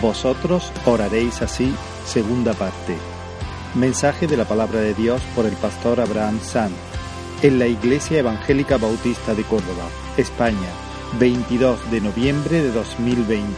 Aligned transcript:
Vosotros 0.00 0.72
oraréis 0.86 1.42
así, 1.42 1.74
segunda 2.06 2.54
parte. 2.54 2.96
Mensaje 3.74 4.26
de 4.26 4.38
la 4.38 4.46
palabra 4.46 4.80
de 4.80 4.94
Dios 4.94 5.20
por 5.36 5.44
el 5.44 5.52
pastor 5.56 6.00
Abraham 6.00 6.40
Sanz 6.40 6.72
en 7.42 7.58
la 7.58 7.66
Iglesia 7.66 8.20
Evangélica 8.20 8.78
Bautista 8.78 9.34
de 9.34 9.44
Córdoba, 9.44 9.88
España, 10.16 10.70
22 11.18 11.90
de 11.90 12.00
noviembre 12.00 12.62
de 12.62 12.72
2020. 12.72 13.50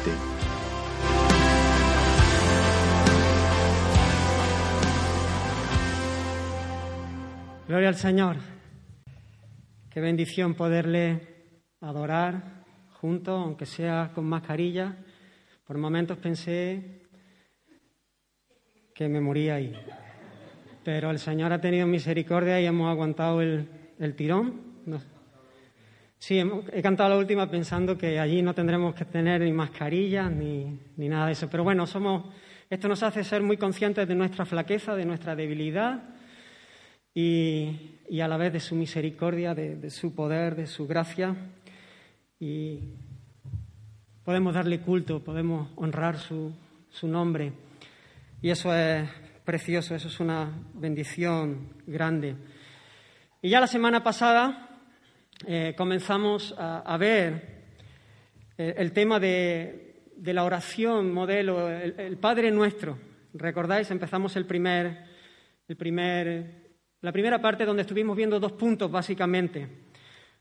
Gloria 7.68 7.88
al 7.88 7.96
Señor. 7.96 8.36
Qué 9.90 10.00
bendición 10.00 10.54
poderle 10.54 11.20
adorar 11.80 12.64
juntos, 13.00 13.40
aunque 13.40 13.66
sea 13.66 14.10
con 14.12 14.24
mascarilla. 14.26 14.96
Por 15.72 15.80
momentos 15.80 16.18
pensé 16.18 16.82
que 18.94 19.08
me 19.08 19.22
moría 19.22 19.54
ahí. 19.54 19.74
Pero 20.84 21.10
el 21.10 21.18
Señor 21.18 21.50
ha 21.50 21.62
tenido 21.62 21.86
misericordia 21.86 22.60
y 22.60 22.66
hemos 22.66 22.90
aguantado 22.90 23.40
el, 23.40 24.14
tirón. 24.14 24.60
Sí, 26.18 26.42
he 26.72 26.82
cantado 26.82 27.08
la 27.08 27.16
última 27.16 27.50
pensando 27.50 27.96
que 27.96 28.20
allí 28.20 28.42
no 28.42 28.52
tendremos 28.52 28.94
que 28.94 29.06
tener 29.06 29.40
ni 29.40 29.50
mascarillas 29.50 30.30
ni, 30.30 30.78
ni 30.98 31.08
nada 31.08 31.28
de 31.28 31.32
eso. 31.32 31.48
Pero 31.48 31.64
bueno, 31.64 31.86
somos, 31.86 32.26
esto 32.68 32.86
nos 32.86 33.02
hace 33.02 33.24
ser 33.24 33.42
muy 33.42 33.56
conscientes 33.56 34.06
de 34.06 34.14
nuestra 34.14 34.44
flaqueza, 34.44 34.94
de 34.94 35.06
nuestra 35.06 35.34
debilidad 35.34 36.02
y, 37.14 37.96
y 38.10 38.20
a 38.20 38.28
la 38.28 38.36
vez 38.36 38.52
de 38.52 38.60
su 38.60 38.74
misericordia, 38.74 39.54
de, 39.54 39.76
de 39.76 39.88
su 39.88 40.14
poder, 40.14 40.54
de 40.54 40.66
su 40.66 40.86
gracia. 40.86 41.34
Y 42.38 42.90
podemos 44.24 44.54
darle 44.54 44.80
culto, 44.80 45.22
podemos 45.22 45.70
honrar 45.76 46.18
su, 46.18 46.52
su 46.90 47.08
nombre. 47.08 47.52
Y 48.40 48.50
eso 48.50 48.74
es 48.74 49.08
precioso, 49.44 49.94
eso 49.94 50.08
es 50.08 50.20
una 50.20 50.50
bendición 50.74 51.74
grande. 51.86 52.36
Y 53.40 53.50
ya 53.50 53.60
la 53.60 53.66
semana 53.66 54.02
pasada 54.02 54.68
eh, 55.46 55.74
comenzamos 55.76 56.54
a, 56.56 56.96
ver 56.96 57.64
eh, 58.56 58.74
el, 58.76 58.92
tema 58.92 59.18
de, 59.18 60.10
de, 60.16 60.34
la 60.34 60.44
oración 60.44 61.12
modelo, 61.12 61.68
el, 61.68 61.98
el, 61.98 62.16
Padre 62.18 62.50
Nuestro. 62.52 62.98
¿Recordáis? 63.34 63.90
Empezamos 63.90 64.36
el 64.36 64.46
primer, 64.46 65.04
el 65.66 65.76
primer, 65.76 66.76
la 67.00 67.10
primera 67.12 67.40
parte 67.40 67.64
donde 67.64 67.82
estuvimos 67.82 68.16
viendo 68.16 68.38
dos 68.38 68.52
puntos 68.52 68.90
básicamente. 68.90 69.66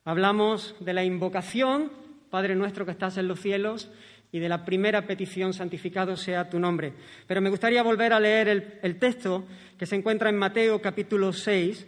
Hablamos 0.04 0.76
de 0.80 0.94
la 0.94 1.04
invocación, 1.04 1.92
Padre 2.32 2.56
Nuestro 2.56 2.86
que 2.86 2.92
estás 2.92 3.18
en 3.18 3.28
los 3.28 3.40
cielos, 3.40 3.92
y 4.32 4.40
de 4.40 4.50
la 4.50 4.64
primera 4.64 5.06
petición, 5.06 5.54
santificado 5.54 6.16
sea 6.16 6.50
tu 6.50 6.58
nombre. 6.58 6.94
Pero 7.28 7.42
me 7.42 7.50
gustaría 7.50 7.84
volver 7.84 8.14
a 8.14 8.20
leer 8.20 8.80
el, 8.82 8.98
texto 8.98 9.46
que 9.78 9.86
se 9.86 9.98
encuentra 9.98 10.30
en 10.30 10.38
Mateo 10.38 10.82
capítulo 10.82 11.34
6 11.34 11.86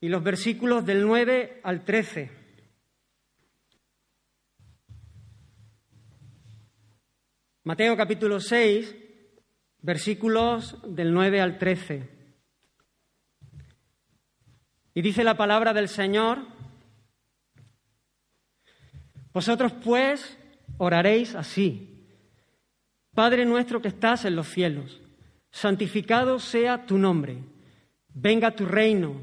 y 0.00 0.08
los 0.08 0.22
versículos 0.22 0.84
del 0.84 1.02
9 1.02 1.60
al 1.64 1.84
13. 1.84 2.30
Mateo 7.64 7.96
capítulo 7.96 8.38
6, 8.38 8.94
versículos 9.80 10.76
del 10.86 11.12
9 11.12 11.40
al 11.40 11.58
13. 11.58 12.08
Y 14.94 15.02
dice 15.02 15.24
la 15.24 15.36
palabra 15.36 15.72
del 15.72 15.88
Señor, 15.88 16.55
vosotros 19.36 19.72
pues 19.84 20.38
Oraréis 20.78 21.34
así. 21.34 22.06
Padre 23.14 23.44
nuestro 23.44 23.82
que 23.82 23.88
estás 23.88 24.24
en 24.24 24.34
los 24.34 24.48
cielos, 24.48 25.02
santificado 25.50 26.38
sea 26.38 26.86
tu 26.86 26.96
nombre. 26.96 27.36
Venga 28.14 28.52
tu 28.52 28.64
reino. 28.64 29.20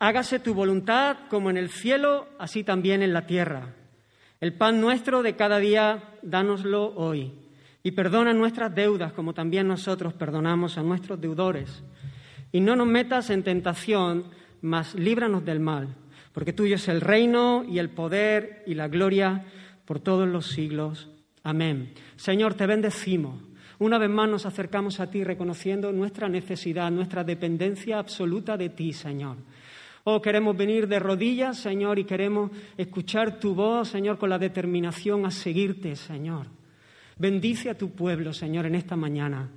Hágase 0.00 0.40
tu 0.40 0.52
voluntad 0.52 1.16
como 1.30 1.48
en 1.48 1.56
el 1.56 1.70
cielo, 1.70 2.26
así 2.40 2.64
también 2.64 3.02
en 3.02 3.12
la 3.12 3.24
tierra. 3.28 3.72
El 4.40 4.52
pan 4.52 4.80
nuestro 4.80 5.22
de 5.22 5.36
cada 5.36 5.58
día, 5.58 6.18
dánoslo 6.22 6.94
hoy. 6.96 7.32
Y 7.84 7.92
perdona 7.92 8.32
nuestras 8.32 8.74
deudas 8.74 9.12
como 9.12 9.32
también 9.32 9.68
nosotros 9.68 10.12
perdonamos 10.12 10.76
a 10.76 10.82
nuestros 10.82 11.20
deudores. 11.20 11.84
Y 12.50 12.58
no 12.58 12.74
nos 12.74 12.88
metas 12.88 13.30
en 13.30 13.44
tentación, 13.44 14.24
mas 14.60 14.96
líbranos 14.96 15.44
del 15.44 15.60
mal, 15.60 15.94
porque 16.32 16.52
tuyo 16.52 16.76
es 16.76 16.88
el 16.88 17.00
reino 17.00 17.64
y 17.68 17.78
el 17.78 17.90
poder 17.90 18.62
y 18.66 18.74
la 18.74 18.88
gloria 18.88 19.44
por 19.84 20.00
todos 20.00 20.28
los 20.28 20.46
siglos. 20.46 21.08
Amén. 21.42 21.92
Señor, 22.16 22.54
te 22.54 22.66
bendecimos. 22.66 23.42
Una 23.78 23.98
vez 23.98 24.10
más 24.10 24.28
nos 24.28 24.46
acercamos 24.46 25.00
a 25.00 25.10
ti 25.10 25.24
reconociendo 25.24 25.92
nuestra 25.92 26.28
necesidad, 26.28 26.90
nuestra 26.90 27.24
dependencia 27.24 27.98
absoluta 27.98 28.56
de 28.56 28.68
ti, 28.68 28.92
Señor. 28.92 29.36
Oh, 30.04 30.20
queremos 30.20 30.56
venir 30.56 30.88
de 30.88 30.98
rodillas, 30.98 31.58
Señor, 31.58 31.98
y 31.98 32.04
queremos 32.04 32.50
escuchar 32.76 33.38
tu 33.38 33.54
voz, 33.54 33.88
Señor, 33.88 34.18
con 34.18 34.30
la 34.30 34.38
determinación 34.38 35.26
a 35.26 35.30
seguirte, 35.30 35.96
Señor. 35.96 36.46
Bendice 37.18 37.70
a 37.70 37.78
tu 37.78 37.90
pueblo, 37.90 38.32
Señor, 38.32 38.66
en 38.66 38.74
esta 38.74 38.96
mañana 38.96 39.48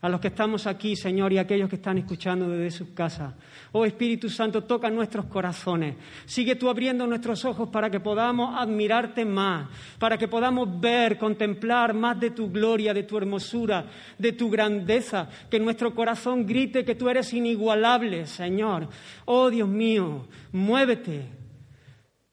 a 0.00 0.08
los 0.08 0.20
que 0.20 0.28
estamos 0.28 0.66
aquí, 0.66 0.94
Señor, 0.94 1.32
y 1.32 1.38
a 1.38 1.42
aquellos 1.42 1.68
que 1.68 1.76
están 1.76 1.98
escuchando 1.98 2.48
desde 2.48 2.78
sus 2.78 2.88
casas. 2.90 3.34
Oh 3.72 3.84
Espíritu 3.84 4.28
Santo, 4.28 4.64
toca 4.64 4.90
nuestros 4.90 5.26
corazones. 5.26 5.96
Sigue 6.26 6.56
tú 6.56 6.68
abriendo 6.68 7.06
nuestros 7.06 7.44
ojos 7.44 7.68
para 7.70 7.90
que 7.90 8.00
podamos 8.00 8.54
admirarte 8.56 9.24
más, 9.24 9.68
para 9.98 10.18
que 10.18 10.28
podamos 10.28 10.80
ver, 10.80 11.16
contemplar 11.16 11.94
más 11.94 12.20
de 12.20 12.30
tu 12.30 12.50
gloria, 12.50 12.92
de 12.92 13.04
tu 13.04 13.16
hermosura, 13.16 13.86
de 14.18 14.32
tu 14.32 14.50
grandeza. 14.50 15.28
Que 15.50 15.58
nuestro 15.58 15.94
corazón 15.94 16.46
grite 16.46 16.84
que 16.84 16.94
tú 16.94 17.08
eres 17.08 17.32
inigualable, 17.32 18.26
Señor. 18.26 18.88
Oh 19.24 19.50
Dios 19.50 19.68
mío, 19.68 20.26
muévete. 20.52 21.26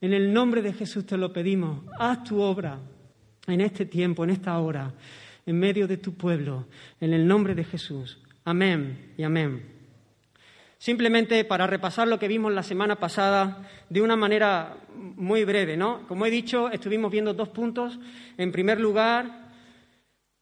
En 0.02 0.14
el 0.14 0.34
nombre 0.34 0.62
de 0.62 0.74
Jesús 0.74 1.06
te 1.06 1.18
lo 1.18 1.32
pedimos. 1.32 1.86
Haz 1.98 2.26
tu 2.26 2.42
obra 2.42 2.78
en 3.48 3.62
este 3.62 3.86
tiempo, 3.86 4.26
en 4.26 4.32
esta 4.32 4.60
hora 4.60 4.94
en 5.46 5.60
medio 5.60 5.88
de 5.88 5.98
tu 5.98 6.16
pueblo, 6.16 6.68
en 7.00 7.14
el 7.14 7.28
nombre 7.28 7.56
de 7.56 7.64
Jesús. 7.64 8.20
Amén 8.46 9.14
y 9.18 9.24
amén. 9.24 9.74
Simplemente 10.78 11.46
para 11.46 11.66
repasar 11.66 12.10
lo 12.10 12.20
que 12.20 12.28
vimos 12.28 12.52
la 12.52 12.64
semana 12.64 12.98
pasada 12.98 13.70
de 13.90 14.02
una 14.02 14.18
manera 14.18 14.76
muy 14.94 15.46
breve, 15.46 15.78
¿no? 15.78 16.06
Como 16.08 16.26
he 16.26 16.30
dicho, 16.30 16.70
estuvimos 16.70 17.10
viendo 17.10 17.34
dos 17.34 17.50
puntos. 17.50 17.98
En 18.38 18.52
primer 18.52 18.82
lugar, 18.82 19.50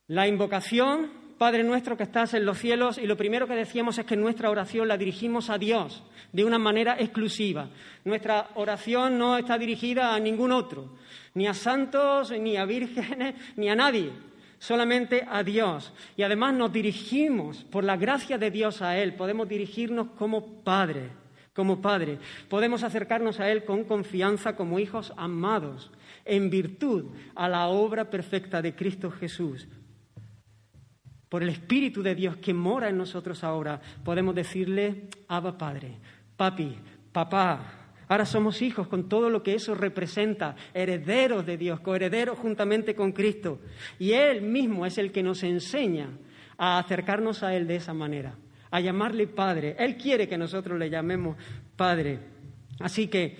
la 0.07 0.27
invocación, 0.27 1.11
Padre 1.37 1.63
nuestro 1.63 1.95
que 1.95 2.03
estás 2.03 2.33
en 2.33 2.45
los 2.45 2.57
cielos, 2.57 2.97
y 2.97 3.05
lo 3.05 3.17
primero 3.17 3.47
que 3.47 3.53
decíamos 3.53 3.99
es 3.99 4.05
que 4.05 4.15
nuestra 4.15 4.49
oración 4.49 4.87
la 4.87 4.97
dirigimos 4.97 5.51
a 5.51 5.59
Dios 5.59 6.03
de 6.31 6.43
una 6.43 6.57
manera 6.57 6.95
exclusiva. 6.99 7.69
Nuestra 8.03 8.49
oración 8.55 9.19
no 9.19 9.37
está 9.37 9.59
dirigida 9.59 10.15
a 10.15 10.19
ningún 10.19 10.51
otro, 10.51 10.95
ni 11.35 11.45
a 11.45 11.53
santos, 11.53 12.31
ni 12.31 12.57
a 12.57 12.65
vírgenes, 12.65 13.35
ni 13.57 13.69
a 13.69 13.75
nadie 13.75 14.11
solamente 14.61 15.25
a 15.27 15.43
Dios. 15.43 15.91
Y 16.15 16.21
además 16.21 16.53
nos 16.53 16.71
dirigimos, 16.71 17.63
por 17.63 17.83
la 17.83 17.97
gracia 17.97 18.37
de 18.37 18.51
Dios 18.51 18.83
a 18.83 18.95
Él, 18.95 19.15
podemos 19.15 19.49
dirigirnos 19.49 20.09
como 20.11 20.61
Padre, 20.63 21.09
como 21.51 21.81
Padre. 21.81 22.19
Podemos 22.47 22.83
acercarnos 22.83 23.39
a 23.39 23.51
Él 23.51 23.65
con 23.65 23.83
confianza 23.85 24.55
como 24.55 24.77
hijos 24.77 25.13
amados, 25.17 25.89
en 26.25 26.51
virtud 26.51 27.05
a 27.33 27.49
la 27.49 27.69
obra 27.69 28.11
perfecta 28.11 28.61
de 28.61 28.75
Cristo 28.75 29.09
Jesús. 29.09 29.67
Por 31.27 31.41
el 31.41 31.49
Espíritu 31.49 32.03
de 32.03 32.13
Dios 32.13 32.37
que 32.37 32.53
mora 32.53 32.87
en 32.87 32.97
nosotros 32.97 33.43
ahora, 33.43 33.81
podemos 34.05 34.35
decirle, 34.35 35.07
Abba 35.27 35.57
Padre, 35.57 35.97
Papi, 36.37 36.77
Papá, 37.11 37.80
Ahora 38.11 38.25
somos 38.25 38.61
hijos 38.61 38.89
con 38.89 39.07
todo 39.07 39.29
lo 39.29 39.41
que 39.41 39.55
eso 39.55 39.73
representa, 39.73 40.57
herederos 40.73 41.45
de 41.45 41.55
Dios, 41.55 41.79
coherederos 41.79 42.37
juntamente 42.37 42.93
con 42.93 43.13
Cristo. 43.13 43.61
Y 43.99 44.11
Él 44.11 44.41
mismo 44.41 44.85
es 44.85 44.97
el 44.97 45.13
que 45.13 45.23
nos 45.23 45.43
enseña 45.43 46.09
a 46.57 46.77
acercarnos 46.77 47.41
a 47.41 47.55
Él 47.55 47.67
de 47.67 47.77
esa 47.77 47.93
manera, 47.93 48.35
a 48.69 48.81
llamarle 48.81 49.27
Padre. 49.27 49.77
Él 49.79 49.95
quiere 49.95 50.27
que 50.27 50.37
nosotros 50.37 50.77
le 50.77 50.89
llamemos 50.89 51.37
Padre. 51.77 52.19
Así 52.81 53.07
que 53.07 53.37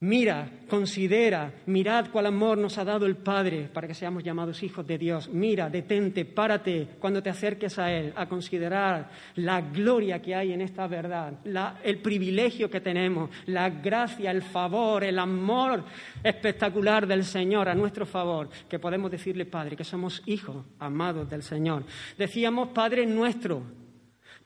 Mira, 0.00 0.48
considera, 0.68 1.52
mirad 1.66 2.10
cuál 2.12 2.26
amor 2.26 2.56
nos 2.56 2.78
ha 2.78 2.84
dado 2.84 3.04
el 3.04 3.16
Padre 3.16 3.68
para 3.72 3.88
que 3.88 3.94
seamos 3.94 4.22
llamados 4.22 4.62
hijos 4.62 4.86
de 4.86 4.96
Dios. 4.96 5.28
Mira, 5.28 5.68
detente, 5.68 6.24
párate 6.24 6.90
cuando 7.00 7.20
te 7.20 7.30
acerques 7.30 7.80
a 7.80 7.90
Él, 7.90 8.12
a 8.14 8.28
considerar 8.28 9.10
la 9.34 9.60
gloria 9.60 10.22
que 10.22 10.36
hay 10.36 10.52
en 10.52 10.60
esta 10.60 10.86
verdad, 10.86 11.40
el 11.82 11.98
privilegio 11.98 12.70
que 12.70 12.80
tenemos, 12.80 13.28
la 13.46 13.70
gracia, 13.70 14.30
el 14.30 14.42
favor, 14.42 15.02
el 15.02 15.18
amor 15.18 15.82
espectacular 16.22 17.04
del 17.04 17.24
Señor 17.24 17.68
a 17.68 17.74
nuestro 17.74 18.06
favor, 18.06 18.50
que 18.68 18.78
podemos 18.78 19.10
decirle, 19.10 19.46
Padre, 19.46 19.74
que 19.74 19.82
somos 19.82 20.22
hijos 20.26 20.64
amados 20.78 21.28
del 21.28 21.42
Señor. 21.42 21.82
Decíamos, 22.16 22.68
Padre 22.68 23.04
nuestro, 23.04 23.64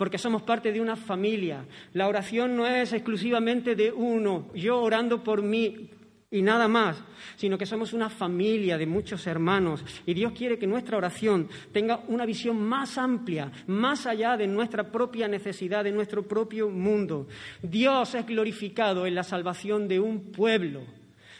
porque 0.03 0.19
somos 0.19 0.43
parte 0.43 0.73
de 0.73 0.81
una 0.81 0.97
familia. 0.97 1.65
La 1.93 2.09
oración 2.09 2.57
no 2.57 2.67
es 2.67 2.93
exclusivamente 2.93 3.77
de 3.77 3.93
uno, 3.93 4.49
yo 4.53 4.81
orando 4.81 5.23
por 5.23 5.43
mí, 5.43 5.91
y 6.29 6.43
nada 6.43 6.67
más, 6.67 7.01
sino 7.37 7.57
que 7.57 7.67
somos 7.67 7.93
una 7.93 8.11
familia 8.11 8.77
de 8.77 8.85
muchos 8.85 9.29
hermanos 9.29 9.85
y 10.05 10.13
Dios 10.13 10.33
quiere 10.33 10.59
que 10.59 10.67
nuestra 10.67 10.97
oración 10.97 11.49
tenga 11.71 12.03
una 12.09 12.27
visión 12.27 12.61
más 12.61 12.99
amplia, 12.99 13.53
más 13.69 14.05
allá 14.09 14.37
de 14.37 14.49
nuestra 14.49 14.91
propia 14.91 15.29
necesidad, 15.29 15.85
de 15.85 15.93
nuestro 15.93 16.25
propio 16.25 16.69
mundo. 16.69 17.29
Dios 17.63 18.17
es 18.17 18.27
glorificado 18.27 19.07
en 19.07 19.15
la 19.15 19.23
salvación 19.23 19.87
de 19.87 20.01
un 20.01 20.33
pueblo. 20.33 20.81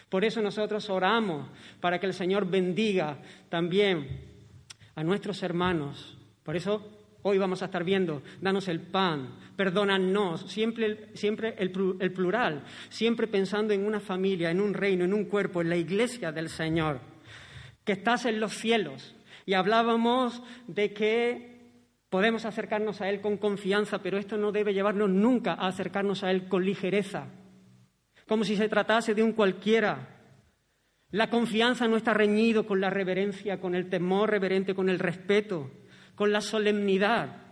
Por 0.07 0.23
eso 0.23 0.41
nosotros 0.41 0.89
oramos 0.89 1.49
para 1.81 1.99
que 1.99 2.05
el 2.05 2.13
Señor 2.13 2.49
bendiga 2.49 3.17
también 3.49 4.07
a 4.95 5.03
nuestros 5.03 5.43
hermanos. 5.43 6.17
Por 6.45 6.55
eso 6.55 7.02
Hoy 7.25 7.37
vamos 7.37 7.61
a 7.61 7.65
estar 7.65 7.85
viendo, 7.85 8.21
danos 8.41 8.67
el 8.67 8.81
pan, 8.81 9.35
perdónanos, 9.55 10.41
siempre, 10.51 10.85
el, 10.85 11.95
el, 11.99 12.11
plural, 12.11 12.65
siempre 12.89 13.27
pensando 13.27 13.73
en 13.73 13.85
una 13.85 14.01
familia, 14.01 14.51
en 14.51 14.59
un 14.59 14.73
reino, 14.73 15.05
en 15.05 15.13
un 15.13 15.23
cuerpo, 15.23 15.61
en 15.61 15.69
la 15.69 15.77
iglesia 15.77 16.33
del 16.33 16.49
Señor, 16.49 16.99
que 17.85 17.93
estás 17.93 18.25
en 18.25 18.41
los 18.41 18.57
cielos. 18.57 19.15
Y 19.45 19.53
hablábamos 19.53 20.43
de 20.67 20.93
que 20.93 21.87
podemos 22.09 22.43
acercarnos 22.43 22.99
a 22.99 23.07
Él 23.07 23.21
con 23.21 23.37
confianza, 23.37 24.03
pero 24.03 24.17
esto 24.17 24.37
no 24.37 24.51
debe 24.51 24.73
llevarnos 24.73 25.09
nunca 25.09 25.53
a 25.53 25.67
acercarnos 25.67 26.25
a 26.25 26.31
Él 26.31 26.49
con 26.49 26.65
ligereza, 26.65 27.27
como 28.27 28.43
si 28.43 28.57
se 28.57 28.67
tratase 28.67 29.15
de 29.15 29.23
un 29.23 29.31
cualquiera. 29.31 30.09
La 31.11 31.29
confianza 31.29 31.87
no 31.87 31.95
está 31.95 32.13
reñido 32.13 32.65
con 32.65 32.81
la 32.81 32.89
reverencia, 32.89 33.61
con 33.61 33.75
el 33.75 33.89
temor 33.89 34.29
reverente, 34.29 34.75
con 34.75 34.89
el 34.89 34.99
respeto 34.99 35.71
con 36.15 36.31
la 36.31 36.41
solemnidad. 36.41 37.43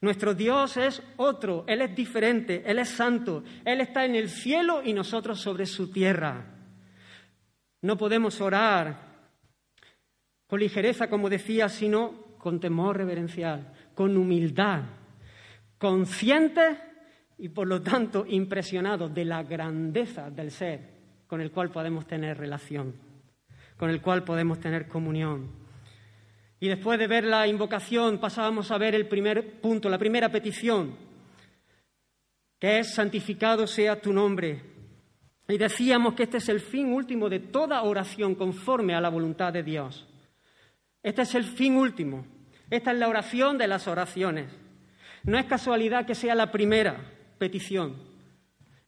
Nuestro 0.00 0.34
Dios 0.34 0.76
es 0.76 1.02
otro, 1.16 1.64
Él 1.66 1.82
es 1.82 1.94
diferente, 1.94 2.62
Él 2.64 2.78
es 2.78 2.88
santo, 2.88 3.44
Él 3.64 3.80
está 3.80 4.04
en 4.04 4.14
el 4.14 4.28
cielo 4.30 4.82
y 4.82 4.94
nosotros 4.94 5.40
sobre 5.40 5.66
su 5.66 5.90
tierra. 5.90 6.46
No 7.82 7.96
podemos 7.96 8.40
orar 8.40 9.10
con 10.46 10.60
ligereza, 10.60 11.08
como 11.08 11.28
decía, 11.28 11.68
sino 11.68 12.36
con 12.38 12.58
temor 12.58 12.96
reverencial, 12.96 13.72
con 13.94 14.16
humildad, 14.16 14.82
conscientes 15.78 16.78
y 17.38 17.50
por 17.50 17.66
lo 17.66 17.82
tanto 17.82 18.24
impresionados 18.26 19.14
de 19.14 19.24
la 19.24 19.42
grandeza 19.42 20.30
del 20.30 20.50
ser 20.50 21.00
con 21.26 21.40
el 21.40 21.52
cual 21.52 21.70
podemos 21.70 22.06
tener 22.06 22.36
relación, 22.38 22.94
con 23.76 23.90
el 23.90 24.02
cual 24.02 24.24
podemos 24.24 24.58
tener 24.58 24.88
comunión. 24.88 25.59
Y 26.60 26.68
después 26.68 26.98
de 26.98 27.06
ver 27.06 27.24
la 27.24 27.46
invocación 27.46 28.18
pasábamos 28.18 28.70
a 28.70 28.78
ver 28.78 28.94
el 28.94 29.08
primer 29.08 29.60
punto, 29.60 29.88
la 29.88 29.98
primera 29.98 30.28
petición, 30.28 30.94
que 32.58 32.80
es 32.80 32.94
santificado 32.94 33.66
sea 33.66 34.00
tu 34.00 34.12
nombre. 34.12 34.62
Y 35.48 35.56
decíamos 35.56 36.14
que 36.14 36.24
este 36.24 36.36
es 36.36 36.48
el 36.50 36.60
fin 36.60 36.92
último 36.92 37.30
de 37.30 37.40
toda 37.40 37.82
oración 37.82 38.34
conforme 38.34 38.94
a 38.94 39.00
la 39.00 39.08
voluntad 39.08 39.52
de 39.52 39.62
Dios. 39.62 40.06
Este 41.02 41.22
es 41.22 41.34
el 41.34 41.44
fin 41.44 41.76
último. 41.76 42.26
Esta 42.68 42.92
es 42.92 42.98
la 42.98 43.08
oración 43.08 43.56
de 43.56 43.66
las 43.66 43.88
oraciones. 43.88 44.52
No 45.24 45.38
es 45.38 45.46
casualidad 45.46 46.06
que 46.06 46.14
sea 46.14 46.34
la 46.34 46.52
primera 46.52 47.00
petición. 47.38 47.96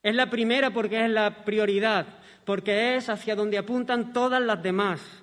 Es 0.03 0.15
la 0.15 0.29
primera 0.29 0.71
porque 0.71 1.05
es 1.05 1.11
la 1.11 1.45
prioridad, 1.45 2.07
porque 2.45 2.97
es 2.97 3.09
hacia 3.09 3.35
donde 3.35 3.59
apuntan 3.59 4.13
todas 4.13 4.43
las 4.43 4.63
demás. 4.63 5.22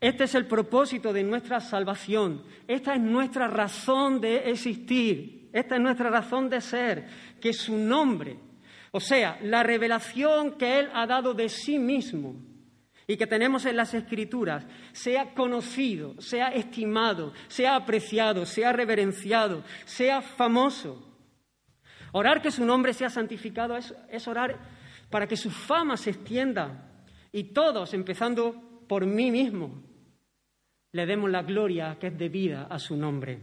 Este 0.00 0.24
es 0.24 0.34
el 0.34 0.46
propósito 0.46 1.12
de 1.12 1.22
nuestra 1.22 1.60
salvación. 1.60 2.42
Esta 2.68 2.94
es 2.94 3.00
nuestra 3.00 3.48
razón 3.48 4.20
de 4.20 4.50
existir. 4.50 5.48
Esta 5.52 5.76
es 5.76 5.80
nuestra 5.80 6.10
razón 6.10 6.50
de 6.50 6.60
ser. 6.60 7.06
Que 7.40 7.52
su 7.52 7.76
nombre, 7.78 8.36
o 8.90 9.00
sea, 9.00 9.38
la 9.42 9.62
revelación 9.62 10.52
que 10.58 10.80
Él 10.80 10.90
ha 10.92 11.06
dado 11.06 11.32
de 11.32 11.48
sí 11.48 11.78
mismo 11.78 12.36
y 13.06 13.16
que 13.16 13.26
tenemos 13.26 13.64
en 13.64 13.76
las 13.76 13.94
Escrituras, 13.94 14.66
sea 14.92 15.32
conocido, 15.32 16.20
sea 16.20 16.48
estimado, 16.48 17.32
sea 17.46 17.76
apreciado, 17.76 18.44
sea 18.44 18.72
reverenciado, 18.72 19.62
sea 19.84 20.20
famoso. 20.20 21.06
Orar 22.12 22.42
que 22.42 22.50
su 22.50 22.64
nombre 22.64 22.92
sea 22.92 23.08
santificado 23.08 23.76
es, 23.76 23.94
es 24.10 24.26
orar 24.26 24.58
para 25.08 25.26
que 25.26 25.36
su 25.36 25.50
fama 25.50 25.96
se 25.96 26.10
extienda 26.10 26.90
y 27.30 27.44
todos, 27.52 27.94
empezando 27.94 28.82
por 28.88 29.06
mí 29.06 29.30
mismo, 29.30 29.82
le 30.96 31.06
demos 31.06 31.30
la 31.30 31.42
gloria 31.42 31.96
que 32.00 32.08
es 32.08 32.18
debida 32.18 32.66
a 32.70 32.78
su 32.78 32.96
nombre. 32.96 33.38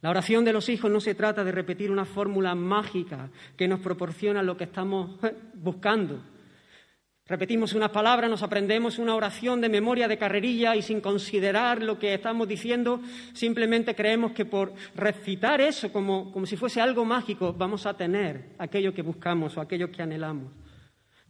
La 0.00 0.10
oración 0.10 0.44
de 0.44 0.52
los 0.52 0.68
hijos 0.68 0.90
no 0.90 1.00
se 1.00 1.14
trata 1.14 1.44
de 1.44 1.52
repetir 1.52 1.90
una 1.90 2.04
fórmula 2.04 2.54
mágica 2.54 3.30
que 3.56 3.68
nos 3.68 3.80
proporciona 3.80 4.42
lo 4.42 4.56
que 4.56 4.64
estamos 4.64 5.18
buscando. 5.54 6.22
Repetimos 7.26 7.72
unas 7.72 7.90
palabras, 7.90 8.28
nos 8.28 8.42
aprendemos 8.42 8.98
una 8.98 9.14
oración 9.14 9.60
de 9.60 9.68
memoria 9.68 10.08
de 10.08 10.18
carrerilla 10.18 10.74
y 10.74 10.82
sin 10.82 11.00
considerar 11.00 11.82
lo 11.82 11.98
que 11.98 12.14
estamos 12.14 12.48
diciendo, 12.48 13.00
simplemente 13.32 13.94
creemos 13.94 14.32
que 14.32 14.44
por 14.44 14.72
recitar 14.96 15.60
eso 15.60 15.92
como, 15.92 16.32
como 16.32 16.46
si 16.46 16.56
fuese 16.56 16.80
algo 16.80 17.04
mágico 17.04 17.52
vamos 17.52 17.86
a 17.86 17.96
tener 17.96 18.50
aquello 18.58 18.92
que 18.92 19.02
buscamos 19.02 19.56
o 19.56 19.60
aquello 19.60 19.90
que 19.90 20.02
anhelamos. 20.02 20.61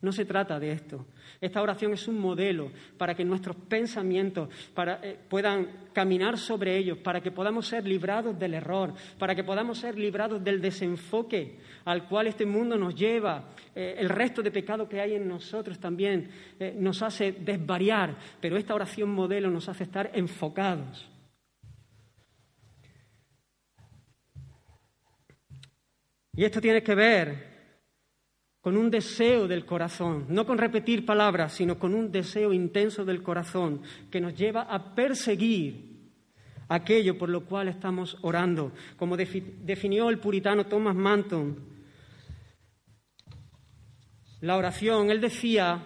No 0.03 0.11
se 0.11 0.25
trata 0.25 0.59
de 0.59 0.73
esto. 0.73 1.07
Esta 1.41 1.63
oración 1.63 1.93
es 1.93 2.09
un 2.09 2.19
modelo 2.19 2.73
para 2.99 3.15
que 3.15 3.25
nuestros 3.25 3.55
pensamientos 3.55 4.49
eh, 4.77 5.17
puedan 5.29 5.91
caminar 5.93 6.37
sobre 6.37 6.77
ellos, 6.77 6.99
para 6.99 7.21
que 7.21 7.31
podamos 7.31 7.69
ser 7.69 7.87
librados 7.87 8.37
del 8.37 8.55
error, 8.55 8.95
para 9.17 9.37
que 9.37 9.45
podamos 9.45 9.79
ser 9.79 9.97
librados 9.97 10.43
del 10.43 10.61
desenfoque 10.61 11.61
al 11.85 12.09
cual 12.09 12.27
este 12.27 12.45
mundo 12.45 12.77
nos 12.77 12.97
lleva. 12.97 13.51
Eh, 13.77 13.95
el 13.97 14.09
resto 14.09 14.43
de 14.43 14.51
pecado 14.51 14.89
que 14.89 15.01
hay 15.01 15.15
en 15.15 15.29
nosotros 15.29 15.79
también 15.79 16.29
eh, 16.59 16.75
nos 16.77 17.01
hace 17.01 17.31
desvariar, 17.31 18.17
pero 18.41 18.57
esta 18.57 18.75
oración 18.75 19.09
modelo 19.09 19.51
nos 19.51 19.69
hace 19.69 19.85
estar 19.85 20.11
enfocados. 20.15 21.09
Y 26.35 26.45
esto 26.45 26.61
tiene 26.61 26.83
que 26.83 26.95
ver 26.97 27.52
con 28.63 28.77
un 28.77 28.91
deseo 28.91 29.49
del 29.49 29.67
corazón, 29.67 30.25
no 30.29 30.47
con 30.47 30.57
repetir 30.57 31.05
palabras, 31.05 31.53
sino 31.53 31.81
con 31.81 31.95
un 31.95 32.13
deseo 32.13 32.53
intenso 32.53 33.05
del 33.05 33.21
corazón 33.21 33.83
que 34.09 34.21
nos 34.21 34.35
lleva 34.35 34.63
a 34.63 34.95
perseguir 34.95 35.93
aquello 36.69 37.19
por 37.19 37.29
lo 37.29 37.45
cual 37.45 37.67
estamos 37.67 38.17
orando, 38.23 38.71
como 38.97 39.17
definió 39.17 40.09
el 40.09 40.21
puritano 40.21 40.67
Thomas 40.67 40.95
Manton. 40.95 41.59
La 44.41 44.57
oración, 44.57 45.11
él 45.11 45.21
decía 45.21 45.83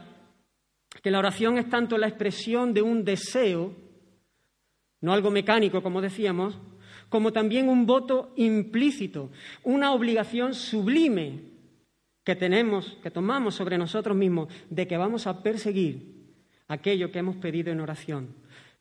que 1.03 1.11
la 1.11 1.19
oración 1.19 1.57
es 1.57 1.71
tanto 1.71 1.97
la 1.97 2.09
expresión 2.09 2.75
de 2.75 2.83
un 2.83 3.05
deseo, 3.05 3.75
no 5.01 5.15
algo 5.15 5.31
mecánico, 5.31 5.83
como 5.83 6.03
decíamos, 6.03 6.59
como 7.09 7.33
también 7.33 7.71
un 7.71 7.87
voto 7.87 8.35
implícito, 8.37 9.31
una 9.65 9.93
obligación 9.93 10.53
sublime 10.53 11.56
que 12.27 12.35
tenemos, 12.35 12.99
que 13.05 13.13
tomamos 13.13 13.55
sobre 13.55 13.79
nosotros 13.79 14.17
mismos, 14.17 14.49
de 14.69 14.89
que 14.89 14.97
vamos 14.97 15.29
a 15.29 15.45
perseguir 15.45 16.27
aquello 16.67 17.13
que 17.13 17.21
hemos 17.21 17.37
pedido 17.37 17.71
en 17.71 17.81
oración. 17.81 18.35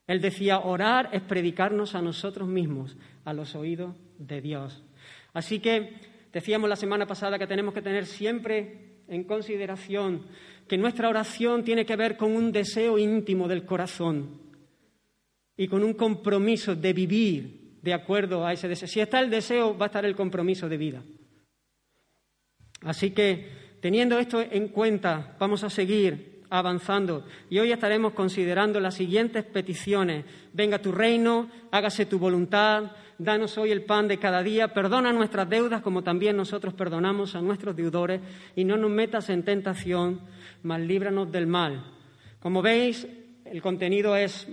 Él 0.07 0.19
decía, 0.19 0.61
orar 0.61 1.11
es 1.13 1.21
predicarnos 1.21 1.93
a 1.93 2.01
nosotros 2.01 2.49
mismos, 2.49 2.97
a 3.23 3.33
los 3.33 3.53
oídos 3.53 3.95
de 4.17 4.41
Dios. 4.41 4.83
Así 5.31 5.59
que 5.59 5.93
decíamos 6.33 6.67
la 6.67 6.75
semana 6.75 7.05
pasada 7.05 7.37
que 7.37 7.45
tenemos 7.45 7.75
que 7.75 7.83
tener 7.83 8.07
siempre 8.07 9.03
en 9.07 9.25
consideración 9.25 10.25
que 10.67 10.79
nuestra 10.79 11.07
oración 11.07 11.63
tiene 11.63 11.85
que 11.85 11.95
ver 11.95 12.17
con 12.17 12.35
un 12.35 12.51
deseo 12.51 12.97
íntimo 12.97 13.47
del 13.47 13.63
corazón 13.63 14.41
y 15.55 15.67
con 15.67 15.83
un 15.83 15.93
compromiso 15.93 16.75
de 16.75 16.93
vivir 16.93 17.77
de 17.83 17.93
acuerdo 17.93 18.43
a 18.43 18.53
ese 18.53 18.67
deseo. 18.67 18.87
Si 18.87 19.01
está 19.01 19.19
el 19.19 19.29
deseo, 19.29 19.77
va 19.77 19.85
a 19.85 19.89
estar 19.89 20.03
el 20.03 20.15
compromiso 20.15 20.67
de 20.67 20.77
vida. 20.77 21.03
Así 22.85 23.11
que, 23.11 23.49
teniendo 23.81 24.17
esto 24.17 24.41
en 24.41 24.69
cuenta, 24.69 25.35
vamos 25.39 25.63
a 25.63 25.69
seguir 25.69 26.35
avanzando 26.51 27.25
y 27.49 27.57
hoy 27.57 27.71
estaremos 27.71 28.13
considerando 28.13 28.79
las 28.79 28.93
siguientes 28.93 29.43
peticiones. 29.43 30.23
Venga 30.53 30.79
tu 30.79 30.91
reino, 30.91 31.49
hágase 31.71 32.05
tu 32.05 32.19
voluntad, 32.19 32.91
danos 33.17 33.57
hoy 33.57 33.71
el 33.71 33.83
pan 33.83 34.07
de 34.07 34.19
cada 34.19 34.43
día, 34.43 34.73
perdona 34.73 35.11
nuestras 35.11 35.49
deudas 35.49 35.81
como 35.81 36.03
también 36.03 36.37
nosotros 36.37 36.75
perdonamos 36.75 37.35
a 37.35 37.41
nuestros 37.41 37.75
deudores 37.75 38.21
y 38.55 38.63
no 38.63 38.77
nos 38.77 38.91
metas 38.91 39.29
en 39.29 39.43
tentación, 39.43 40.21
mas 40.61 40.79
líbranos 40.81 41.31
del 41.31 41.47
mal. 41.47 41.83
Como 42.39 42.61
veis, 42.61 43.07
el 43.45 43.61
contenido 43.63 44.15
es 44.15 44.47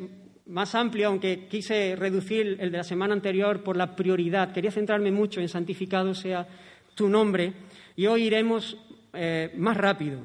más 0.47 0.75
amplio, 0.75 1.09
aunque 1.09 1.47
quise 1.49 1.97
reducir 1.97 2.57
el 2.59 2.73
de 2.73 2.79
la 2.79 2.85
semana 2.85 3.13
anterior 3.13 3.63
por 3.63 3.77
la 3.77 3.95
prioridad. 3.95 4.53
Quería 4.53 4.71
centrarme 4.71 5.11
mucho 5.11 5.41
en 5.41 5.49
santificado 5.49 6.15
sea 6.15 6.47
tu 6.95 7.09
nombre 7.09 7.53
y 7.97 8.07
hoy 8.07 8.25
iremos 8.25 8.77
eh, 9.13 9.53
más 9.57 9.77
rápido. 9.77 10.21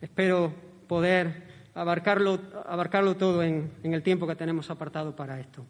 Espero 0.00 0.52
poder 0.86 1.70
abarcarlo, 1.74 2.38
abarcarlo 2.66 3.16
todo 3.16 3.42
en, 3.42 3.72
en 3.82 3.94
el 3.94 4.02
tiempo 4.02 4.26
que 4.26 4.36
tenemos 4.36 4.70
apartado 4.70 5.14
para 5.14 5.40
esto. 5.40 5.64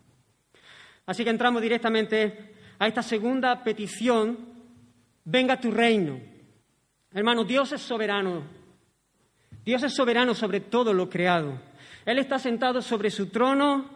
Así 1.06 1.25
que 1.25 1.30
entramos 1.30 1.62
directamente 1.62 2.54
a 2.78 2.87
esta 2.87 3.02
segunda 3.02 3.62
petición, 3.62 4.38
venga 5.25 5.61
tu 5.61 5.70
reino. 5.70 6.18
Hermanos, 7.12 7.46
Dios 7.46 7.73
es 7.73 7.82
soberano. 7.82 8.42
Dios 9.64 9.82
es 9.82 9.94
soberano 9.94 10.34
sobre 10.34 10.61
todo 10.61 10.92
lo 10.92 11.08
creado. 11.08 11.58
Él 12.04 12.18
está 12.18 12.38
sentado 12.38 12.82
sobre 12.82 13.11
su 13.11 13.28
trono 13.28 13.88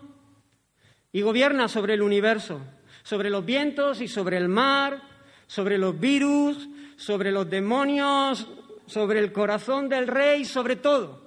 y 1.13 1.21
gobierna 1.21 1.69
sobre 1.69 1.95
el 1.95 2.03
universo, 2.03 2.61
sobre 3.03 3.29
los 3.31 3.45
vientos 3.45 4.01
y 4.01 4.09
sobre 4.09 4.37
el 4.39 4.49
mar, 4.49 5.03
sobre 5.49 5.79
los 5.79 5.99
virus, 5.99 6.69
sobre 6.97 7.33
los 7.33 7.51
demonios, 7.51 8.47
sobre 8.87 9.19
el 9.19 9.33
corazón 9.33 9.89
del 9.89 10.07
rey, 10.07 10.45
sobre 10.45 10.77
todo. 10.77 11.27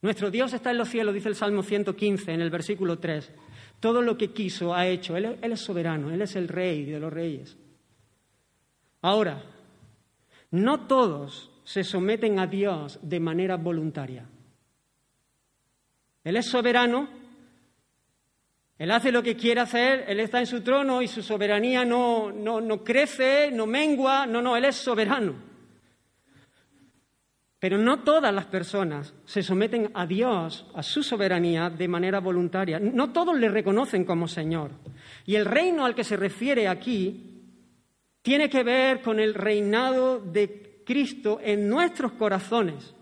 Nuestro 0.00 0.30
Dios 0.30 0.52
está 0.52 0.70
en 0.70 0.78
los 0.78 0.88
cielos, 0.88 1.12
dice 1.12 1.28
el 1.28 1.34
Salmo 1.34 1.64
115 1.64 2.32
en 2.32 2.40
el 2.40 2.50
versículo 2.50 3.00
3. 3.00 3.32
Todo 3.80 4.00
lo 4.00 4.16
que 4.16 4.32
quiso 4.32 4.74
ha 4.74 4.86
hecho. 4.86 5.16
Él, 5.16 5.38
él 5.42 5.52
es 5.52 5.60
soberano, 5.60 6.12
Él 6.12 6.22
es 6.22 6.36
el 6.36 6.46
rey 6.46 6.84
de 6.84 7.00
los 7.00 7.12
reyes. 7.12 7.56
Ahora, 9.02 9.42
no 10.50 10.86
todos 10.86 11.50
se 11.64 11.84
someten 11.84 12.38
a 12.38 12.46
Dios 12.46 12.98
de 13.02 13.18
manera 13.18 13.56
voluntaria. 13.56 14.26
Él 16.22 16.36
es 16.36 16.46
soberano, 16.46 17.08
Él 18.78 18.92
hace 18.92 19.10
lo 19.10 19.22
que 19.22 19.36
quiere 19.36 19.60
hacer, 19.60 20.04
Él 20.06 20.20
está 20.20 20.38
en 20.38 20.46
su 20.46 20.60
trono 20.60 21.02
y 21.02 21.08
su 21.08 21.20
soberanía 21.20 21.84
no, 21.84 22.30
no, 22.30 22.60
no 22.60 22.84
crece, 22.84 23.50
no 23.52 23.66
mengua, 23.66 24.24
no, 24.24 24.40
no, 24.40 24.56
Él 24.56 24.64
es 24.66 24.76
soberano. 24.76 25.34
Pero 27.58 27.76
no 27.76 28.04
todas 28.04 28.32
las 28.32 28.46
personas 28.46 29.12
se 29.24 29.42
someten 29.42 29.90
a 29.94 30.06
Dios, 30.06 30.64
a 30.74 30.82
su 30.84 31.02
soberanía, 31.02 31.70
de 31.70 31.88
manera 31.88 32.20
voluntaria. 32.20 32.78
No 32.78 33.10
todos 33.12 33.36
le 33.36 33.48
reconocen 33.48 34.04
como 34.04 34.28
Señor. 34.28 34.70
Y 35.26 35.34
el 35.34 35.44
reino 35.44 35.84
al 35.84 35.96
que 35.96 36.04
se 36.04 36.16
refiere 36.16 36.68
aquí 36.68 37.42
tiene 38.22 38.48
que 38.48 38.62
ver 38.62 39.02
con 39.02 39.18
el 39.18 39.34
reinado 39.34 40.20
de 40.20 40.82
Cristo 40.86 41.40
en 41.42 41.68
nuestros 41.68 42.12
corazones. 42.12 42.94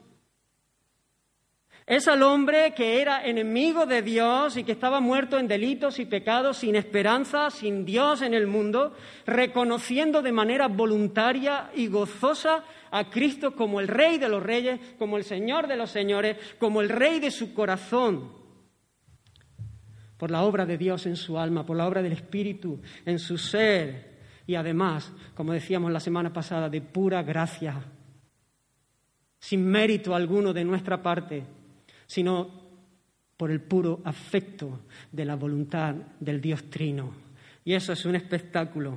Es 1.86 2.08
al 2.08 2.24
hombre 2.24 2.74
que 2.74 3.00
era 3.00 3.24
enemigo 3.24 3.86
de 3.86 4.02
Dios 4.02 4.56
y 4.56 4.64
que 4.64 4.72
estaba 4.72 4.98
muerto 4.98 5.38
en 5.38 5.46
delitos 5.46 6.00
y 6.00 6.04
pecados, 6.04 6.56
sin 6.56 6.74
esperanza, 6.74 7.48
sin 7.48 7.84
Dios 7.84 8.22
en 8.22 8.34
el 8.34 8.48
mundo, 8.48 8.92
reconociendo 9.24 10.20
de 10.20 10.32
manera 10.32 10.66
voluntaria 10.66 11.70
y 11.76 11.86
gozosa 11.86 12.64
a 12.90 13.08
Cristo 13.08 13.54
como 13.54 13.78
el 13.78 13.86
Rey 13.86 14.18
de 14.18 14.28
los 14.28 14.42
Reyes, 14.42 14.80
como 14.98 15.16
el 15.16 15.22
Señor 15.22 15.68
de 15.68 15.76
los 15.76 15.90
Señores, 15.92 16.36
como 16.58 16.80
el 16.80 16.88
Rey 16.88 17.20
de 17.20 17.30
su 17.30 17.54
corazón, 17.54 18.32
por 20.16 20.32
la 20.32 20.42
obra 20.42 20.66
de 20.66 20.78
Dios 20.78 21.06
en 21.06 21.14
su 21.14 21.38
alma, 21.38 21.64
por 21.64 21.76
la 21.76 21.86
obra 21.86 22.02
del 22.02 22.14
Espíritu 22.14 22.80
en 23.04 23.20
su 23.20 23.38
ser. 23.38 24.16
Y 24.44 24.56
además, 24.56 25.12
como 25.36 25.52
decíamos 25.52 25.92
la 25.92 26.00
semana 26.00 26.32
pasada, 26.32 26.68
de 26.68 26.80
pura 26.80 27.22
gracia, 27.22 27.80
sin 29.38 29.64
mérito 29.64 30.16
alguno 30.16 30.52
de 30.52 30.64
nuestra 30.64 31.00
parte 31.00 31.44
sino 32.06 32.66
por 33.36 33.50
el 33.50 33.60
puro 33.60 34.00
afecto 34.04 34.80
de 35.12 35.24
la 35.24 35.36
voluntad 35.36 35.94
del 36.20 36.40
Dios 36.40 36.70
Trino. 36.70 37.12
Y 37.64 37.74
eso 37.74 37.92
es 37.92 38.04
un 38.04 38.16
espectáculo. 38.16 38.96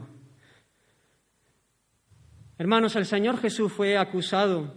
Hermanos, 2.57 2.95
el 2.95 3.05
Señor 3.05 3.39
Jesús 3.39 3.71
fue 3.71 3.97
acusado 3.97 4.73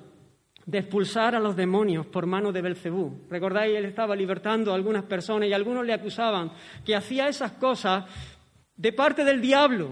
de 0.65 0.79
expulsar 0.79 1.35
a 1.35 1.41
los 1.41 1.57
demonios 1.57 2.07
por 2.07 2.27
mano 2.27 2.53
de 2.53 2.63
Belcebú. 2.63 3.27
Recordáis, 3.29 3.77
él 3.77 3.85
estaba 3.85 4.15
libertando 4.15 4.73
a 4.73 4.77
algunas 4.77 5.05
personas 5.05 5.49
y 5.49 5.53
algunos 5.53 5.85
le 5.85 5.93
acusaban 5.93 6.53
que 6.85 6.95
hacía 6.95 7.29
esas 7.29 7.53
cosas 7.53 8.05
de 8.77 8.93
parte 8.93 9.25
del 9.25 9.41
diablo. 9.41 9.91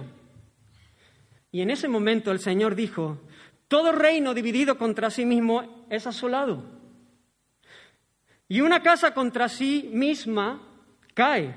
Y 1.50 1.62
en 1.62 1.70
ese 1.70 1.88
momento 1.88 2.30
el 2.30 2.38
Señor 2.38 2.76
dijo, 2.76 3.20
todo 3.66 3.92
reino 3.92 4.34
dividido 4.34 4.78
contra 4.78 5.10
sí 5.10 5.24
mismo 5.24 5.86
es 5.90 6.06
asolado. 6.06 6.79
Y 8.50 8.60
una 8.60 8.82
casa 8.82 9.14
contra 9.14 9.48
sí 9.48 9.88
misma 9.92 10.60
cae. 11.14 11.54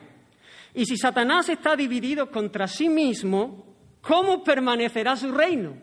Y 0.75 0.85
si 0.85 0.95
Satanás 0.95 1.49
está 1.49 1.75
dividido 1.75 2.29
contra 2.29 2.67
sí 2.67 2.87
mismo, 2.87 3.97
¿cómo 3.99 4.43
permanecerá 4.43 5.15
su 5.15 5.31
reino? 5.31 5.75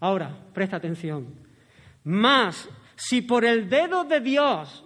Ahora, 0.00 0.34
presta 0.54 0.78
atención. 0.78 1.46
Más, 2.04 2.70
si 2.96 3.20
por 3.20 3.44
el 3.44 3.68
dedo 3.68 4.04
de 4.04 4.20
Dios 4.20 4.82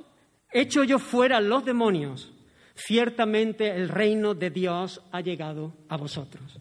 echo 0.50 0.82
yo 0.82 0.98
fuera 0.98 1.40
los 1.40 1.64
demonios, 1.64 2.32
ciertamente 2.74 3.76
el 3.76 3.88
reino 3.88 4.34
de 4.34 4.50
Dios 4.50 5.02
ha 5.12 5.20
llegado 5.20 5.72
a 5.88 5.96
vosotros. 5.96 6.58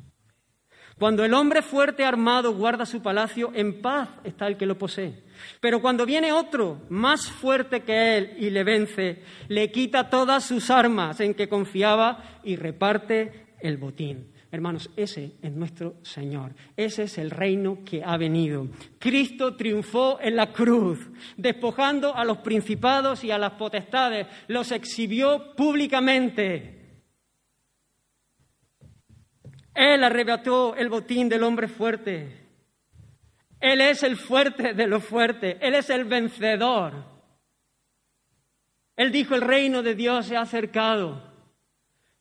Cuando 0.99 1.25
el 1.25 1.33
hombre 1.33 1.63
fuerte 1.63 2.05
armado 2.05 2.53
guarda 2.53 2.85
su 2.85 3.01
palacio, 3.01 3.51
en 3.55 3.81
paz 3.81 4.09
está 4.23 4.45
el 4.45 4.55
que 4.55 4.67
lo 4.67 4.77
posee. 4.77 5.23
Pero 5.59 5.81
cuando 5.81 6.05
viene 6.05 6.31
otro 6.31 6.81
más 6.89 7.29
fuerte 7.29 7.81
que 7.81 8.17
él 8.17 8.33
y 8.37 8.49
le 8.49 8.63
vence, 8.63 9.21
le 9.47 9.71
quita 9.71 10.09
todas 10.09 10.43
sus 10.43 10.69
armas 10.69 11.19
en 11.19 11.33
que 11.33 11.49
confiaba 11.49 12.39
y 12.43 12.55
reparte 12.55 13.55
el 13.59 13.77
botín. 13.77 14.31
Hermanos, 14.51 14.89
ese 14.95 15.31
es 15.41 15.51
nuestro 15.51 15.95
Señor. 16.03 16.53
Ese 16.77 17.03
es 17.03 17.17
el 17.17 17.31
reino 17.31 17.79
que 17.83 18.03
ha 18.03 18.17
venido. 18.17 18.67
Cristo 18.99 19.55
triunfó 19.55 20.19
en 20.21 20.35
la 20.35 20.51
cruz, 20.51 20.99
despojando 21.37 22.15
a 22.15 22.23
los 22.23 22.37
principados 22.39 23.23
y 23.23 23.31
a 23.31 23.39
las 23.39 23.53
potestades. 23.53 24.27
Los 24.47 24.71
exhibió 24.71 25.55
públicamente 25.55 26.83
él 29.73 30.03
arrebató 30.03 30.75
el 30.75 30.89
botín 30.89 31.29
del 31.29 31.43
hombre 31.43 31.67
fuerte. 31.67 32.42
Él 33.63 33.79
es 33.79 34.03
el 34.03 34.17
fuerte 34.17 34.73
de 34.73 34.87
los 34.87 35.05
fuertes. 35.05 35.55
Él 35.61 35.73
es 35.75 35.89
el 35.89 36.03
vencedor. 36.03 36.91
Él 38.97 39.09
dijo, 39.09 39.35
el 39.35 39.41
reino 39.41 39.81
de 39.81 39.95
Dios 39.95 40.25
se 40.25 40.35
ha 40.35 40.41
acercado. 40.41 41.23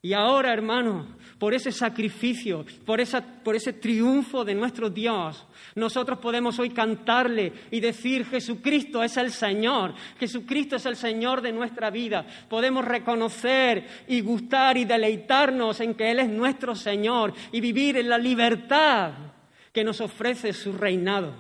Y 0.01 0.13
ahora, 0.13 0.53
hermano, 0.53 1.17
por 1.41 1.53
ese 1.53 1.73
sacrificio, 1.73 2.65
por, 2.87 3.01
por, 3.43 3.57
ese 3.57 3.73
triunfo 3.73 4.45
de 4.45 4.55
nuestro 4.55 4.89
Dios, 4.89 5.45
nosotros 5.75 6.21
podemos 6.21 6.61
hoy 6.61 6.71
cantarle 6.71 7.53
y 7.73 7.81
decir, 7.81 8.25
Jesucristo 8.25 9.03
es 9.03 9.17
el 9.17 9.33
Señor, 9.33 9.95
Jesucristo 10.21 10.77
es 10.77 10.87
el 10.87 10.95
Señor 10.95 11.43
de 11.43 11.51
nuestra 11.51 11.91
vida. 11.91 12.25
Podemos 12.49 12.85
reconocer 12.85 14.05
y 14.07 14.21
gustar 14.21 14.77
y 14.77 14.85
deleitarnos 14.85 15.81
en 15.81 15.95
que 15.95 16.13
Él 16.13 16.21
es 16.21 16.29
nuestro 16.29 16.77
Señor 16.77 17.35
y 17.51 17.61
vivir 17.61 17.97
en 17.97 18.09
la 18.09 18.19
libertad 18.19 19.32
que 19.73 19.85
nos 19.85 20.01
ofrece 20.01 20.53
su 20.53 20.73
reinado. 20.73 21.35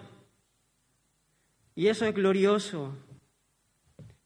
Y 1.74 1.88
eso 1.88 2.06
es 2.06 2.14
glorioso. 2.14 2.96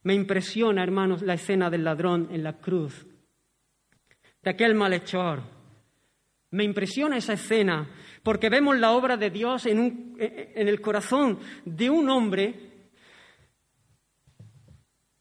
Me 0.03 0.15
impresiona, 0.15 0.83
hermanos, 0.83 1.23
la 1.23 1.35
escena 1.35 1.69
del 1.71 1.85
ladrón 1.85 2.29
en 2.31 2.43
la 2.43 2.59
cruz 2.59 3.07
de 4.43 4.51
aquel 4.51 4.77
malhechor. 4.77 5.43
Me 6.53 6.63
impresiona 6.63 7.17
esa 7.17 7.33
escena 7.33 7.91
porque 8.23 8.49
vemos 8.49 8.79
la 8.79 8.93
obra 8.93 9.17
de 9.17 9.31
Dios 9.31 9.67
en, 9.67 10.15
en 10.19 10.69
el 10.69 10.81
corazón 10.81 11.41
de 11.65 11.91
un 11.91 12.09
hombre 12.09 12.55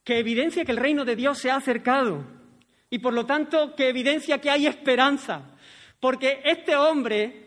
que 0.04 0.20
evidencia 0.20 0.64
que 0.64 0.72
el 0.72 0.78
reino 0.78 1.04
de 1.04 1.16
Dios 1.16 1.40
se 1.40 1.50
ha 1.50 1.56
acercado 1.56 2.24
y 2.92 3.00
por 3.00 3.14
lo 3.14 3.26
tanto 3.26 3.76
que 3.76 3.90
evidencia 3.90 4.40
que 4.40 4.52
hay 4.52 4.68
esperanza. 4.68 5.58
Porque 6.00 6.42
este 6.46 6.76
hombre 6.76 7.45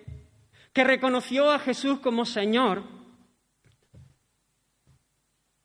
que 0.73 0.85
reconoció 0.85 1.51
a 1.51 1.59
Jesús 1.59 2.01
como 2.01 2.25
Señor, 2.25 2.85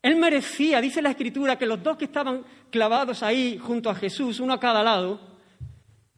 él 0.04 0.18
merecía, 0.18 0.82
dice 0.82 1.02
la 1.02 1.12
Escritura, 1.12 1.58
que 1.58 1.66
los 1.66 1.82
dos 1.82 1.98
que 1.98 2.06
estaban 2.06 2.44
clavados 2.70 3.24
ahí 3.24 3.58
junto 3.58 3.90
a 3.90 3.96
Jesús, 3.96 4.42
uno 4.42 4.54
a 4.54 4.60
cada 4.60 4.84
lado, 4.84 5.20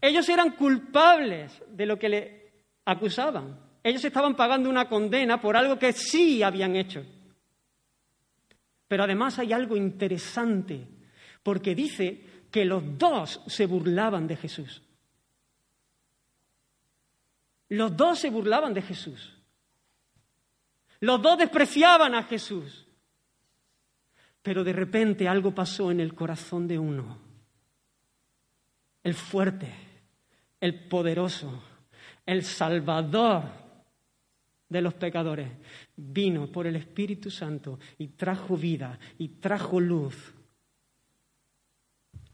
ellos 0.01 0.27
eran 0.27 0.51
culpables 0.51 1.61
de 1.69 1.85
lo 1.85 1.97
que 1.99 2.09
le 2.09 2.53
acusaban. 2.85 3.59
Ellos 3.83 4.03
estaban 4.03 4.35
pagando 4.35 4.69
una 4.69 4.89
condena 4.89 5.39
por 5.39 5.55
algo 5.55 5.77
que 5.77 5.93
sí 5.93 6.41
habían 6.41 6.75
hecho. 6.75 7.05
Pero 8.87 9.03
además 9.03 9.37
hay 9.37 9.53
algo 9.53 9.75
interesante, 9.75 10.87
porque 11.43 11.75
dice 11.75 12.23
que 12.49 12.65
los 12.65 12.97
dos 12.97 13.41
se 13.45 13.67
burlaban 13.67 14.25
de 14.25 14.35
Jesús. 14.35 14.81
Los 17.69 17.95
dos 17.95 18.19
se 18.19 18.29
burlaban 18.29 18.73
de 18.73 18.81
Jesús. 18.81 19.33
Los 20.99 21.21
dos 21.21 21.37
despreciaban 21.37 22.15
a 22.15 22.23
Jesús. 22.23 22.85
Pero 24.41 24.63
de 24.63 24.73
repente 24.73 25.27
algo 25.27 25.55
pasó 25.55 25.89
en 25.89 25.99
el 25.99 26.13
corazón 26.13 26.67
de 26.67 26.77
uno, 26.77 27.17
el 29.03 29.15
fuerte, 29.15 29.73
el 30.61 30.87
poderoso, 30.87 31.63
el 32.27 32.43
salvador 32.43 33.43
de 34.69 34.81
los 34.83 34.93
pecadores, 34.93 35.51
vino 35.95 36.51
por 36.51 36.67
el 36.67 36.75
Espíritu 36.75 37.31
Santo 37.31 37.79
y 37.97 38.09
trajo 38.09 38.55
vida 38.55 38.99
y 39.17 39.29
trajo 39.29 39.79
luz. 39.79 40.34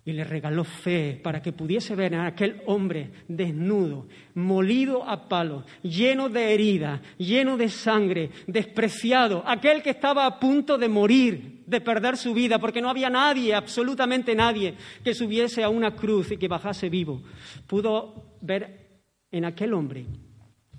Y 0.03 0.13
le 0.13 0.24
regaló 0.24 0.63
fe 0.63 1.20
para 1.22 1.41
que 1.41 1.51
pudiese 1.51 1.96
ver 1.96 2.15
a 2.15 2.25
aquel 2.25 2.62
hombre 2.65 3.12
desnudo, 3.27 4.08
molido 4.34 5.08
a 5.08 5.27
palo, 5.27 5.63
lleno 5.84 6.27
de 6.27 6.53
heridas, 6.53 7.01
lleno 7.17 7.55
de 7.55 7.70
sangre, 7.70 8.31
despreciado, 8.48 9.43
aquel 9.46 9.84
que 9.84 9.91
estaba 9.91 10.25
a 10.25 10.39
punto 10.39 10.77
de 10.77 10.89
morir, 10.89 11.63
de 11.67 11.81
perder 11.81 12.17
su 12.17 12.34
vida, 12.34 12.58
porque 12.58 12.81
no 12.81 12.89
había 12.89 13.10
nadie, 13.10 13.53
absolutamente 13.53 14.34
nadie, 14.34 14.75
que 15.03 15.13
subiese 15.13 15.63
a 15.63 15.70
una 15.70 15.96
cruz 15.96 16.31
y 16.31 16.38
que 16.38 16.48
bajase 16.48 16.89
vivo. 16.89 17.22
Pudo 17.67 18.38
ver 18.41 19.01
en 19.31 19.46
aquel 19.46 19.74
hombre 19.74 20.05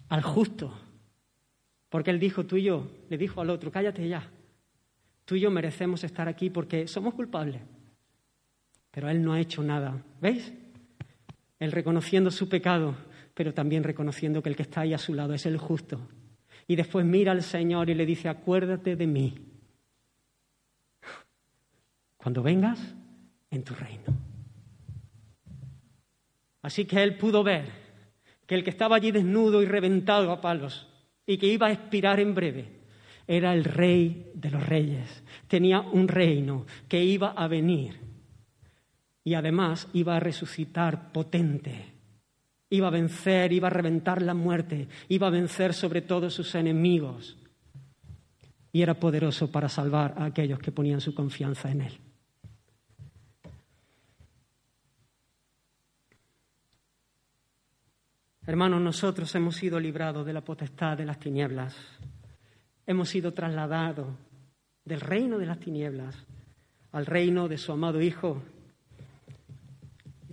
al 0.08 0.22
justo, 0.22 0.76
porque 1.88 2.10
él 2.10 2.18
dijo, 2.18 2.44
tú 2.44 2.56
y 2.56 2.64
yo, 2.64 2.90
le 3.08 3.16
dijo 3.16 3.40
al 3.40 3.50
otro, 3.50 3.70
cállate 3.70 4.08
ya, 4.08 4.28
tú 5.24 5.36
y 5.36 5.40
yo 5.40 5.50
merecemos 5.50 6.02
estar 6.02 6.28
aquí 6.28 6.50
porque 6.50 6.88
somos 6.88 7.14
culpables. 7.14 7.62
Pero 8.92 9.08
él 9.08 9.24
no 9.24 9.32
ha 9.32 9.40
hecho 9.40 9.62
nada. 9.62 10.00
¿Veis? 10.20 10.52
Él 11.58 11.72
reconociendo 11.72 12.30
su 12.30 12.48
pecado, 12.48 12.94
pero 13.34 13.52
también 13.54 13.82
reconociendo 13.82 14.42
que 14.42 14.50
el 14.50 14.56
que 14.56 14.62
está 14.62 14.82
ahí 14.82 14.94
a 14.94 14.98
su 14.98 15.14
lado 15.14 15.34
es 15.34 15.46
el 15.46 15.56
justo. 15.56 16.00
Y 16.68 16.76
después 16.76 17.04
mira 17.04 17.32
al 17.32 17.42
Señor 17.42 17.90
y 17.90 17.94
le 17.94 18.06
dice, 18.06 18.28
acuérdate 18.28 18.94
de 18.94 19.06
mí. 19.06 19.34
Cuando 22.16 22.42
vengas 22.42 22.78
en 23.50 23.64
tu 23.64 23.74
reino. 23.74 24.14
Así 26.60 26.84
que 26.84 27.02
él 27.02 27.16
pudo 27.16 27.42
ver 27.42 27.64
que 28.46 28.54
el 28.54 28.62
que 28.62 28.70
estaba 28.70 28.96
allí 28.96 29.10
desnudo 29.10 29.62
y 29.62 29.66
reventado 29.66 30.30
a 30.30 30.40
palos 30.40 30.86
y 31.26 31.38
que 31.38 31.46
iba 31.46 31.68
a 31.68 31.72
expirar 31.72 32.20
en 32.20 32.34
breve 32.34 32.80
era 33.26 33.54
el 33.54 33.64
rey 33.64 34.30
de 34.34 34.50
los 34.50 34.64
reyes. 34.66 35.24
Tenía 35.48 35.80
un 35.80 36.08
reino 36.08 36.66
que 36.88 37.02
iba 37.02 37.30
a 37.30 37.48
venir 37.48 38.11
y 39.24 39.34
además 39.34 39.88
iba 39.92 40.16
a 40.16 40.20
resucitar 40.20 41.12
potente. 41.12 41.92
Iba 42.70 42.88
a 42.88 42.90
vencer, 42.90 43.52
iba 43.52 43.68
a 43.68 43.70
reventar 43.70 44.22
la 44.22 44.34
muerte, 44.34 44.88
iba 45.08 45.26
a 45.26 45.30
vencer 45.30 45.74
sobre 45.74 46.02
todos 46.02 46.34
sus 46.34 46.54
enemigos. 46.54 47.36
Y 48.72 48.82
era 48.82 48.94
poderoso 48.94 49.52
para 49.52 49.68
salvar 49.68 50.14
a 50.16 50.24
aquellos 50.24 50.58
que 50.58 50.72
ponían 50.72 51.00
su 51.00 51.14
confianza 51.14 51.70
en 51.70 51.82
él. 51.82 51.98
Hermanos, 58.44 58.80
nosotros 58.80 59.32
hemos 59.36 59.54
sido 59.54 59.78
librados 59.78 60.26
de 60.26 60.32
la 60.32 60.40
potestad 60.40 60.96
de 60.96 61.04
las 61.04 61.20
tinieblas. 61.20 61.76
Hemos 62.86 63.08
sido 63.08 63.32
trasladados 63.32 64.08
del 64.84 65.00
reino 65.00 65.38
de 65.38 65.46
las 65.46 65.60
tinieblas 65.60 66.16
al 66.90 67.06
reino 67.06 67.48
de 67.48 67.56
su 67.56 67.72
amado 67.72 68.00
Hijo, 68.02 68.42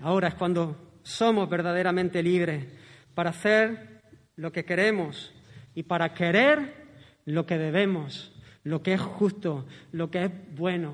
Ahora 0.02 0.30
es 0.30 0.36
cuando 0.36 0.76
somos 1.04 1.50
verdaderamente 1.50 2.24
libres 2.24 2.66
para 3.14 3.32
hacer 3.32 4.02
lo 4.36 4.52
que 4.52 4.64
queremos 4.64 5.34
y 5.76 5.84
para 5.84 6.14
querer 6.14 6.88
lo 7.26 7.46
que 7.46 7.58
debemos, 7.58 8.32
lo 8.64 8.82
que 8.82 8.94
es 8.94 9.02
justo, 9.02 9.66
lo 9.92 10.10
que 10.10 10.26
es 10.26 10.32
bueno. 10.56 10.94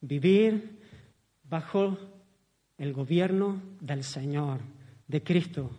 Vivir 0.00 0.80
bajo 1.44 1.96
el 2.76 2.92
gobierno 2.92 3.62
del 3.80 4.04
Señor, 4.04 4.60
de 5.06 5.22
Cristo, 5.22 5.70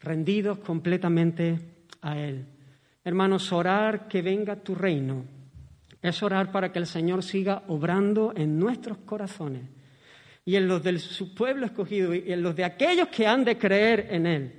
rendidos 0.00 0.58
completamente 0.58 1.58
a 2.00 2.18
Él. 2.18 2.46
Hermanos, 3.04 3.52
orar 3.52 4.06
que 4.06 4.22
venga 4.22 4.56
tu 4.56 4.74
reino 4.74 5.24
es 6.00 6.22
orar 6.22 6.52
para 6.52 6.72
que 6.72 6.78
el 6.78 6.86
Señor 6.86 7.22
siga 7.22 7.64
obrando 7.68 8.32
en 8.36 8.58
nuestros 8.58 8.98
corazones 8.98 9.81
y 10.44 10.56
en 10.56 10.66
los 10.66 10.82
de 10.82 10.98
su 10.98 11.34
pueblo 11.34 11.66
escogido 11.66 12.14
y 12.14 12.32
en 12.32 12.42
los 12.42 12.56
de 12.56 12.64
aquellos 12.64 13.08
que 13.08 13.26
han 13.26 13.44
de 13.44 13.58
creer 13.58 14.08
en 14.10 14.26
Él, 14.26 14.52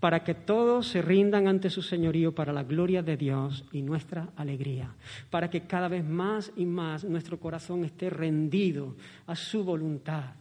para 0.00 0.24
que 0.24 0.34
todos 0.34 0.88
se 0.88 1.02
rindan 1.02 1.48
ante 1.48 1.70
su 1.70 1.82
señorío 1.82 2.34
para 2.34 2.52
la 2.52 2.62
gloria 2.62 3.02
de 3.02 3.16
Dios 3.16 3.64
y 3.72 3.82
nuestra 3.82 4.30
alegría, 4.36 4.94
para 5.30 5.50
que 5.50 5.66
cada 5.66 5.88
vez 5.88 6.04
más 6.04 6.52
y 6.56 6.64
más 6.64 7.04
nuestro 7.04 7.38
corazón 7.38 7.84
esté 7.84 8.10
rendido 8.10 8.96
a 9.26 9.36
su 9.36 9.64
voluntad, 9.64 10.34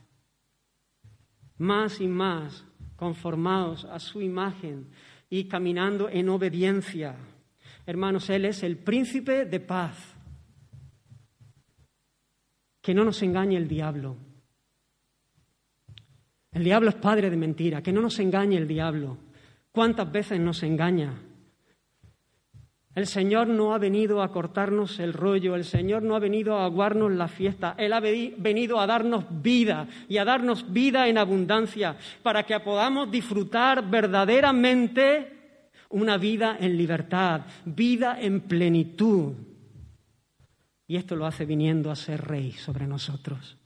más 1.58 1.99
y 1.99 2.08
más 2.08 2.65
conformados 2.95 3.86
a 3.86 3.99
su 3.99 4.21
imagen 4.21 4.88
y 5.30 5.45
caminando 5.45 6.10
en 6.10 6.30
obediencia. 6.30 7.15
Hermanos, 7.86 8.30
Él 8.30 8.45
es 8.45 8.63
el 8.63 8.77
príncipe 8.77 9.45
de 9.45 9.60
paz. 9.60 10.15
Que 12.82 12.93
no 12.93 13.03
nos 13.03 13.21
engañe 13.21 13.58
el 13.58 13.67
diablo. 13.67 14.15
El 16.56 16.63
diablo 16.63 16.88
es 16.88 16.96
padre 16.96 17.30
de 17.30 17.36
mentira, 17.36 17.84
que 17.84 17.91
no 17.91 18.00
nos 18.00 18.18
engañe 18.18 18.56
el 18.56 18.65
diablo. 18.65 19.18
¿Cuántas 19.74 20.10
veces 20.10 20.39
nos 20.39 20.63
engaña? 20.63 21.13
El 22.96 23.08
Señor 23.08 23.50
no 23.50 23.74
ha 23.74 23.78
venido 23.78 24.22
a 24.22 24.32
cortarnos 24.32 25.02
el 25.02 25.12
rollo, 25.12 25.56
el 25.56 25.65
Señor 25.65 26.02
no 26.02 26.15
ha 26.15 26.20
venido 26.20 26.58
a 26.58 26.63
aguarnos 26.63 27.12
la 27.12 27.28
fiesta, 27.28 27.76
Él 27.78 27.91
ha 27.91 28.00
venido 28.00 28.80
a 28.80 28.88
darnos 28.88 29.26
vida 29.41 29.86
y 30.08 30.18
a 30.18 30.24
darnos 30.24 30.72
vida 30.72 31.10
en 31.10 31.18
abundancia 31.18 31.98
para 32.24 32.44
que 32.44 32.58
podamos 32.62 33.12
disfrutar 33.12 33.89
verdaderamente 33.89 35.72
una 35.89 36.18
vida 36.18 36.56
en 36.58 36.78
libertad, 36.78 37.41
vida 37.65 38.18
en 38.22 38.39
plenitud. 38.39 39.34
Y 40.88 40.96
esto 40.96 41.18
lo 41.18 41.26
hace 41.26 41.46
viniendo 41.46 41.91
a 41.91 41.98
ser 41.98 42.22
rey 42.26 42.54
sobre 42.54 42.88
nosotros. 42.88 43.58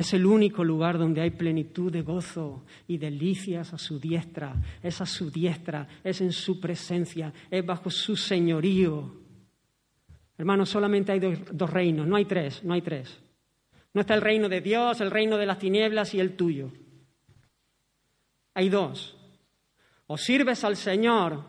Es 0.00 0.14
el 0.14 0.24
único 0.24 0.64
lugar 0.64 0.96
donde 0.96 1.20
hay 1.20 1.28
plenitud 1.28 1.92
de 1.92 2.00
gozo 2.00 2.64
y 2.88 2.96
delicias 2.96 3.74
a 3.74 3.76
su 3.76 4.00
diestra. 4.00 4.54
Es 4.82 5.02
a 5.02 5.04
su 5.04 5.30
diestra, 5.30 5.86
es 6.02 6.22
en 6.22 6.32
su 6.32 6.58
presencia, 6.58 7.30
es 7.50 7.66
bajo 7.66 7.90
su 7.90 8.16
señorío. 8.16 9.14
Hermanos, 10.38 10.70
solamente 10.70 11.12
hay 11.12 11.20
dos, 11.20 11.68
reinos, 11.68 12.06
no 12.06 12.16
hay 12.16 12.24
tres, 12.24 12.64
no 12.64 12.72
hay 12.72 12.80
tres. 12.80 13.20
No 13.92 14.00
está 14.00 14.14
el 14.14 14.22
reino 14.22 14.48
de 14.48 14.62
Dios, 14.62 15.02
el 15.02 15.10
reino 15.10 15.36
de 15.36 15.44
las 15.44 15.58
tinieblas 15.58 16.14
y 16.14 16.20
el 16.20 16.34
tuyo. 16.34 16.72
Hay 18.54 18.70
dos. 18.70 19.18
O 20.06 20.16
sirves 20.16 20.64
al 20.64 20.76
Señor 20.76 21.44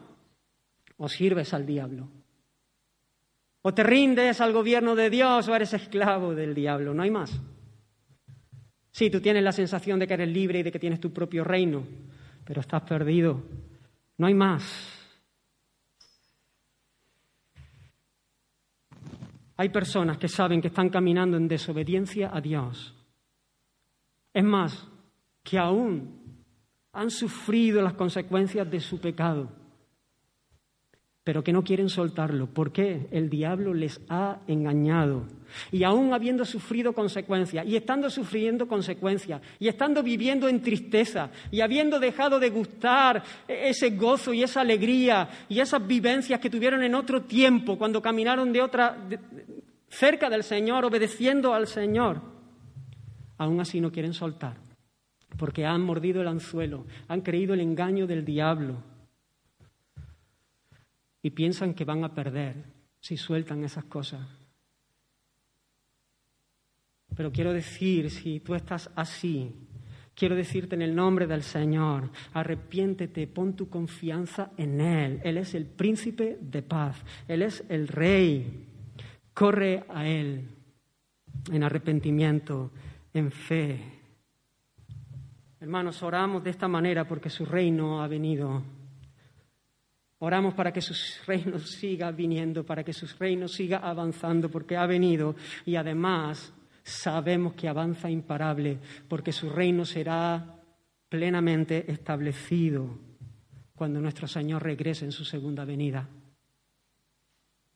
o 0.97 1.07
sirves 1.07 1.53
al 1.53 1.65
diablo. 1.65 2.09
O 3.61 3.73
te 3.73 3.83
rindes 3.83 4.41
al 4.41 4.51
gobierno 4.51 4.93
de 4.93 5.09
Dios 5.09 5.47
o 5.47 5.55
eres 5.55 5.73
esclavo 5.73 6.35
del 6.35 6.53
diablo, 6.53 6.93
no 6.93 7.03
hay 7.03 7.11
más. 7.11 7.41
Sí, 8.91 9.09
tú 9.09 9.21
tienes 9.21 9.43
la 9.43 9.51
sensación 9.51 9.99
de 9.99 10.07
que 10.07 10.13
eres 10.13 10.29
libre 10.29 10.59
y 10.59 10.63
de 10.63 10.71
que 10.71 10.79
tienes 10.79 10.99
tu 10.99 11.11
propio 11.11 11.43
reino, 11.43 11.85
pero 12.45 12.61
estás 12.61 12.83
perdido. 12.83 13.41
No 14.17 14.27
hay 14.27 14.33
más. 14.33 14.97
Hay 19.57 19.69
personas 19.69 20.17
que 20.17 20.27
saben 20.27 20.61
que 20.61 20.69
están 20.69 20.89
caminando 20.89 21.37
en 21.37 21.47
desobediencia 21.47 22.31
a 22.33 22.41
Dios. 22.41 22.95
Es 24.33 24.43
más, 24.43 24.87
que 25.43 25.57
aún 25.57 26.45
han 26.93 27.09
sufrido 27.09 27.81
las 27.81 27.93
consecuencias 27.93 28.69
de 28.69 28.79
su 28.79 28.99
pecado 28.99 29.60
pero 31.23 31.43
que 31.43 31.53
no 31.53 31.63
quieren 31.63 31.89
soltarlo. 31.89 32.47
¿Por 32.47 32.71
qué? 32.71 33.07
El 33.11 33.29
diablo 33.29 33.73
les 33.73 34.01
ha 34.09 34.39
engañado. 34.47 35.27
Y 35.71 35.83
aún 35.83 36.13
habiendo 36.13 36.45
sufrido 36.45 36.93
consecuencias, 36.93 37.65
y 37.67 37.75
estando 37.75 38.09
sufriendo 38.09 38.67
consecuencias, 38.67 39.41
y 39.59 39.67
estando 39.67 40.01
viviendo 40.01 40.47
en 40.47 40.61
tristeza, 40.61 41.29
y 41.51 41.61
habiendo 41.61 41.99
dejado 41.99 42.39
de 42.39 42.49
gustar 42.49 43.21
ese 43.47 43.91
gozo 43.91 44.33
y 44.33 44.43
esa 44.43 44.61
alegría 44.61 45.29
y 45.49 45.59
esas 45.59 45.85
vivencias 45.85 46.39
que 46.39 46.49
tuvieron 46.49 46.83
en 46.83 46.95
otro 46.95 47.23
tiempo, 47.23 47.77
cuando 47.77 48.01
caminaron 48.01 48.51
de 48.51 48.61
otra, 48.61 48.97
cerca 49.89 50.29
del 50.29 50.43
Señor, 50.43 50.85
obedeciendo 50.85 51.53
al 51.53 51.67
Señor, 51.67 52.21
aún 53.37 53.59
así 53.59 53.79
no 53.79 53.91
quieren 53.91 54.13
soltar, 54.13 54.57
porque 55.37 55.65
han 55.65 55.81
mordido 55.81 56.21
el 56.21 56.29
anzuelo, 56.29 56.87
han 57.09 57.21
creído 57.21 57.53
el 57.53 57.59
engaño 57.59 58.07
del 58.07 58.25
diablo 58.25 58.90
y 61.21 61.31
piensan 61.31 61.73
que 61.73 61.85
van 61.85 62.03
a 62.03 62.13
perder 62.13 62.65
si 62.99 63.17
sueltan 63.17 63.63
esas 63.63 63.85
cosas. 63.85 64.27
Pero 67.15 67.31
quiero 67.31 67.53
decir, 67.53 68.09
si 68.09 68.39
tú 68.39 68.55
estás 68.55 68.89
así, 68.95 69.53
quiero 70.15 70.35
decirte 70.35 70.75
en 70.75 70.81
el 70.81 70.95
nombre 70.95 71.27
del 71.27 71.43
Señor, 71.43 72.09
arrepiéntete, 72.33 73.27
pon 73.27 73.55
tu 73.55 73.69
confianza 73.69 74.51
en 74.57 74.79
Él. 74.79 75.19
Él 75.23 75.37
es 75.37 75.53
el 75.53 75.65
príncipe 75.65 76.37
de 76.41 76.61
paz, 76.61 77.03
Él 77.27 77.41
es 77.41 77.63
el 77.69 77.87
rey. 77.87 78.67
Corre 79.33 79.83
a 79.89 80.07
Él 80.07 80.47
en 81.51 81.63
arrepentimiento, 81.63 82.71
en 83.13 83.31
fe. 83.31 83.79
Hermanos, 85.59 86.01
oramos 86.01 86.43
de 86.43 86.49
esta 86.49 86.67
manera 86.67 87.07
porque 87.07 87.29
su 87.29 87.45
reino 87.45 88.01
ha 88.01 88.07
venido 88.07 88.63
Oramos 90.23 90.53
para 90.53 90.71
que 90.71 90.81
su 90.81 90.93
reino 91.25 91.57
siga 91.57 92.11
viniendo, 92.11 92.63
para 92.63 92.83
que 92.83 92.93
su 92.93 93.07
reino 93.17 93.47
siga 93.47 93.79
avanzando, 93.79 94.51
porque 94.51 94.77
ha 94.77 94.85
venido 94.85 95.35
y 95.65 95.75
además 95.75 96.53
sabemos 96.83 97.53
que 97.53 97.67
avanza 97.67 98.07
imparable, 98.07 98.77
porque 99.07 99.31
su 99.31 99.49
reino 99.49 99.83
será 99.83 100.61
plenamente 101.09 101.91
establecido 101.91 102.99
cuando 103.73 103.99
nuestro 103.99 104.27
Señor 104.27 104.61
regrese 104.61 105.05
en 105.05 105.11
su 105.11 105.25
segunda 105.25 105.65
venida. 105.65 106.07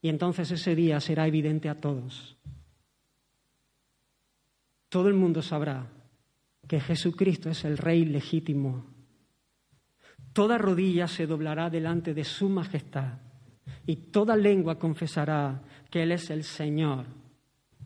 Y 0.04 0.10
entonces 0.10 0.52
ese 0.52 0.76
día 0.76 1.00
será 1.00 1.26
evidente 1.26 1.68
a 1.68 1.82
todos. 1.82 2.38
Todo 4.88 5.08
el 5.08 5.16
mundo 5.16 5.42
sabrá 5.42 5.88
que 6.68 6.80
Jesucristo 6.80 7.50
es 7.50 7.66
el 7.66 7.80
Rey 7.80 8.06
legítimo. 8.06 8.95
Toda 10.36 10.58
rodilla 10.58 11.08
se 11.08 11.26
doblará 11.26 11.69
delante 11.69 12.13
de 12.13 12.26
su 12.26 12.50
majestad 12.50 13.19
y 13.86 13.95
toda 14.12 14.36
lengua 14.36 14.78
confesará 14.78 15.62
que 15.89 16.04
Él 16.04 16.12
es 16.12 16.30
el 16.30 16.43
Señor. 16.43 17.06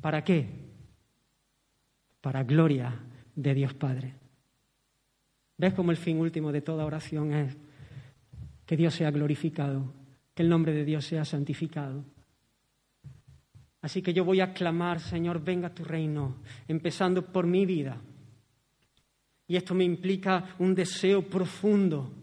¿Para 0.01 0.23
qué? 0.23 0.49
Para 2.19 2.43
gloria 2.43 2.99
de 3.35 3.53
Dios 3.53 3.75
Padre. 3.75 4.15
¿Ves 5.59 5.75
cómo 5.75 5.91
el 5.91 5.97
fin 5.97 6.17
último 6.17 6.51
de 6.51 6.61
toda 6.61 6.85
oración 6.85 7.33
es 7.33 7.55
que 8.65 8.75
Dios 8.75 8.95
sea 8.95 9.11
glorificado, 9.11 9.93
que 10.33 10.41
el 10.41 10.49
nombre 10.49 10.73
de 10.73 10.85
Dios 10.85 11.05
sea 11.05 11.25
santificado? 11.25 12.03
Así 13.83 14.01
que 14.01 14.11
yo 14.11 14.25
voy 14.25 14.41
a 14.41 14.53
clamar, 14.53 14.99
Señor, 14.99 15.43
venga 15.43 15.69
tu 15.69 15.83
reino, 15.83 16.37
empezando 16.67 17.31
por 17.31 17.45
mi 17.45 17.67
vida. 17.67 18.01
Y 19.45 19.55
esto 19.55 19.75
me 19.75 19.83
implica 19.83 20.55
un 20.57 20.73
deseo 20.73 21.21
profundo 21.21 22.15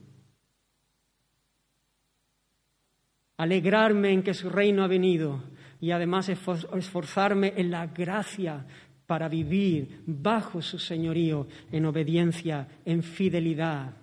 alegrarme 3.37 4.13
en 4.13 4.23
que 4.23 4.35
su 4.35 4.49
reino 4.49 4.83
ha 4.83 4.89
venido 4.89 5.43
y 5.81 5.91
además 5.91 6.29
esforzarme 6.29 7.53
en 7.57 7.71
la 7.71 7.87
gracia 7.87 8.65
para 9.07 9.29
vivir 9.29 10.03
bajo 10.07 10.61
su 10.63 10.79
señorío 10.79 11.47
en 11.71 11.87
obediencia, 11.87 12.67
en 12.85 13.03
fidelidad. 13.03 13.95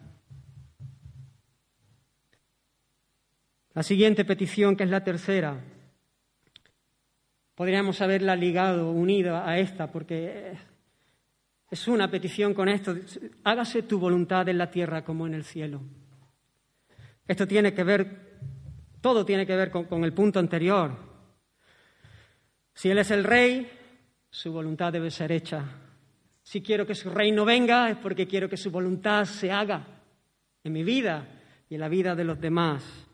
La 3.73 3.83
siguiente 3.83 4.23
petición, 4.23 4.75
que 4.75 4.83
es 4.83 4.89
la 4.89 5.03
tercera, 5.03 5.59
podríamos 7.55 8.01
haberla 8.01 8.35
ligado, 8.35 8.91
unida 8.91 9.49
a 9.49 9.57
esta, 9.57 9.91
porque 9.91 10.53
es 11.71 11.87
una 11.87 12.09
petición 12.09 12.53
con 12.53 12.69
esto. 12.69 12.95
Hágase 13.43 13.81
tu 13.81 13.97
voluntad 13.97 14.47
en 14.47 14.59
la 14.59 14.69
tierra 14.69 15.03
como 15.03 15.25
en 15.25 15.33
el 15.33 15.43
cielo. 15.43 15.81
Esto 17.27 17.47
tiene 17.47 17.73
que 17.73 17.83
ver 17.83 18.32
todo 19.03 19.25
tiene 19.25 19.45
que 19.45 19.57
ver 19.57 19.69
con, 19.69 20.05
el 20.05 20.13
punto 20.13 20.39
anterior. 20.39 20.95
Si 22.73 22.89
Él 22.89 22.99
es 22.99 23.11
el 23.11 23.25
rey, 23.25 23.69
su 24.29 24.53
voluntad 24.53 24.93
debe 24.93 25.11
ser 25.11 25.33
hecha. 25.33 25.61
Si 26.41 26.61
quiero 26.61 26.87
que 26.87 26.95
su 26.95 27.09
reino 27.09 27.43
venga, 27.43 27.89
es 27.89 27.97
porque 27.97 28.25
quiero 28.25 28.47
que 28.47 28.55
su 28.55 28.71
voluntad 28.71 29.25
se 29.25 29.51
haga 29.51 29.85
en 30.63 30.71
mi 30.71 30.85
vida 30.85 31.27
y 31.69 31.75
en 31.75 31.81
la 31.81 31.89
vida 31.89 32.15
de 32.15 32.23
los 32.23 32.39
demás. 32.39 33.05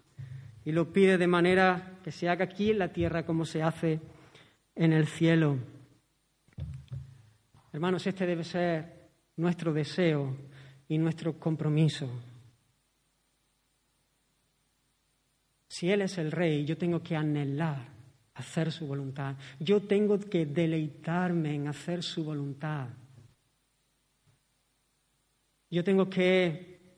Y 0.63 0.71
lo 0.73 0.93
pide 0.93 1.17
de 1.17 1.25
manera 1.25 1.97
que 2.04 2.12
se 2.12 2.30
haga 2.30 2.45
aquí 2.45 2.69
en 2.69 2.78
la 2.78 2.93
tierra 2.93 3.25
como 3.25 3.43
se 3.43 3.63
hace 3.63 3.99
en 4.75 4.93
el 4.93 5.08
cielo. 5.08 5.58
Hermanos, 7.73 8.06
este 8.06 8.28
debe 8.28 8.43
ser 8.43 9.10
nuestro 9.38 9.73
deseo 9.73 10.38
y 10.88 10.99
nuestro 10.99 11.39
compromiso. 11.39 12.29
Si 15.70 15.92
Él 15.92 16.02
es 16.02 16.18
el 16.18 16.32
rey, 16.32 16.66
yo 16.66 16.78
tengo 16.78 17.02
que 17.02 17.16
anhelar 17.16 18.00
hacer 18.34 18.72
su 18.72 18.88
voluntad. 18.88 19.36
Yo 19.60 19.82
tengo 19.82 20.20
que 20.20 20.46
deleitarme 20.46 21.54
en 21.54 21.68
hacer 21.68 22.02
su 22.02 22.24
voluntad. 22.24 22.88
Yo 25.70 25.84
tengo 25.84 26.10
que 26.10 26.98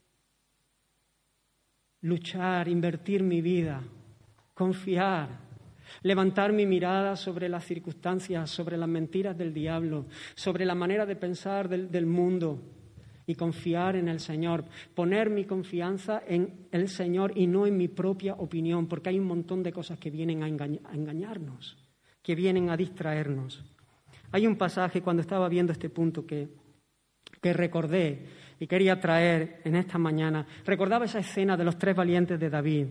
luchar, 2.01 2.69
invertir 2.69 3.21
mi 3.21 3.41
vida, 3.41 3.83
confiar, 4.53 5.27
levantar 6.03 6.53
mi 6.53 6.65
mirada 6.65 7.17
sobre 7.17 7.49
las 7.49 7.65
circunstancias, 7.65 8.49
sobre 8.49 8.77
las 8.77 8.87
mentiras 8.87 9.37
del 9.37 9.53
diablo, 9.53 10.05
sobre 10.35 10.65
la 10.65 10.75
manera 10.75 11.05
de 11.05 11.17
pensar 11.17 11.67
del, 11.67 11.91
del 11.91 12.05
mundo 12.05 12.80
y 13.31 13.35
confiar 13.35 13.95
en 13.95 14.09
el 14.09 14.19
Señor, 14.19 14.65
poner 14.93 15.29
mi 15.29 15.45
confianza 15.45 16.21
en 16.27 16.67
el 16.69 16.89
Señor 16.89 17.31
y 17.33 17.47
no 17.47 17.65
en 17.65 17.77
mi 17.77 17.87
propia 17.87 18.33
opinión, 18.33 18.87
porque 18.87 19.07
hay 19.07 19.19
un 19.19 19.25
montón 19.25 19.63
de 19.63 19.71
cosas 19.71 19.97
que 19.97 20.11
vienen 20.11 20.43
a, 20.43 20.47
engañarnos, 20.47 21.77
que 22.21 22.35
vienen 22.35 22.69
a 22.69 22.75
distraernos. 22.75 23.63
Hay 24.33 24.45
un 24.45 24.57
pasaje 24.57 25.01
cuando 25.01 25.21
estaba 25.21 25.47
viendo 25.47 25.71
este 25.71 25.89
punto 25.89 26.25
que, 26.25 26.49
que 27.41 27.53
recordé 27.53 28.25
y 28.59 28.67
quería 28.67 28.99
traer 28.99 29.61
en 29.63 29.77
esta 29.77 29.97
mañana. 29.97 30.45
Recordaba 30.65 31.05
esa 31.05 31.19
escena 31.19 31.55
de 31.55 31.63
los 31.63 31.77
tres 31.77 31.95
valientes 31.95 32.37
de 32.37 32.49
David. 32.49 32.87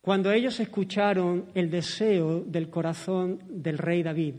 Cuando 0.00 0.32
ellos 0.32 0.58
escucharon 0.58 1.50
el 1.54 1.70
deseo 1.70 2.40
del 2.40 2.70
corazón 2.70 3.40
del 3.46 3.76
rey 3.76 4.02
David, 4.02 4.36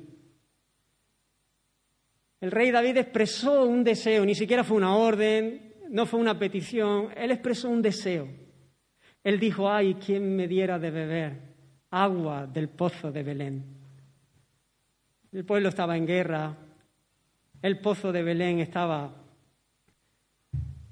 el 2.45 2.51
rey 2.51 2.69
David 2.69 2.97
expresó 2.97 3.65
un 3.65 3.83
deseo, 3.83 4.23
ni 4.23 4.35
siquiera 4.35 4.63
fue 4.63 4.77
una 4.77 4.95
orden, 4.95 5.73
no 5.89 6.05
fue 6.05 6.19
una 6.19 6.37
petición, 6.37 7.09
él 7.17 7.31
expresó 7.31 7.69
un 7.69 7.81
deseo. 7.81 8.27
Él 9.23 9.39
dijo, 9.39 9.67
ay, 9.67 9.95
¿quién 9.95 10.35
me 10.35 10.47
diera 10.47 10.77
de 10.77 10.91
beber 10.91 11.41
agua 11.89 12.45
del 12.45 12.69
pozo 12.69 13.11
de 13.11 13.23
Belén? 13.23 13.65
El 15.31 15.43
pueblo 15.43 15.69
estaba 15.69 15.97
en 15.97 16.05
guerra, 16.05 16.55
el 17.63 17.79
pozo 17.79 18.11
de 18.11 18.21
Belén 18.21 18.59
estaba 18.59 19.11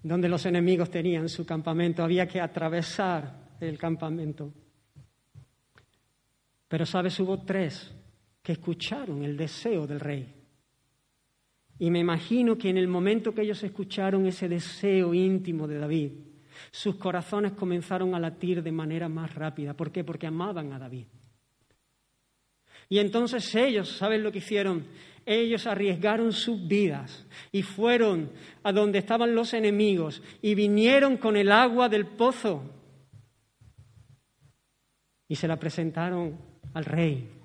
donde 0.01 0.27
los 0.27 0.47
enemigos 0.47 0.89
tenían 0.89 1.29
su 1.29 1.45
campamento, 1.45 2.03
había 2.03 2.27
que 2.27 2.41
atravesar 2.41 3.51
el 3.59 3.77
campamento. 3.77 4.51
Pero, 6.67 6.83
¿sabes? 6.87 7.19
Hubo 7.19 7.43
tres 7.43 7.93
que 8.41 8.53
escucharon 8.53 9.21
el 9.21 9.37
deseo 9.37 9.85
del 9.85 9.99
rey. 9.99 10.42
Y 11.83 11.91
me 11.91 11.99
imagino 11.99 12.57
que 12.57 12.69
en 12.69 12.77
el 12.77 12.87
momento 12.87 13.35
que 13.35 13.41
ellos 13.41 13.61
escucharon 13.61 14.25
ese 14.25 14.47
deseo 14.47 15.13
íntimo 15.13 15.67
de 15.67 15.79
David, 15.79 16.11
sus 16.71 16.95
corazones 16.95 17.51
comenzaron 17.51 18.15
a 18.15 18.21
latir 18.21 18.63
de 18.63 18.71
manera 18.71 19.09
más 19.09 19.35
rápida. 19.35 19.73
¿Por 19.73 19.91
qué? 19.91 20.05
Porque 20.05 20.25
amaban 20.25 20.71
a 20.71 20.79
David. 20.79 21.07
Y 22.87 22.99
entonces 22.99 23.53
ellos, 23.55 23.97
¿saben 23.97 24.23
lo 24.23 24.31
que 24.31 24.37
hicieron? 24.37 24.85
Ellos 25.25 25.67
arriesgaron 25.67 26.31
sus 26.31 26.65
vidas 26.65 27.27
y 27.51 27.63
fueron 27.63 28.31
a 28.63 28.71
donde 28.71 28.99
estaban 28.99 29.35
los 29.35 29.53
enemigos 29.53 30.23
y 30.41 30.55
vinieron 30.55 31.17
con 31.17 31.35
el 31.35 31.51
agua 31.51 31.89
del 31.89 32.05
pozo 32.05 32.63
y 35.27 35.35
se 35.35 35.49
la 35.49 35.59
presentaron 35.59 36.37
al 36.73 36.85
rey. 36.85 37.42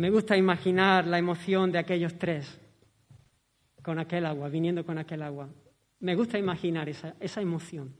Me 0.00 0.08
gusta 0.08 0.34
imaginar 0.34 1.06
la 1.06 1.18
emoción 1.18 1.70
de 1.70 1.78
aquellos 1.78 2.18
tres 2.18 2.58
con 3.82 3.98
aquel 3.98 4.24
agua, 4.24 4.48
viniendo 4.48 4.82
con 4.82 4.96
aquel 4.96 5.20
agua. 5.20 5.50
Me 5.98 6.14
gusta 6.14 6.38
imaginar 6.38 6.88
esa, 6.88 7.16
esa 7.20 7.42
emoción. 7.42 7.94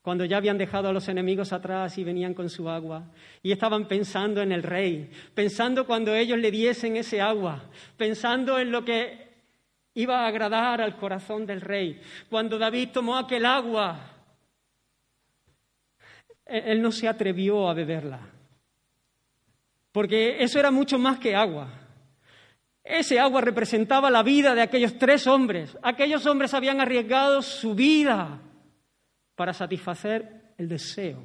Cuando 0.00 0.24
ya 0.24 0.38
habían 0.38 0.56
dejado 0.56 0.88
a 0.88 0.92
los 0.94 1.06
enemigos 1.08 1.52
atrás 1.52 1.98
y 1.98 2.04
venían 2.04 2.32
con 2.32 2.48
su 2.48 2.66
agua 2.66 3.10
y 3.42 3.52
estaban 3.52 3.88
pensando 3.88 4.40
en 4.40 4.52
el 4.52 4.62
rey, 4.62 5.10
pensando 5.34 5.84
cuando 5.84 6.14
ellos 6.14 6.38
le 6.38 6.50
diesen 6.50 6.96
ese 6.96 7.20
agua, 7.20 7.62
pensando 7.98 8.58
en 8.58 8.72
lo 8.72 8.82
que 8.82 9.34
iba 9.92 10.20
a 10.24 10.28
agradar 10.28 10.80
al 10.80 10.96
corazón 10.96 11.44
del 11.44 11.60
rey. 11.60 12.00
Cuando 12.30 12.58
David 12.58 12.88
tomó 12.90 13.18
aquel 13.18 13.44
agua, 13.44 14.00
él 16.46 16.80
no 16.80 16.90
se 16.90 17.06
atrevió 17.06 17.68
a 17.68 17.74
beberla 17.74 18.32
porque 19.92 20.42
eso 20.42 20.58
era 20.58 20.70
mucho 20.70 20.98
más 20.98 21.18
que 21.18 21.36
agua. 21.36 21.68
Ese 22.82 23.20
agua 23.20 23.40
representaba 23.42 24.10
la 24.10 24.22
vida 24.22 24.54
de 24.54 24.62
aquellos 24.62 24.98
tres 24.98 25.26
hombres. 25.26 25.76
Aquellos 25.82 26.26
hombres 26.26 26.52
habían 26.54 26.80
arriesgado 26.80 27.42
su 27.42 27.74
vida 27.74 28.40
para 29.36 29.52
satisfacer 29.52 30.54
el 30.58 30.68
deseo 30.68 31.22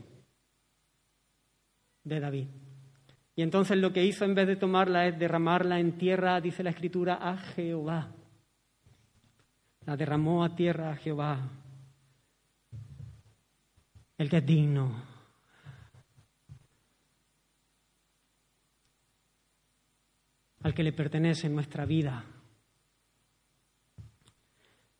de 2.04 2.20
David. 2.20 2.48
Y 3.36 3.42
entonces 3.42 3.78
lo 3.78 3.94
que 3.94 4.04
hizo 4.04 4.26
en 4.26 4.36
vez 4.36 4.48
de 4.48 4.56
tomarla 4.56 5.08
es 5.08 5.18
derramarla 5.18 5.80
en 5.80 5.98
tierra, 5.98 6.42
dice 6.42 6.64
la 6.64 6.72
escritura, 6.72 7.20
a 7.22 7.38
Jehová. 7.38 8.12
La 9.86 9.96
derramó 9.96 10.44
a 10.44 10.56
tierra 10.56 10.92
a 10.92 10.96
Jehová, 10.96 11.50
el 14.18 14.30
que 14.30 14.38
es 14.38 14.46
digno 14.46 15.17
al 20.68 20.74
que 20.74 20.84
le 20.84 20.92
pertenece 20.92 21.48
en 21.48 21.56
nuestra 21.56 21.86
vida. 21.86 22.26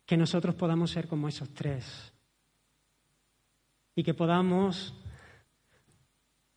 Que 0.06 0.16
nosotros 0.16 0.54
podamos 0.54 0.90
ser 0.90 1.06
como 1.06 1.28
esos 1.28 1.52
tres 1.52 2.10
y 3.94 4.02
que 4.02 4.14
podamos 4.14 4.94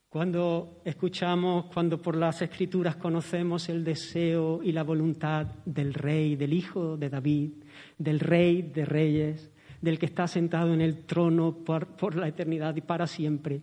cuando 0.07 0.81
escuchamos, 0.85 1.65
cuando 1.73 2.01
por 2.01 2.15
las 2.15 2.41
escrituras 2.41 2.95
conocemos 2.95 3.67
el 3.67 3.83
deseo 3.83 4.63
y 4.63 4.71
la 4.71 4.83
voluntad 4.83 5.45
del 5.65 5.93
rey, 5.93 6.37
del 6.37 6.53
hijo 6.53 6.95
de 6.95 7.09
David, 7.09 7.51
del 7.97 8.19
rey 8.19 8.61
de 8.61 8.85
reyes, 8.85 9.51
del 9.81 9.99
que 9.99 10.05
está 10.05 10.25
sentado 10.27 10.73
en 10.73 10.79
el 10.79 11.05
trono 11.05 11.53
por, 11.65 12.15
la 12.15 12.29
eternidad 12.29 12.77
y 12.77 12.81
para 12.81 13.07
siempre, 13.07 13.61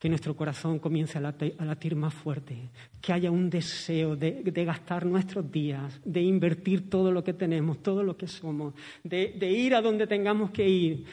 que 0.00 0.08
nuestro 0.08 0.34
corazón 0.34 0.78
comience 0.78 1.18
a 1.18 1.20
latir, 1.20 1.94
más 1.94 2.14
fuerte, 2.14 2.70
que 3.02 3.12
haya 3.12 3.30
un 3.30 3.50
deseo 3.50 4.16
de, 4.16 4.42
gastar 4.64 5.04
nuestros 5.04 5.52
días, 5.52 6.00
de 6.06 6.22
invertir 6.22 6.88
todo 6.88 7.12
lo 7.12 7.22
que 7.22 7.34
tenemos, 7.34 7.82
todo 7.82 8.02
lo 8.02 8.16
que 8.16 8.26
somos, 8.26 8.72
de 9.04 9.50
ir 9.52 9.74
a 9.74 9.82
donde 9.82 10.06
tengamos 10.06 10.52
que 10.52 10.66
ir 10.66 11.04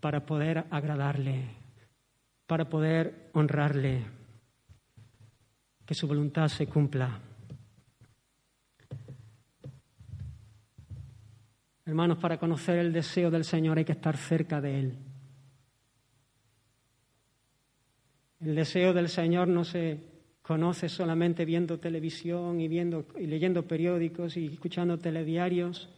para 0.00 0.26
poder 0.26 0.66
agradarle, 0.70 1.46
para 2.46 2.68
poder 2.68 3.30
honrarle, 3.32 4.04
que 5.86 5.94
su 5.94 6.06
voluntad 6.06 6.48
se 6.48 6.66
cumpla. 6.66 7.20
Hermanos, 11.86 12.18
para 12.18 12.38
conocer 12.38 12.78
el 12.78 12.92
deseo 12.92 13.30
del 13.30 13.44
Señor 13.44 13.78
hay 13.78 13.86
que 13.86 13.92
estar 13.92 14.16
cerca 14.18 14.60
de 14.60 14.78
Él. 14.78 15.11
El 18.44 18.56
deseo 18.56 18.92
del 18.92 19.08
Señor 19.08 19.46
no 19.46 19.64
se 19.64 19.98
conoce 20.42 20.88
solamente 20.88 21.44
viendo 21.44 21.78
televisión 21.78 22.60
y, 22.60 22.66
viendo, 22.66 23.06
y 23.16 23.26
leyendo 23.26 23.62
periódicos 23.62 24.36
y 24.36 24.46
escuchando 24.46 24.98
telediarios. 24.98 25.88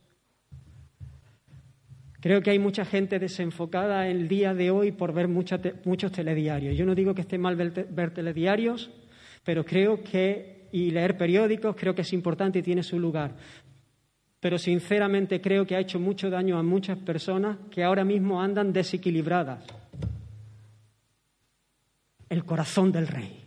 Creo 2.21 2.43
que 2.43 2.51
hay 2.51 2.59
mucha 2.59 2.85
gente 2.85 3.19
desenfocada 3.19 4.09
el 4.09 4.29
día 4.29 4.53
de 4.53 4.71
hoy 4.71 4.93
por 4.93 5.15
ver 5.15 5.29
muchos 5.29 6.13
telediarios. 6.13 6.77
Yo 6.77 6.85
no 6.85 6.95
digo 6.95 7.15
que 7.15 7.23
esté 7.23 7.39
mal 7.39 7.57
ver, 7.57 8.11
telediarios, 8.11 8.91
pero 9.43 9.65
creo 9.65 10.03
que, 10.03 10.69
y 10.73 10.91
leer 10.91 11.17
periódicos, 11.17 11.75
creo 11.77 11.95
que 11.95 12.03
es 12.03 12.13
importante 12.13 12.59
y 12.59 12.63
tiene 12.63 12.83
su 12.83 12.99
lugar. 12.99 13.35
Pero 14.41 14.59
sinceramente 14.59 15.41
creo 15.41 15.67
que 15.67 15.77
ha 15.77 15.81
hecho 15.81 15.99
mucho 15.99 16.29
daño 16.29 16.59
a 16.59 16.63
muchas 16.63 16.99
personas 16.99 17.57
que 17.71 17.83
ahora 17.83 18.05
mismo 18.05 18.43
andan 18.43 18.73
desequilibradas. 18.73 19.84
El 22.35 22.45
corazón 22.45 22.91
del 22.91 23.07
rey. 23.07 23.45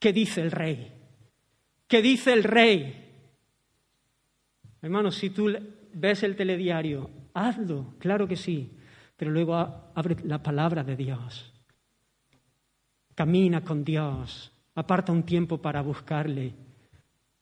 ¿Qué 0.00 0.12
dice 0.12 0.40
el 0.40 0.50
rey? 0.50 0.92
¿Qué 1.86 2.02
dice 2.02 2.32
el 2.32 2.42
rey? 2.42 3.12
Hermanos, 4.82 5.14
si 5.14 5.30
tú 5.30 5.54
ves 5.92 6.24
el 6.24 6.34
telediario 6.34 7.08
hazlo, 7.32 7.94
claro 8.00 8.26
que 8.26 8.34
sí, 8.34 8.76
pero 9.16 9.30
luego 9.30 9.54
abre 9.54 10.16
la 10.24 10.42
palabra 10.42 10.82
de 10.82 10.96
Dios. 10.96 11.52
Camina 13.14 13.62
con 13.62 13.84
Dios, 13.84 14.50
aparta 14.74 15.12
un 15.12 15.22
tiempo 15.22 15.62
para 15.62 15.80
buscarle. 15.80 16.54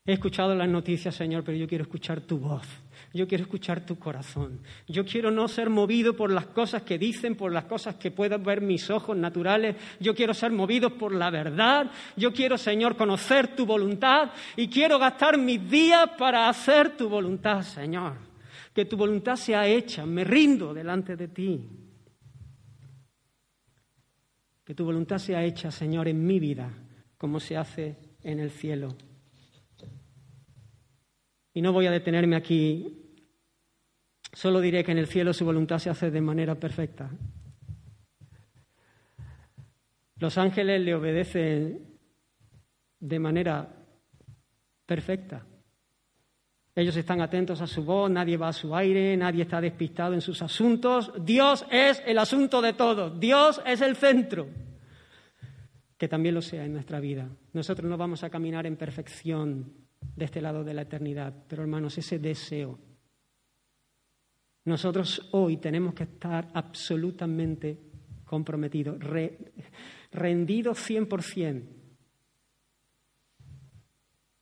He 0.07 0.13
escuchado 0.13 0.55
las 0.55 0.69
noticias, 0.69 1.15
Señor, 1.15 1.45
pero 1.45 1.57
yo 1.57 1.67
quiero 1.67 1.85
escuchar 1.85 2.21
tu 2.21 2.39
voz. 2.39 2.67
Yo 3.15 3.27
quiero 3.27 3.45
escuchar 3.45 3.87
tu 3.87 3.99
corazón. 3.99 4.61
Yo 4.87 5.05
quiero 5.05 5.31
no 5.31 5.49
ser 5.49 5.71
movido 5.71 6.15
por 6.15 6.31
las 6.31 6.47
cosas 6.47 6.83
que 6.83 6.99
dicen, 6.99 7.37
por 7.37 7.53
las 7.53 7.65
cosas 7.65 7.95
que 7.95 8.11
puedan 8.11 8.43
ver 8.43 8.61
mis 8.61 8.91
ojos 8.91 9.17
naturales. 9.17 9.77
Yo 10.01 10.15
quiero 10.15 10.35
ser 10.35 10.53
movido 10.53 10.99
por 10.99 11.15
la 11.15 11.31
verdad. 11.31 11.91
Yo 12.17 12.33
quiero, 12.33 12.59
Señor, 12.59 12.97
conocer 12.97 13.57
tu 13.57 13.65
voluntad 13.65 14.31
y 14.57 14.69
quiero 14.69 14.99
gastar 14.99 15.39
mis 15.39 15.71
días 15.71 16.11
para 16.19 16.49
hacer 16.49 16.97
tu 16.97 17.09
voluntad, 17.09 17.63
Señor 17.63 18.35
que 18.75 18.85
tu 18.85 18.97
voluntad 18.97 19.37
sea 19.37 19.67
hecha, 19.69 20.05
me 20.05 20.25
rindo 20.25 20.75
delante 20.75 21.15
de 21.15 21.29
ti. 21.29 21.65
Que 24.65 24.75
tu 24.75 24.85
voluntad 24.85 25.19
sea 25.19 25.45
hecha, 25.45 25.71
Señor, 25.71 26.09
en 26.09 26.27
mi 26.27 26.41
vida, 26.41 26.73
como 27.17 27.39
se 27.39 27.57
hace 27.57 27.97
en 28.23 28.41
el 28.41 28.51
cielo. 28.51 28.97
Y 31.55 31.63
no 31.63 31.73
voy 31.73 31.87
a 31.87 31.93
detenerme 31.93 32.35
aquí, 32.35 33.13
solo 34.33 34.61
diré 34.61 34.83
que 34.83 34.91
en 34.91 34.99
el 34.99 35.07
cielo 35.07 35.33
su 35.33 35.45
voluntad 35.45 35.79
se 35.79 35.89
hace 35.89 36.11
de 36.11 36.21
manera 36.21 36.57
perfecta. 36.57 37.09
Los 40.19 40.37
ángeles 40.37 40.81
le 40.81 40.95
obedecen 40.97 41.97
de 42.99 43.19
manera 43.21 43.73
perfecta. 44.85 45.47
Ellos 46.75 46.97
están 46.97 47.21
atentos 47.21 47.61
a 47.61 47.69
su 47.69 47.85
voz, 47.85 48.11
nadie 48.11 48.37
va 48.37 48.49
a 48.49 48.53
su 48.53 48.75
aire, 48.75 49.17
nadie 49.17 49.43
está 49.43 49.61
despistado 49.61 50.13
en 50.13 50.21
sus 50.21 50.43
asuntos. 50.43 51.13
Dios 51.21 51.65
es 51.71 52.03
el 52.05 52.19
asunto 52.19 52.61
de 52.61 52.73
todo, 52.73 53.11
Dios 53.11 53.63
es 53.65 53.81
el 53.81 53.95
centro. 53.95 54.49
Que 55.97 56.09
también 56.09 56.35
lo 56.35 56.43
sea 56.43 56.65
en 56.65 56.73
nuestra 56.73 56.99
vida. 56.99 57.29
Nosotros 57.53 57.89
no 57.89 57.97
vamos 57.97 58.25
a 58.25 58.31
caminar 58.31 58.67
en 58.67 58.77
perfección 58.77 59.84
de 60.17 60.25
este 60.25 60.41
lado 60.41 60.65
de 60.65 60.75
la 60.75 60.83
eternidad, 60.83 61.35
pero 61.49 61.63
hermanos, 61.63 61.99
ese 61.99 62.19
deseo. 62.19 62.79
Nosotros 64.65 65.29
hoy 65.33 65.59
tenemos 65.59 65.95
que 65.95 66.05
estar 66.05 66.49
absolutamente 66.55 67.79
comprometidos, 68.25 68.99
rendidos 70.11 70.91
100% 70.91 71.63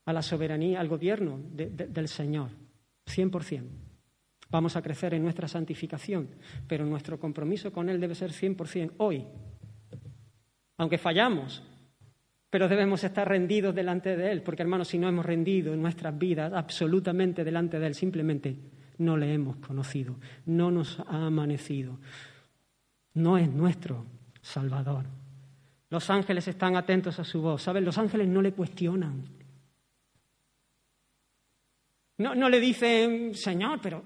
a 0.05 0.13
la 0.13 0.23
soberanía, 0.23 0.81
al 0.81 0.89
gobierno 0.89 1.41
del 1.53 2.09
Señor, 2.09 2.51
100%. 3.07 3.69
Vamos 4.51 4.77
a 4.77 4.83
crecer 4.83 5.15
en 5.15 5.23
nuestra 5.23 5.49
santificación, 5.49 6.29
pero 6.69 6.85
nuestro 6.85 7.19
compromiso 7.19 7.73
con 7.73 7.89
Él 7.89 8.01
debe 8.01 8.15
ser 8.15 8.31
100% 8.33 8.93
hoy. 8.99 9.25
Aunque 10.77 10.99
fallamos, 10.99 11.63
pero 12.53 12.69
debemos 12.69 13.03
estar 13.03 13.27
rendidos 13.27 13.75
delante 13.75 14.15
de 14.15 14.31
Él, 14.31 14.43
porque 14.43 14.61
hermanos, 14.61 14.89
si 14.89 14.99
no 14.99 15.09
hemos 15.09 15.25
rendido 15.25 15.73
en 15.73 15.81
nuestras 15.81 16.19
vidas 16.19 16.53
absolutamente 16.53 17.45
delante 17.45 17.79
de 17.79 17.87
Él, 17.87 17.95
simplemente 17.95 18.55
no 18.99 19.17
le 19.17 19.33
hemos 19.33 19.57
conocido, 19.57 20.17
no 20.45 20.71
nos 20.71 21.01
ha 21.01 21.25
amanecido, 21.25 21.99
no 23.15 23.39
es 23.39 23.51
nuestro 23.51 24.05
Salvador. 24.43 25.07
Los 25.89 26.11
ángeles 26.11 26.47
están 26.47 26.77
atentos 26.77 27.19
a 27.19 27.25
su 27.25 27.41
voz, 27.41 27.63
¿saben? 27.63 27.87
Los 27.87 27.97
ángeles 27.97 28.29
no 28.29 28.43
le 28.43 28.53
cuestionan, 28.53 29.25
no, 32.19 32.49
le 32.51 32.61
dicen, 32.61 33.35
Señor, 33.35 33.81
pero 33.83 34.05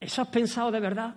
¿eso 0.00 0.22
has 0.22 0.28
pensado 0.28 0.70
de 0.70 0.80
verdad? 0.80 1.14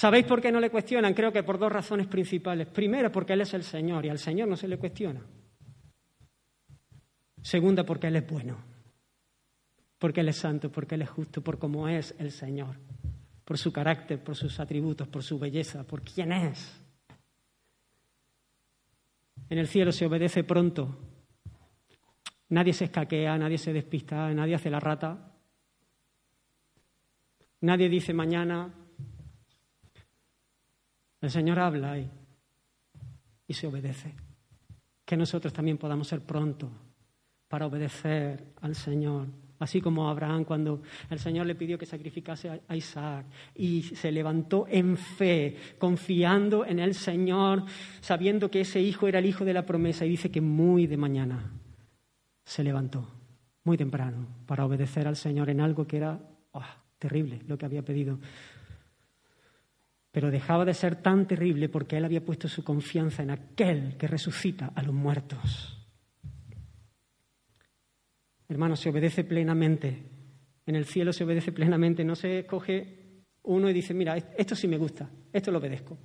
¿Sabéis 0.00 0.24
por 0.24 0.40
qué 0.40 0.50
no 0.50 0.60
le 0.60 0.70
cuestionan? 0.70 1.12
Creo 1.12 1.30
que 1.30 1.42
por 1.42 1.58
dos 1.58 1.70
razones 1.70 2.06
principales. 2.06 2.68
Primero, 2.68 3.12
porque 3.12 3.34
Él 3.34 3.42
es 3.42 3.52
el 3.52 3.62
Señor 3.62 4.06
y 4.06 4.08
al 4.08 4.18
Señor 4.18 4.48
no 4.48 4.56
se 4.56 4.66
le 4.66 4.78
cuestiona. 4.78 5.20
Segunda, 7.42 7.84
porque 7.84 8.06
Él 8.06 8.16
es 8.16 8.26
bueno. 8.26 8.56
Porque 9.98 10.20
Él 10.22 10.30
es 10.30 10.36
santo, 10.36 10.72
porque 10.72 10.94
Él 10.94 11.02
es 11.02 11.10
justo, 11.10 11.42
por 11.42 11.58
cómo 11.58 11.86
es 11.86 12.14
el 12.18 12.30
Señor. 12.30 12.76
Por 13.44 13.58
su 13.58 13.74
carácter, 13.74 14.24
por 14.24 14.36
sus 14.36 14.58
atributos, 14.58 15.06
por 15.06 15.22
su 15.22 15.38
belleza, 15.38 15.84
por 15.84 16.00
quién 16.00 16.32
es. 16.32 16.80
En 19.50 19.58
el 19.58 19.68
cielo 19.68 19.92
se 19.92 20.06
obedece 20.06 20.44
pronto 20.44 20.96
Nadie 22.48 22.72
se 22.72 22.86
escaquea, 22.86 23.36
nadie 23.36 23.58
se 23.58 23.74
despista, 23.74 24.32
nadie 24.32 24.54
hace 24.54 24.70
la 24.70 24.80
rata. 24.80 25.34
Nadie 27.60 27.90
dice 27.90 28.14
mañana. 28.14 28.79
El 31.20 31.30
Señor 31.30 31.58
habla 31.58 31.98
y, 31.98 32.10
y 33.46 33.54
se 33.54 33.66
obedece. 33.66 34.14
Que 35.04 35.16
nosotros 35.16 35.52
también 35.52 35.78
podamos 35.78 36.08
ser 36.08 36.20
prontos 36.20 36.70
para 37.48 37.66
obedecer 37.66 38.44
al 38.60 38.74
Señor. 38.74 39.26
Así 39.58 39.82
como 39.82 40.08
Abraham 40.08 40.44
cuando 40.44 40.80
el 41.10 41.18
Señor 41.18 41.46
le 41.46 41.54
pidió 41.54 41.76
que 41.76 41.84
sacrificase 41.84 42.62
a 42.66 42.76
Isaac 42.76 43.26
y 43.54 43.82
se 43.82 44.10
levantó 44.10 44.66
en 44.70 44.96
fe, 44.96 45.56
confiando 45.78 46.64
en 46.64 46.78
el 46.78 46.94
Señor, 46.94 47.64
sabiendo 48.00 48.50
que 48.50 48.62
ese 48.62 48.80
hijo 48.80 49.06
era 49.06 49.18
el 49.18 49.26
hijo 49.26 49.44
de 49.44 49.52
la 49.52 49.66
promesa 49.66 50.06
y 50.06 50.10
dice 50.10 50.30
que 50.30 50.40
muy 50.40 50.86
de 50.86 50.96
mañana 50.96 51.52
se 52.42 52.64
levantó 52.64 53.06
muy 53.64 53.76
temprano 53.76 54.26
para 54.46 54.64
obedecer 54.64 55.06
al 55.06 55.16
Señor 55.16 55.50
en 55.50 55.60
algo 55.60 55.86
que 55.86 55.98
era 55.98 56.18
oh, 56.52 56.62
terrible, 56.98 57.42
lo 57.46 57.58
que 57.58 57.66
había 57.66 57.82
pedido. 57.82 58.18
Pero 60.10 60.30
dejaba 60.30 60.64
de 60.64 60.74
ser 60.74 60.96
tan 60.96 61.26
terrible 61.26 61.68
porque 61.68 61.96
él 61.96 62.04
había 62.04 62.24
puesto 62.24 62.48
su 62.48 62.64
confianza 62.64 63.22
en 63.22 63.30
aquel 63.30 63.96
que 63.96 64.08
resucita 64.08 64.72
a 64.74 64.82
los 64.82 64.94
muertos. 64.94 65.78
Hermano, 68.48 68.74
se 68.74 68.90
obedece 68.90 69.24
plenamente. 69.24 70.02
En 70.66 70.74
el 70.74 70.84
cielo 70.84 71.12
se 71.12 71.24
obedece 71.24 71.52
plenamente. 71.52 72.04
No 72.04 72.16
se 72.16 72.44
coge 72.46 73.22
uno 73.44 73.70
y 73.70 73.72
dice, 73.72 73.94
mira, 73.94 74.16
esto 74.16 74.54
sí 74.56 74.66
me 74.66 74.76
gusta, 74.76 75.08
esto 75.32 75.50
lo 75.50 75.58
obedezco. 75.58 75.98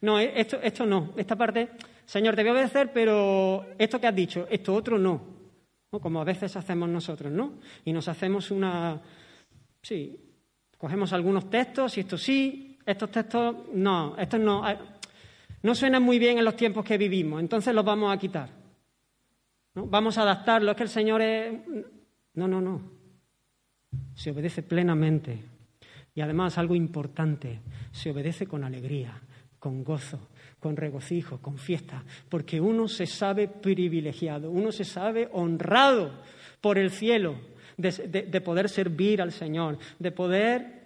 No, 0.00 0.18
esto, 0.18 0.60
esto 0.60 0.84
no. 0.84 1.14
Esta 1.16 1.36
parte, 1.36 1.70
Señor, 2.04 2.34
te 2.34 2.42
voy 2.42 2.50
a 2.50 2.54
obedecer, 2.54 2.90
pero 2.92 3.66
esto 3.78 4.00
que 4.00 4.08
has 4.08 4.14
dicho, 4.14 4.46
esto 4.50 4.74
otro 4.74 4.98
no 4.98 5.32
como 6.00 6.20
a 6.20 6.24
veces 6.24 6.56
hacemos 6.56 6.88
nosotros, 6.88 7.32
¿no? 7.32 7.58
Y 7.84 7.92
nos 7.92 8.08
hacemos 8.08 8.50
una... 8.50 9.00
Sí, 9.82 10.18
cogemos 10.78 11.12
algunos 11.12 11.50
textos 11.50 11.96
y 11.96 12.00
esto 12.00 12.16
sí, 12.16 12.71
estos 12.84 13.10
textos 13.10 13.56
no, 13.72 14.16
estos 14.16 14.40
no, 14.40 14.68
eh, 14.68 14.78
no 15.62 15.74
suenan 15.74 16.02
muy 16.02 16.18
bien 16.18 16.38
en 16.38 16.44
los 16.44 16.56
tiempos 16.56 16.84
que 16.84 16.98
vivimos, 16.98 17.40
entonces 17.40 17.74
los 17.74 17.84
vamos 17.84 18.12
a 18.12 18.18
quitar. 18.18 18.48
Vamos 19.74 20.18
a 20.18 20.22
adaptarlos, 20.22 20.72
es 20.72 20.76
que 20.76 20.82
el 20.82 20.88
Señor 20.88 21.22
es... 21.22 21.54
No, 22.34 22.46
no, 22.46 22.60
no. 22.60 22.82
Se 24.14 24.30
obedece 24.30 24.62
plenamente. 24.62 25.38
Y 26.14 26.20
además, 26.20 26.58
algo 26.58 26.74
importante, 26.74 27.60
se 27.90 28.10
obedece 28.10 28.46
con 28.46 28.64
alegría, 28.64 29.18
con 29.58 29.82
gozo, 29.82 30.28
con 30.60 30.76
regocijo, 30.76 31.38
con 31.38 31.56
fiesta, 31.56 32.04
porque 32.28 32.60
uno 32.60 32.86
se 32.86 33.06
sabe 33.06 33.48
privilegiado, 33.48 34.50
uno 34.50 34.72
se 34.72 34.84
sabe 34.84 35.28
honrado 35.32 36.12
por 36.60 36.78
el 36.78 36.90
cielo 36.90 37.36
de, 37.76 38.40
poder 38.40 38.68
servir 38.68 39.22
al 39.22 39.32
Señor, 39.32 39.78
de 39.98 40.12
poder 40.12 40.81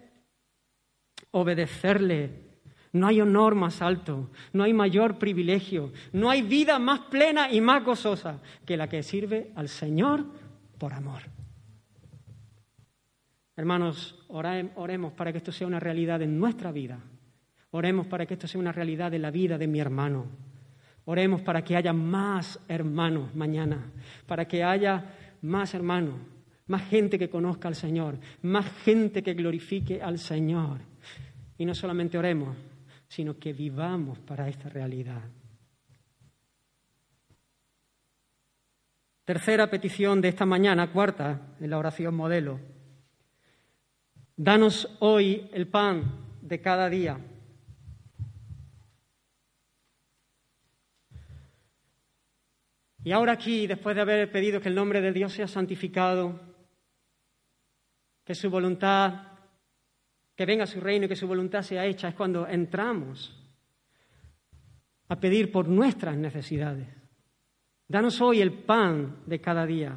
obedecerle. 1.36 2.46
No 2.92 3.06
hay 3.06 3.20
honor 3.20 3.54
más 3.54 3.82
alto, 3.82 4.30
no 4.54 4.64
hay 4.64 4.72
mayor 4.72 5.18
privilegio, 5.18 5.92
no 6.12 6.30
hay 6.30 6.40
vida 6.40 6.78
más 6.78 7.00
plena 7.10 7.52
y 7.52 7.60
más 7.60 7.84
gozosa 7.84 8.40
que 8.64 8.76
la 8.76 8.88
que 8.88 9.02
sirve 9.02 9.52
al 9.54 9.68
Señor 9.68 10.24
por 10.78 10.94
amor. 10.94 11.22
Hermanos, 13.54 14.18
oremos 14.28 15.12
para 15.12 15.30
que 15.30 15.38
esto 15.38 15.52
sea 15.52 15.66
una 15.66 15.80
realidad 15.80 16.22
en 16.22 16.38
nuestra 16.38 16.72
vida. 16.72 16.98
Oremos 17.70 18.06
para 18.06 18.24
que 18.24 18.34
esto 18.34 18.48
sea 18.48 18.60
una 18.60 18.72
realidad 18.72 19.12
en 19.12 19.22
la 19.22 19.30
vida 19.30 19.58
de 19.58 19.66
mi 19.66 19.78
hermano. 19.78 20.24
Oremos 21.04 21.42
para 21.42 21.62
que 21.62 21.76
haya 21.76 21.92
más 21.92 22.58
hermanos 22.66 23.34
mañana, 23.34 23.92
para 24.26 24.48
que 24.48 24.64
haya 24.64 25.04
más 25.42 25.74
hermanos, 25.74 26.14
más 26.66 26.88
gente 26.88 27.18
que 27.18 27.28
conozca 27.28 27.68
al 27.68 27.74
Señor, 27.74 28.18
más 28.42 28.66
gente 28.84 29.22
que 29.22 29.34
glorifique 29.34 30.00
al 30.02 30.18
Señor. 30.18 30.95
Y 31.58 31.64
no 31.64 31.74
solamente 31.74 32.18
oremos, 32.18 32.56
sino 33.08 33.38
que 33.38 33.52
vivamos 33.52 34.18
para 34.18 34.48
esta 34.48 34.68
realidad. 34.68 35.22
Tercera 39.24 39.68
petición 39.68 40.20
de 40.20 40.28
esta 40.28 40.46
mañana, 40.46 40.92
cuarta, 40.92 41.56
en 41.58 41.70
la 41.70 41.78
oración 41.78 42.14
modelo. 42.14 42.60
Danos 44.36 44.96
hoy 45.00 45.48
el 45.52 45.66
pan 45.66 46.38
de 46.42 46.60
cada 46.60 46.88
día. 46.88 47.18
Y 53.02 53.12
ahora 53.12 53.32
aquí, 53.32 53.66
después 53.66 53.94
de 53.96 54.02
haber 54.02 54.30
pedido 54.30 54.60
que 54.60 54.68
el 54.68 54.74
nombre 54.74 55.00
de 55.00 55.12
Dios 55.12 55.32
sea 55.32 55.48
santificado, 55.48 56.40
que 58.24 58.34
su 58.34 58.50
voluntad, 58.50 59.35
que 60.36 60.46
venga 60.46 60.66
su 60.66 60.80
reino 60.80 61.06
y 61.06 61.08
que 61.08 61.16
su 61.16 61.26
voluntad 61.26 61.62
sea 61.62 61.86
hecha, 61.86 62.08
es 62.08 62.14
cuando 62.14 62.46
entramos 62.46 63.34
a 65.08 65.18
pedir 65.18 65.50
por 65.50 65.66
nuestras 65.66 66.16
necesidades. 66.16 66.88
Danos 67.88 68.20
hoy 68.20 68.40
el 68.40 68.52
pan 68.52 69.22
de 69.26 69.40
cada 69.40 69.64
día. 69.64 69.96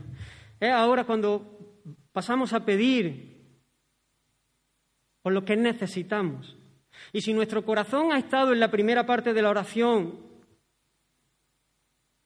Es 0.59 0.71
ahora 0.71 1.03
cuando 1.03 1.81
pasamos 2.11 2.53
a 2.53 2.63
pedir 2.63 3.29
por 5.21 5.33
lo 5.33 5.43
que 5.43 5.57
necesitamos. 5.57 6.55
Y 7.11 7.21
si 7.21 7.33
nuestro 7.33 7.65
corazón 7.65 8.11
ha 8.11 8.17
estado 8.17 8.53
en 8.53 8.59
la 8.59 8.71
primera 8.71 9.05
parte 9.05 9.33
de 9.33 9.41
la 9.41 9.49
oración 9.49 10.19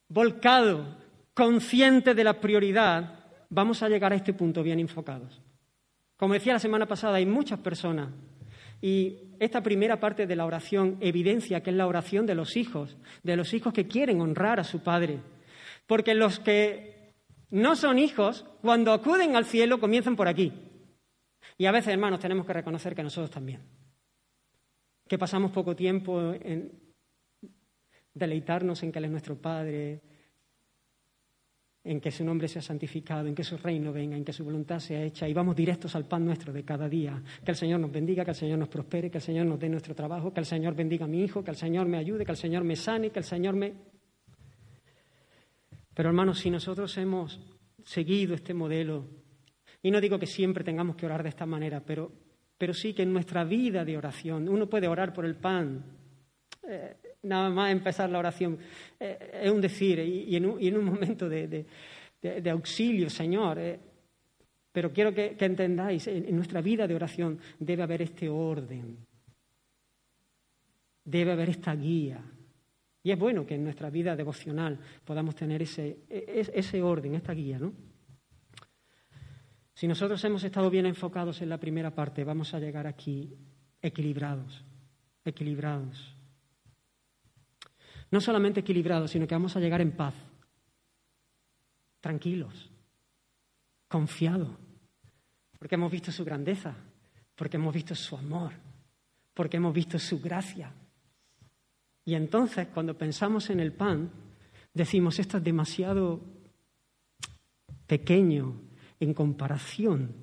volcado, 0.07 0.97
consciente 1.33 2.13
de 2.13 2.23
la 2.23 2.39
prioridad, 2.39 3.23
vamos 3.49 3.81
a 3.81 3.89
llegar 3.89 4.13
a 4.13 4.15
este 4.15 4.33
punto 4.33 4.61
bien 4.61 4.79
enfocados. 4.79 5.42
Como 6.23 6.35
decía 6.35 6.53
la 6.53 6.59
semana 6.59 6.85
pasada, 6.85 7.15
hay 7.15 7.25
muchas 7.25 7.59
personas 7.59 8.07
y 8.81 9.35
esta 9.41 9.61
primera 9.61 9.99
parte 9.99 10.25
de 10.25 10.37
la 10.37 10.45
oración 10.45 10.95
evidencia 11.01 11.61
que 11.61 11.69
es 11.69 11.75
la 11.75 11.85
oración 11.85 12.25
de 12.25 12.33
los 12.33 12.55
hijos, 12.55 12.95
de 13.23 13.35
los 13.35 13.53
hijos 13.53 13.73
que 13.73 13.89
quieren 13.89 14.21
honrar 14.21 14.57
a 14.57 14.63
su 14.63 14.81
padre. 14.81 15.19
Porque 15.85 16.13
los 16.13 16.39
que 16.39 17.11
no 17.49 17.75
son 17.75 17.99
hijos, 17.99 18.45
cuando 18.61 18.93
acuden 18.93 19.35
al 19.35 19.43
cielo, 19.43 19.81
comienzan 19.81 20.15
por 20.15 20.29
aquí. 20.29 20.53
Y 21.57 21.65
a 21.65 21.73
veces, 21.73 21.91
hermanos, 21.91 22.21
tenemos 22.21 22.45
que 22.45 22.53
reconocer 22.53 22.95
que 22.95 23.03
nosotros 23.03 23.29
también. 23.29 23.61
Que 25.05 25.17
pasamos 25.17 25.51
poco 25.51 25.75
tiempo 25.75 26.31
en 26.31 26.71
deleitarnos 28.13 28.81
en 28.81 28.93
que 28.93 28.99
Él 28.99 29.05
es 29.05 29.11
nuestro 29.11 29.35
Padre, 29.41 29.99
en 31.85 31.99
que 31.99 32.11
su 32.11 32.23
nombre 32.23 32.47
sea 32.47 32.61
santificado, 32.61 33.27
en 33.27 33.35
que 33.35 33.43
su 33.43 33.57
reino 33.57 33.91
venga, 33.91 34.15
en 34.15 34.23
que 34.23 34.31
su 34.31 34.43
voluntad 34.43 34.79
sea 34.79 35.03
hecha 35.03 35.27
y 35.27 35.33
vamos 35.33 35.55
directos 35.55 35.95
al 35.95 36.05
pan 36.05 36.25
nuestro 36.25 36.53
de 36.53 36.63
cada 36.63 36.87
día. 36.87 37.21
Que 37.43 37.51
el 37.51 37.57
Señor 37.57 37.81
nos 37.81 37.91
bendiga, 37.91 38.23
que 38.23 38.31
el 38.31 38.37
Señor 38.37 38.59
nos 38.59 38.69
prospere, 38.69 39.11
que 39.11 39.17
el 39.17 39.23
Señor 39.23 39.45
nos 39.45 39.59
dé 39.59 39.67
nuestro 39.67 39.93
trabajo, 39.93 40.33
que 40.33 40.39
el 40.39 40.45
Señor 40.45 40.75
bendiga 40.75 41.05
a 41.05 41.09
mi 41.09 41.21
hijo, 41.23 41.43
que 41.43 41.51
el 41.51 41.57
Señor 41.57 41.87
me 41.87 41.97
ayude, 41.97 42.25
que 42.25 42.31
el 42.31 42.37
Señor 42.37 42.63
me 42.63 42.75
sane, 42.75 43.09
que 43.09 43.19
el 43.19 43.25
Señor 43.25 43.55
me... 43.55 43.73
Pero 45.93 46.09
hermanos, 46.09 46.39
si 46.39 46.49
nosotros 46.49 46.97
hemos 46.97 47.39
seguido 47.83 48.33
este 48.33 48.53
modelo 48.53 49.05
y 49.81 49.91
no 49.91 49.99
digo 49.99 50.17
que 50.17 50.25
siempre 50.25 50.63
tengamos 50.63 50.95
que 50.95 51.05
orar 51.05 51.21
de 51.21 51.29
esta 51.29 51.45
manera, 51.45 51.81
pero, 51.81 52.11
pero 52.57 52.73
sí 52.73 52.93
que 52.93 53.03
en 53.03 53.11
nuestra 53.11 53.43
vida 53.43 53.83
de 53.83 53.97
oración, 53.97 54.47
uno 54.47 54.69
puede 54.69 54.87
orar 54.87 55.11
por 55.11 55.25
el 55.25 55.35
pan, 55.35 55.83
eh, 56.65 56.95
nada 57.23 57.49
más 57.49 57.71
empezar 57.71 58.09
la 58.09 58.19
oración, 58.19 58.57
eh, 58.99 59.41
es 59.43 59.51
un 59.51 59.61
decir, 59.61 59.99
y, 59.99 60.35
en, 60.35 60.45
un, 60.45 60.85
momento 60.85 61.27
de, 61.27 61.65
auxilio, 62.49 63.09
Señor. 63.09 63.59
Eh, 63.59 63.79
pero 64.71 64.91
quiero 64.91 65.13
que, 65.13 65.35
entendáis, 65.39 66.07
en, 66.07 66.35
nuestra 66.35 66.61
vida 66.61 66.87
de 66.87 66.95
oración 66.95 67.39
debe 67.59 67.83
haber 67.83 68.01
este 68.01 68.29
orden, 68.29 68.97
debe 71.03 71.31
haber 71.31 71.49
esta 71.49 71.75
guía. 71.75 72.23
Y 73.05 73.11
es 73.11 73.19
bueno 73.19 73.45
que 73.45 73.55
en 73.55 73.63
nuestra 73.63 73.89
vida 73.89 74.15
devocional 74.15 74.79
podamos 75.03 75.35
tener 75.35 75.61
ese, 75.61 75.99
e, 76.09 76.47
ese 76.53 76.81
orden, 76.81 77.15
esta 77.15 77.33
guía, 77.33 77.59
¿no? 77.59 77.73
Si 79.75 79.87
nosotros 79.87 80.23
hemos 80.23 80.43
estado 80.43 80.69
bien 80.69 80.85
enfocados 80.85 81.41
en 81.41 81.49
la 81.49 81.59
primera 81.59 81.91
parte, 81.91 82.23
vamos 82.23 82.53
a 82.53 82.59
llegar 82.59 82.87
aquí 82.87 83.35
equilibrados, 83.81 84.63
equilibrados. 85.25 86.15
No 88.13 88.21
solamente 88.21 88.59
equilibrados, 88.59 89.09
sino 89.09 89.25
que 89.25 89.33
vamos 89.33 89.55
a 89.55 89.59
llegar 89.59 89.81
en 89.81 89.91
paz, 89.91 90.13
tranquilos, 91.99 92.69
confiados, 93.87 94.51
porque 95.57 95.73
hemos 95.73 95.91
visto 95.91 96.11
su 96.11 96.23
grandeza, 96.23 96.75
porque 97.33 97.57
hemos 97.57 97.73
visto 97.73 97.95
su 97.95 98.15
amor, 98.15 98.51
porque 99.33 99.57
hemos 99.57 99.73
visto 99.73 99.97
su 99.97 100.21
gracia. 100.21 100.71
Y 102.05 102.13
entonces, 102.13 102.67
cuando 102.67 102.95
pensamos 102.95 103.49
en 103.49 103.59
el 103.59 103.73
pan, 103.73 104.11
decimos, 104.75 105.17
esto 105.17 105.37
es 105.37 105.43
demasiado 105.43 106.21
pequeño, 107.87 108.61
en 108.99 109.15
comparación 109.15 110.13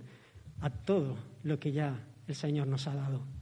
a 0.61 0.71
todo 0.71 1.17
lo 1.43 1.59
que 1.59 1.73
ya 1.73 2.07
el 2.29 2.37
Señor 2.37 2.69
nos 2.69 2.87
ha 2.87 2.95
dado. 2.95 3.40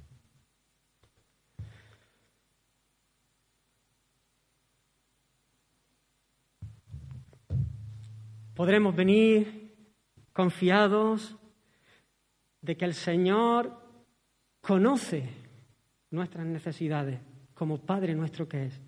Podremos 8.58 8.92
venir 8.96 9.72
confiados 10.32 11.36
de 12.60 12.76
que 12.76 12.86
el 12.86 12.94
Señor 12.94 13.72
conoce 14.60 15.30
nuestras 16.10 16.44
necesidades 16.44 17.20
como 17.54 17.78
Padre 17.78 18.16
nuestro 18.16 18.48
que 18.48 18.64
es. 18.64 18.80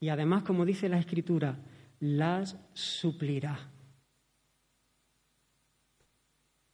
Y 0.00 0.08
además, 0.08 0.42
como 0.42 0.64
dice 0.64 0.88
la 0.88 0.98
Escritura, 0.98 1.56
las 2.00 2.58
suplirá. 2.72 3.70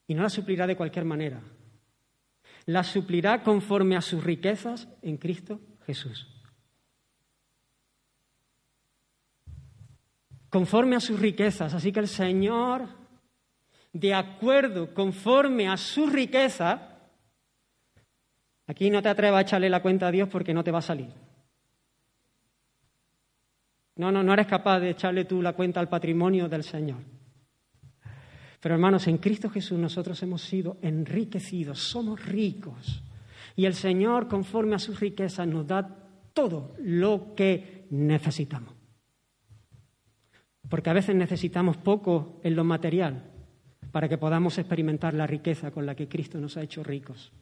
Y 0.06 0.14
no 0.14 0.22
la 0.22 0.30
suplirá 0.30 0.66
de 0.66 0.78
cualquier 0.78 1.04
manera. 1.04 1.42
La 2.64 2.82
suplirá 2.82 3.42
conforme 3.42 3.94
a 3.94 4.00
sus 4.00 4.24
riquezas 4.24 4.88
en 5.02 5.18
Cristo 5.18 5.60
Jesús. 5.84 6.33
Conforme 10.54 10.94
a 10.94 11.00
sus 11.00 11.18
riquezas. 11.18 11.74
Así 11.74 11.90
que 11.90 11.98
el 11.98 12.06
Señor, 12.06 12.86
de 13.92 14.14
acuerdo, 14.14 14.94
conforme 14.94 15.66
a 15.66 15.76
su 15.76 16.06
riqueza, 16.06 16.96
aquí 18.64 18.88
no 18.88 19.02
te 19.02 19.08
atrevas 19.08 19.38
a 19.38 19.42
echarle 19.42 19.68
la 19.68 19.82
cuenta 19.82 20.06
a 20.06 20.12
Dios 20.12 20.28
porque 20.28 20.54
no 20.54 20.62
te 20.62 20.70
va 20.70 20.78
a 20.78 20.82
salir. 20.82 21.08
No, 23.96 24.12
no, 24.12 24.22
no 24.22 24.32
eres 24.32 24.46
capaz 24.46 24.78
de 24.78 24.90
echarle 24.90 25.24
tú 25.24 25.42
la 25.42 25.54
cuenta 25.54 25.80
al 25.80 25.88
patrimonio 25.88 26.48
del 26.48 26.62
Señor. 26.62 27.00
Pero 28.60 28.76
hermanos, 28.76 29.08
en 29.08 29.18
Cristo 29.18 29.50
Jesús 29.50 29.76
nosotros 29.76 30.22
hemos 30.22 30.40
sido 30.40 30.76
enriquecidos, 30.82 31.80
somos 31.80 32.24
ricos. 32.24 33.02
Y 33.56 33.64
el 33.64 33.74
Señor, 33.74 34.28
conforme 34.28 34.76
a 34.76 34.78
su 34.78 34.94
riqueza, 34.94 35.44
nos 35.44 35.66
da 35.66 35.84
todo 36.32 36.76
lo 36.78 37.34
que 37.34 37.88
necesitamos. 37.90 38.73
Porque 40.68 40.90
a 40.90 40.94
veces 40.94 41.14
necesitamos 41.14 41.76
poco 41.76 42.40
en 42.42 42.56
lo 42.56 42.64
material 42.64 43.22
para 43.92 44.08
que 44.08 44.18
podamos 44.18 44.58
experimentar 44.58 45.14
la 45.14 45.26
riqueza 45.26 45.70
con 45.70 45.86
la 45.86 45.94
que 45.94 46.08
Cristo 46.08 46.40
nos 46.40 46.56
ha 46.56 46.62
hecho 46.62 46.82
ricos. 46.82 47.32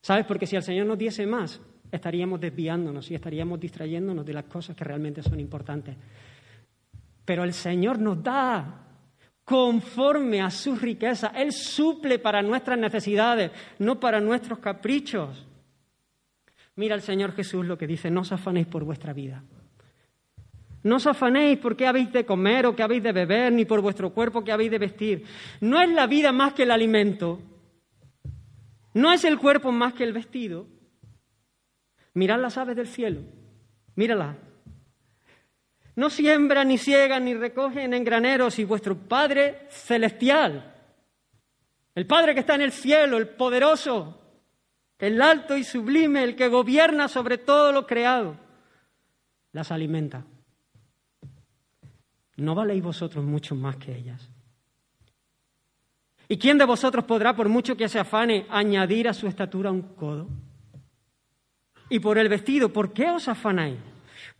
¿Sabes? 0.00 0.24
Porque 0.24 0.46
si 0.46 0.56
el 0.56 0.62
Señor 0.62 0.86
nos 0.86 0.96
diese 0.96 1.26
más, 1.26 1.60
estaríamos 1.92 2.40
desviándonos 2.40 3.10
y 3.10 3.14
estaríamos 3.14 3.60
distrayéndonos 3.60 4.24
de 4.24 4.32
las 4.32 4.44
cosas 4.44 4.74
que 4.74 4.84
realmente 4.84 5.22
son 5.22 5.38
importantes. 5.38 5.96
Pero 7.24 7.44
el 7.44 7.52
Señor 7.52 7.98
nos 7.98 8.22
da 8.22 8.86
conforme 9.44 10.40
a 10.40 10.50
su 10.50 10.76
riqueza. 10.76 11.32
Él 11.34 11.52
suple 11.52 12.18
para 12.18 12.40
nuestras 12.40 12.78
necesidades, 12.78 13.50
no 13.80 13.98
para 14.00 14.20
nuestros 14.20 14.60
caprichos. 14.60 15.46
Mira 16.76 16.94
el 16.94 17.02
Señor 17.02 17.32
Jesús 17.32 17.66
lo 17.66 17.76
que 17.76 17.86
dice, 17.86 18.10
no 18.10 18.20
os 18.20 18.32
afanéis 18.32 18.66
por 18.66 18.84
vuestra 18.84 19.12
vida. 19.12 19.42
No 20.82 20.96
os 20.96 21.06
afanéis 21.06 21.58
por 21.58 21.76
qué 21.76 21.86
habéis 21.86 22.10
de 22.12 22.24
comer 22.24 22.66
o 22.66 22.74
qué 22.74 22.82
habéis 22.82 23.02
de 23.02 23.12
beber, 23.12 23.52
ni 23.52 23.64
por 23.64 23.80
vuestro 23.80 24.10
cuerpo 24.12 24.42
qué 24.42 24.52
habéis 24.52 24.70
de 24.70 24.78
vestir. 24.78 25.24
No 25.60 25.80
es 25.80 25.90
la 25.90 26.06
vida 26.06 26.32
más 26.32 26.54
que 26.54 26.62
el 26.62 26.70
alimento. 26.70 27.40
No 28.94 29.12
es 29.12 29.24
el 29.24 29.38
cuerpo 29.38 29.72
más 29.72 29.92
que 29.94 30.04
el 30.04 30.12
vestido. 30.12 30.66
Mirad 32.14 32.40
las 32.40 32.56
aves 32.56 32.76
del 32.76 32.88
cielo. 32.88 33.20
Míralas. 33.94 34.36
No 35.96 36.08
siembran, 36.08 36.68
ni 36.68 36.78
ciegan, 36.78 37.26
ni 37.26 37.34
recogen 37.34 37.92
en 37.92 38.04
graneros, 38.04 38.58
y 38.58 38.64
vuestro 38.64 38.96
Padre 38.96 39.66
celestial, 39.68 40.74
el 41.94 42.06
Padre 42.06 42.32
que 42.32 42.40
está 42.40 42.54
en 42.54 42.62
el 42.62 42.72
cielo, 42.72 43.18
el 43.18 43.28
poderoso, 43.28 44.18
el 44.98 45.20
alto 45.20 45.56
y 45.56 45.64
sublime, 45.64 46.22
el 46.22 46.36
que 46.36 46.48
gobierna 46.48 47.08
sobre 47.08 47.36
todo 47.36 47.72
lo 47.72 47.86
creado, 47.86 48.36
las 49.52 49.70
alimenta. 49.70 50.24
¿No 52.40 52.54
valéis 52.54 52.82
vosotros 52.82 53.22
mucho 53.22 53.54
más 53.54 53.76
que 53.76 53.94
ellas? 53.94 54.30
¿Y 56.26 56.38
quién 56.38 56.56
de 56.56 56.64
vosotros 56.64 57.04
podrá, 57.04 57.36
por 57.36 57.50
mucho 57.50 57.76
que 57.76 57.86
se 57.86 57.98
afane, 57.98 58.46
añadir 58.48 59.08
a 59.08 59.12
su 59.12 59.26
estatura 59.26 59.70
un 59.70 59.82
codo? 59.82 60.26
Y 61.90 61.98
por 61.98 62.16
el 62.16 62.30
vestido, 62.30 62.72
¿por 62.72 62.94
qué 62.94 63.10
os 63.10 63.28
afanáis? 63.28 63.76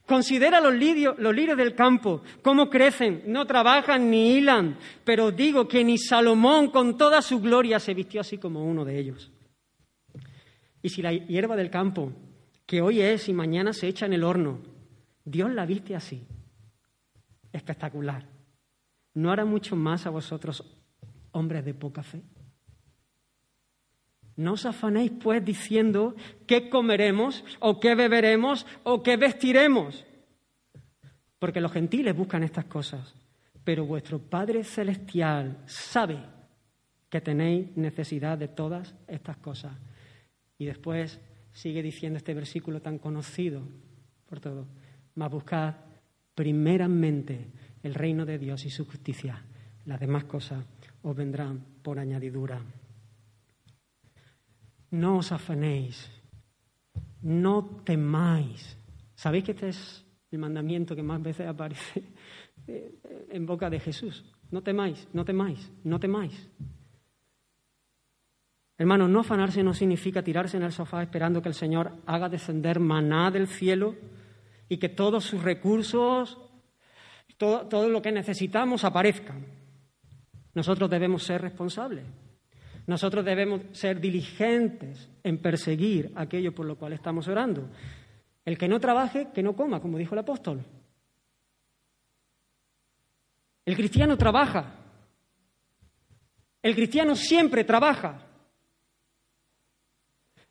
Considera 0.06 0.62
los 0.62 0.74
lirios, 0.74 1.18
los 1.18 1.34
lirios 1.34 1.58
del 1.58 1.74
campo, 1.74 2.22
cómo 2.40 2.70
crecen, 2.70 3.24
no 3.26 3.44
trabajan 3.44 4.10
ni 4.10 4.32
hilan, 4.32 4.78
pero 5.04 5.30
digo 5.30 5.68
que 5.68 5.84
ni 5.84 5.98
Salomón 5.98 6.70
con 6.70 6.96
toda 6.96 7.20
su 7.20 7.38
gloria 7.38 7.78
se 7.78 7.92
vistió 7.92 8.22
así 8.22 8.38
como 8.38 8.64
uno 8.64 8.86
de 8.86 8.98
ellos. 8.98 9.30
Y 10.82 10.88
si 10.88 11.02
la 11.02 11.12
hierba 11.12 11.54
del 11.54 11.70
campo, 11.70 12.12
que 12.64 12.80
hoy 12.80 13.02
es 13.02 13.28
y 13.28 13.34
mañana 13.34 13.74
se 13.74 13.88
echa 13.88 14.06
en 14.06 14.14
el 14.14 14.24
horno, 14.24 14.58
Dios 15.22 15.52
la 15.52 15.66
viste 15.66 15.94
así, 15.94 16.24
espectacular. 17.52 18.26
¿No 19.14 19.30
hará 19.30 19.44
mucho 19.44 19.76
más 19.76 20.06
a 20.06 20.10
vosotros, 20.10 20.64
hombres 21.32 21.64
de 21.64 21.74
poca 21.74 22.02
fe? 22.02 22.22
No 24.36 24.52
os 24.52 24.64
afanéis 24.64 25.10
pues 25.10 25.44
diciendo 25.44 26.14
qué 26.46 26.70
comeremos 26.70 27.44
o 27.58 27.78
qué 27.78 27.94
beberemos 27.94 28.66
o 28.84 29.02
qué 29.02 29.16
vestiremos, 29.16 30.06
porque 31.38 31.60
los 31.60 31.72
gentiles 31.72 32.16
buscan 32.16 32.42
estas 32.42 32.64
cosas, 32.64 33.14
pero 33.64 33.84
vuestro 33.84 34.18
Padre 34.18 34.64
Celestial 34.64 35.62
sabe 35.66 36.18
que 37.10 37.20
tenéis 37.20 37.76
necesidad 37.76 38.38
de 38.38 38.48
todas 38.48 38.94
estas 39.08 39.36
cosas. 39.36 39.72
Y 40.56 40.64
después 40.64 41.20
sigue 41.52 41.82
diciendo 41.82 42.16
este 42.16 42.32
versículo 42.32 42.80
tan 42.80 42.98
conocido 42.98 43.62
por 44.26 44.40
todos, 44.40 44.66
mas 45.16 45.30
buscad 45.30 45.74
primeramente 46.40 47.48
el 47.82 47.92
reino 47.92 48.24
de 48.24 48.38
Dios 48.38 48.64
y 48.64 48.70
su 48.70 48.86
justicia. 48.86 49.44
Las 49.84 50.00
demás 50.00 50.24
cosas 50.24 50.64
os 51.02 51.14
vendrán 51.14 51.62
por 51.82 51.98
añadidura. 51.98 52.62
No 54.90 55.18
os 55.18 55.32
afanéis, 55.32 56.10
no 57.20 57.82
temáis. 57.84 58.74
¿Sabéis 59.14 59.44
que 59.44 59.50
este 59.50 59.68
es 59.68 60.02
el 60.30 60.38
mandamiento 60.38 60.96
que 60.96 61.02
más 61.02 61.20
veces 61.22 61.46
aparece 61.46 62.04
en 63.28 63.44
boca 63.44 63.68
de 63.68 63.78
Jesús? 63.78 64.24
No 64.50 64.62
temáis, 64.62 65.08
no 65.12 65.26
temáis, 65.26 65.70
no 65.84 66.00
temáis. 66.00 66.48
Hermanos, 68.78 69.10
no 69.10 69.20
afanarse 69.20 69.62
no 69.62 69.74
significa 69.74 70.22
tirarse 70.22 70.56
en 70.56 70.62
el 70.62 70.72
sofá 70.72 71.02
esperando 71.02 71.42
que 71.42 71.50
el 71.50 71.54
Señor 71.54 71.92
haga 72.06 72.30
descender 72.30 72.80
maná 72.80 73.30
del 73.30 73.46
cielo 73.46 73.94
y 74.70 74.78
que 74.78 74.88
todos 74.88 75.24
sus 75.24 75.42
recursos, 75.42 76.38
todo, 77.36 77.66
todo 77.66 77.88
lo 77.88 78.00
que 78.00 78.12
necesitamos 78.12 78.84
aparezcan. 78.84 79.44
Nosotros 80.54 80.88
debemos 80.88 81.24
ser 81.24 81.42
responsables. 81.42 82.04
Nosotros 82.86 83.24
debemos 83.24 83.62
ser 83.72 84.00
diligentes 84.00 85.10
en 85.24 85.38
perseguir 85.38 86.12
aquello 86.14 86.54
por 86.54 86.66
lo 86.66 86.76
cual 86.76 86.92
estamos 86.92 87.26
orando. 87.26 87.68
El 88.44 88.56
que 88.56 88.68
no 88.68 88.78
trabaje, 88.78 89.28
que 89.34 89.42
no 89.42 89.56
coma, 89.56 89.80
como 89.80 89.98
dijo 89.98 90.14
el 90.14 90.20
apóstol. 90.20 90.64
El 93.64 93.74
cristiano 93.74 94.16
trabaja. 94.16 94.76
El 96.62 96.76
cristiano 96.76 97.16
siempre 97.16 97.64
trabaja. 97.64 98.24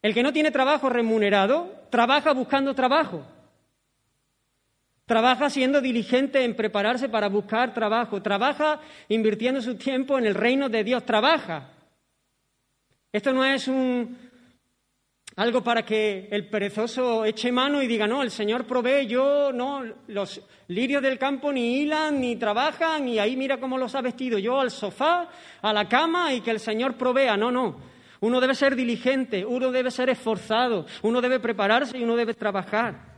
El 0.01 0.13
que 0.13 0.23
no 0.23 0.33
tiene 0.33 0.51
trabajo 0.51 0.89
remunerado, 0.89 1.87
trabaja 1.89 2.33
buscando 2.33 2.73
trabajo. 2.75 3.25
Trabaja 5.09 5.49
siendo 5.49 5.81
diligente 5.81 6.45
en 6.45 6.55
prepararse 6.55 7.09
para 7.09 7.29
buscar 7.29 7.73
trabajo. 7.73 8.21
Trabaja 8.21 8.79
invirtiendo 9.07 9.59
su 9.59 9.73
tiempo 9.73 10.19
en 10.19 10.27
el 10.27 10.35
reino 10.35 10.69
de 10.69 10.83
Dios. 10.83 11.03
Trabaja. 11.03 11.71
Esto 13.11 13.33
no 13.33 13.43
es 13.43 13.67
un, 13.67 14.15
algo 15.35 15.63
para 15.63 15.81
que 15.83 16.27
el 16.29 16.47
perezoso 16.47 17.25
eche 17.25 17.51
mano 17.51 17.81
y 17.81 17.87
diga, 17.87 18.05
no, 18.05 18.21
el 18.21 18.29
Señor 18.29 18.67
provee, 18.67 19.07
yo 19.07 19.51
no, 19.51 19.81
los 20.09 20.43
lirios 20.67 21.01
del 21.01 21.17
campo 21.17 21.51
ni 21.51 21.77
hilan, 21.79 22.21
ni 22.21 22.35
trabajan, 22.35 23.07
y 23.07 23.17
ahí 23.17 23.35
mira 23.35 23.59
cómo 23.59 23.79
los 23.79 23.95
ha 23.95 24.01
vestido, 24.01 24.37
yo 24.37 24.59
al 24.59 24.69
sofá, 24.69 25.27
a 25.63 25.73
la 25.73 25.89
cama 25.89 26.35
y 26.35 26.41
que 26.41 26.51
el 26.51 26.59
Señor 26.59 26.97
provea. 26.97 27.35
No, 27.35 27.51
no. 27.51 27.77
Uno 28.19 28.39
debe 28.39 28.53
ser 28.53 28.75
diligente, 28.75 29.43
uno 29.43 29.71
debe 29.71 29.89
ser 29.89 30.11
esforzado, 30.11 30.85
uno 31.01 31.19
debe 31.19 31.39
prepararse 31.39 31.97
y 31.97 32.03
uno 32.03 32.15
debe 32.15 32.35
trabajar. 32.35 33.08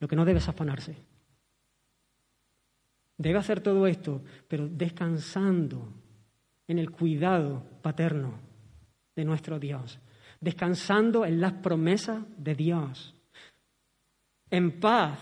Lo 0.00 0.08
que 0.08 0.16
no 0.16 0.24
debe 0.24 0.38
es 0.38 0.48
afanarse. 0.48 0.96
Debe 3.18 3.38
hacer 3.38 3.60
todo 3.60 3.86
esto, 3.86 4.22
pero 4.46 4.68
descansando 4.68 5.88
en 6.68 6.78
el 6.78 6.90
cuidado 6.90 7.62
paterno 7.82 8.38
de 9.14 9.24
nuestro 9.24 9.58
Dios, 9.58 9.98
descansando 10.40 11.24
en 11.24 11.40
las 11.40 11.54
promesas 11.54 12.22
de 12.36 12.54
Dios, 12.54 13.14
en 14.50 14.78
paz, 14.78 15.18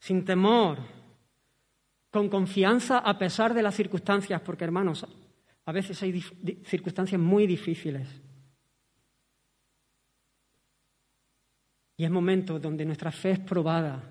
sin 0.00 0.24
temor, 0.24 0.78
con 2.10 2.28
confianza 2.28 2.98
a 2.98 3.16
pesar 3.16 3.54
de 3.54 3.62
las 3.62 3.76
circunstancias, 3.76 4.40
porque 4.40 4.64
hermanos, 4.64 5.06
a 5.64 5.72
veces 5.72 6.02
hay 6.02 6.20
circunstancias 6.64 7.20
muy 7.20 7.46
difíciles. 7.46 8.08
Y 12.00 12.04
es 12.06 12.10
momento 12.10 12.58
donde 12.58 12.86
nuestra 12.86 13.12
fe 13.12 13.32
es 13.32 13.40
probada 13.40 14.02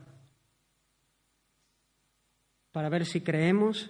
para 2.71 2.87
ver 2.87 3.03
si 3.03 3.21
creemos 3.21 3.89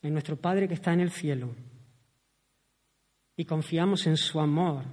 en 0.00 0.14
nuestro 0.14 0.36
Padre 0.36 0.66
que 0.66 0.72
está 0.72 0.94
en 0.94 1.00
el 1.00 1.10
cielo 1.10 1.54
y 3.36 3.44
confiamos 3.44 4.06
en 4.06 4.16
su 4.16 4.40
amor 4.40 4.84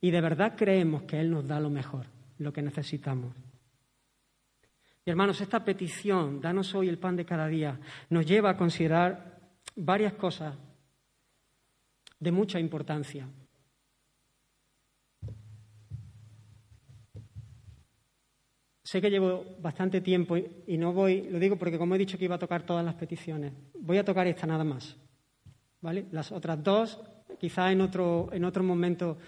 y 0.00 0.12
de 0.12 0.20
verdad 0.20 0.54
creemos 0.56 1.02
que 1.02 1.18
Él 1.18 1.32
nos 1.32 1.44
da 1.44 1.58
lo 1.58 1.70
mejor, 1.70 2.06
lo 2.38 2.52
que 2.52 2.62
necesitamos. 2.62 3.34
Y 5.04 5.10
hermanos, 5.10 5.40
esta 5.40 5.64
petición, 5.64 6.40
danos 6.40 6.72
hoy 6.76 6.88
el 6.88 6.98
pan 6.98 7.16
de 7.16 7.24
cada 7.24 7.48
día, 7.48 7.80
nos 8.10 8.24
lleva 8.24 8.50
a 8.50 8.56
considerar 8.56 9.40
varias 9.74 10.12
cosas 10.12 10.54
de 12.20 12.30
mucha 12.30 12.60
importancia. 12.60 13.26
Sé 18.94 19.00
que 19.00 19.10
llevo 19.10 19.44
bastante 19.58 20.00
tiempo 20.00 20.36
y 20.36 20.78
no 20.78 20.92
voy, 20.92 21.22
lo 21.28 21.40
digo 21.40 21.56
porque 21.56 21.78
como 21.78 21.96
he 21.96 21.98
dicho 21.98 22.16
que 22.16 22.26
iba 22.26 22.36
a 22.36 22.38
tocar 22.38 22.62
todas 22.62 22.84
las 22.84 22.94
peticiones, 22.94 23.52
voy 23.80 23.98
a 23.98 24.04
tocar 24.04 24.24
esta 24.28 24.46
nada 24.46 24.62
más. 24.62 24.96
¿Vale? 25.80 26.06
Las 26.12 26.30
otras 26.30 26.62
dos, 26.62 27.00
quizá 27.40 27.72
en 27.72 27.80
otro, 27.80 28.28
en 28.30 28.44
otro 28.44 28.62
momento 28.62 29.18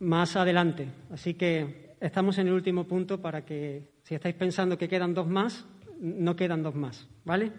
más 0.00 0.36
adelante. 0.36 0.88
Así 1.10 1.32
que 1.32 1.96
estamos 2.02 2.36
en 2.36 2.48
el 2.48 2.52
último 2.52 2.84
punto 2.84 3.18
para 3.18 3.46
que, 3.46 3.94
si 4.02 4.14
estáis 4.14 4.34
pensando 4.34 4.76
que 4.76 4.90
quedan 4.90 5.14
dos 5.14 5.26
más, 5.26 5.64
no 5.98 6.36
quedan 6.36 6.62
dos 6.62 6.74
más. 6.74 7.08
¿Vale? 7.24 7.50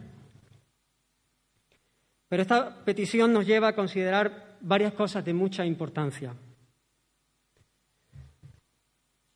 Pero 2.27 2.43
esta 2.43 2.85
petición 2.85 3.33
nos 3.33 3.47
lleva 3.47 3.69
a 3.69 3.75
considerar 3.75 4.59
varias 4.61 4.93
cosas 4.93 5.25
de 5.25 5.33
mucha 5.33 5.65
importancia. 5.65 6.35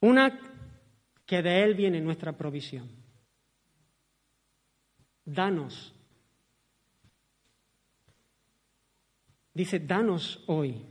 Una 0.02 0.53
que 1.26 1.42
de 1.42 1.64
Él 1.64 1.76
viene 1.76 2.02
nuestra 2.02 2.34
provisión. 2.34 2.90
Danos. 5.26 5.94
dice, 9.54 9.80
danos 9.80 10.44
hoy. 10.48 10.82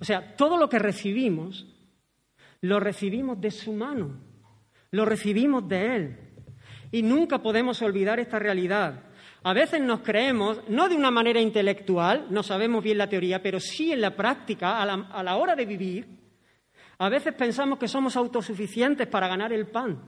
O 0.00 0.04
sea, 0.04 0.34
todo 0.36 0.56
lo 0.56 0.68
que 0.68 0.78
recibimos, 0.78 1.66
lo 2.60 2.80
recibimos 2.80 3.40
de 3.40 3.50
su 3.50 3.72
mano, 3.72 4.18
lo 4.90 5.04
recibimos 5.04 5.68
de 5.68 5.96
Él. 5.96 6.18
Y 6.90 7.02
nunca 7.02 7.38
podemos 7.38 7.80
olvidar 7.82 8.18
esta 8.18 8.38
realidad. 8.38 9.04
A 9.42 9.52
veces 9.52 9.80
nos 9.80 10.00
creemos, 10.00 10.60
no 10.68 10.88
de 10.88 10.96
una 10.96 11.10
manera 11.10 11.40
intelectual, 11.40 12.26
no 12.30 12.42
sabemos 12.42 12.82
bien 12.82 12.98
la 12.98 13.08
teoría, 13.08 13.42
pero 13.42 13.60
sí 13.60 13.92
en 13.92 14.00
la 14.00 14.16
práctica, 14.16 14.80
a 14.82 14.86
la, 14.86 14.94
a 14.94 15.22
la 15.22 15.36
hora 15.36 15.54
de 15.54 15.66
vivir, 15.66 16.19
a 17.00 17.08
veces 17.08 17.32
pensamos 17.32 17.78
que 17.78 17.88
somos 17.88 18.14
autosuficientes 18.14 19.08
para 19.08 19.26
ganar 19.26 19.54
el 19.54 19.66
pan, 19.66 20.02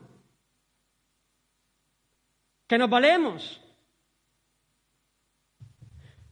que 2.67 2.77
nos 2.77 2.91
valemos, 2.91 3.63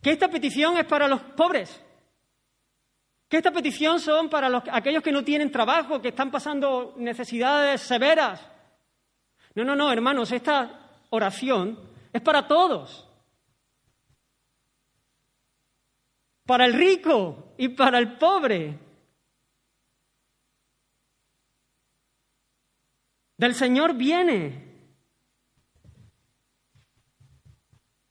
que 0.03 0.11
esta 0.11 0.29
petición 0.29 0.77
es 0.77 0.85
para 0.85 1.09
los 1.09 1.23
pobres, 1.23 1.83
que 3.27 3.39
esta 3.39 3.51
petición 3.51 4.01
son 4.01 4.29
para 4.29 4.51
los, 4.51 4.63
aquellos 4.71 5.03
que 5.03 5.13
no 5.13 5.25
tienen 5.25 5.51
trabajo, 5.51 5.99
que 5.99 6.09
están 6.09 6.31
pasando 6.31 6.95
necesidades 6.99 7.81
severas. 7.81 8.47
No, 9.55 9.65
no, 9.65 9.75
no, 9.75 9.91
hermanos, 9.91 10.31
esta 10.31 10.91
oración 11.09 11.79
es 12.13 12.21
para 12.21 12.47
todos. 12.47 13.09
Para 16.45 16.67
el 16.67 16.75
rico 16.75 17.55
y 17.57 17.69
para 17.69 17.99
el 17.99 18.19
pobre. 18.19 18.90
Del 23.41 23.55
Señor 23.55 23.95
viene. 23.95 24.53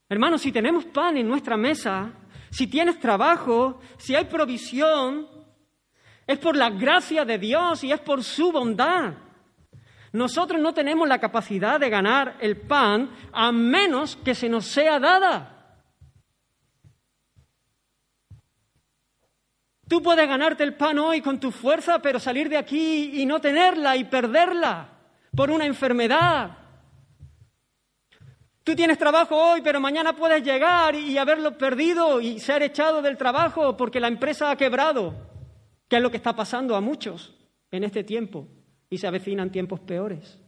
Hermanos, 0.09 0.41
si 0.41 0.51
tenemos 0.51 0.85
pan 0.85 1.17
en 1.17 1.27
nuestra 1.27 1.55
mesa, 1.55 2.13
si 2.49 2.65
tienes 2.65 2.99
trabajo, 2.99 3.79
si 3.99 4.15
hay 4.15 4.25
provisión, 4.25 5.27
es 6.25 6.39
por 6.39 6.55
la 6.55 6.71
gracia 6.71 7.25
de 7.25 7.37
Dios 7.37 7.83
y 7.83 7.91
es 7.91 7.99
por 7.99 8.23
su 8.23 8.51
bondad. 8.51 9.13
Nosotros 10.13 10.59
no 10.59 10.73
tenemos 10.73 11.07
la 11.07 11.19
capacidad 11.19 11.79
de 11.79 11.91
ganar 11.91 12.37
el 12.41 12.61
pan 12.61 13.11
a 13.31 13.51
menos 13.51 14.15
que 14.15 14.33
se 14.33 14.49
nos 14.49 14.65
sea 14.65 14.99
dada. 14.99 15.77
Tú 19.87 20.01
puedes 20.01 20.27
ganarte 20.27 20.63
el 20.63 20.73
pan 20.73 20.97
hoy 20.97 21.21
con 21.21 21.39
tu 21.39 21.51
fuerza, 21.51 22.01
pero 22.01 22.19
salir 22.19 22.49
de 22.49 22.57
aquí 22.57 23.21
y 23.21 23.27
no 23.27 23.39
tenerla 23.39 23.95
y 23.95 24.05
perderla 24.05 24.95
por 25.35 25.51
una 25.51 25.65
enfermedad, 25.65 26.59
Tú 28.69 28.75
tienes 28.75 28.99
trabajo 28.99 29.35
hoy, 29.35 29.61
pero 29.63 29.79
mañana 29.79 30.15
puedes 30.15 30.43
llegar 30.43 30.93
y 30.93 31.17
haberlo 31.17 31.57
perdido 31.57 32.21
y 32.21 32.39
ser 32.39 32.61
echado 32.61 33.01
del 33.01 33.17
trabajo 33.17 33.75
porque 33.75 33.99
la 33.99 34.07
empresa 34.07 34.51
ha 34.51 34.57
quebrado, 34.57 35.15
que 35.87 35.95
es 35.95 36.01
lo 36.03 36.11
que 36.11 36.17
está 36.17 36.35
pasando 36.35 36.75
a 36.75 36.79
muchos 36.79 37.35
en 37.71 37.83
este 37.83 38.03
tiempo 38.03 38.47
y 38.87 38.99
se 38.99 39.07
avecinan 39.07 39.51
tiempos 39.51 39.79
peores. 39.79 40.39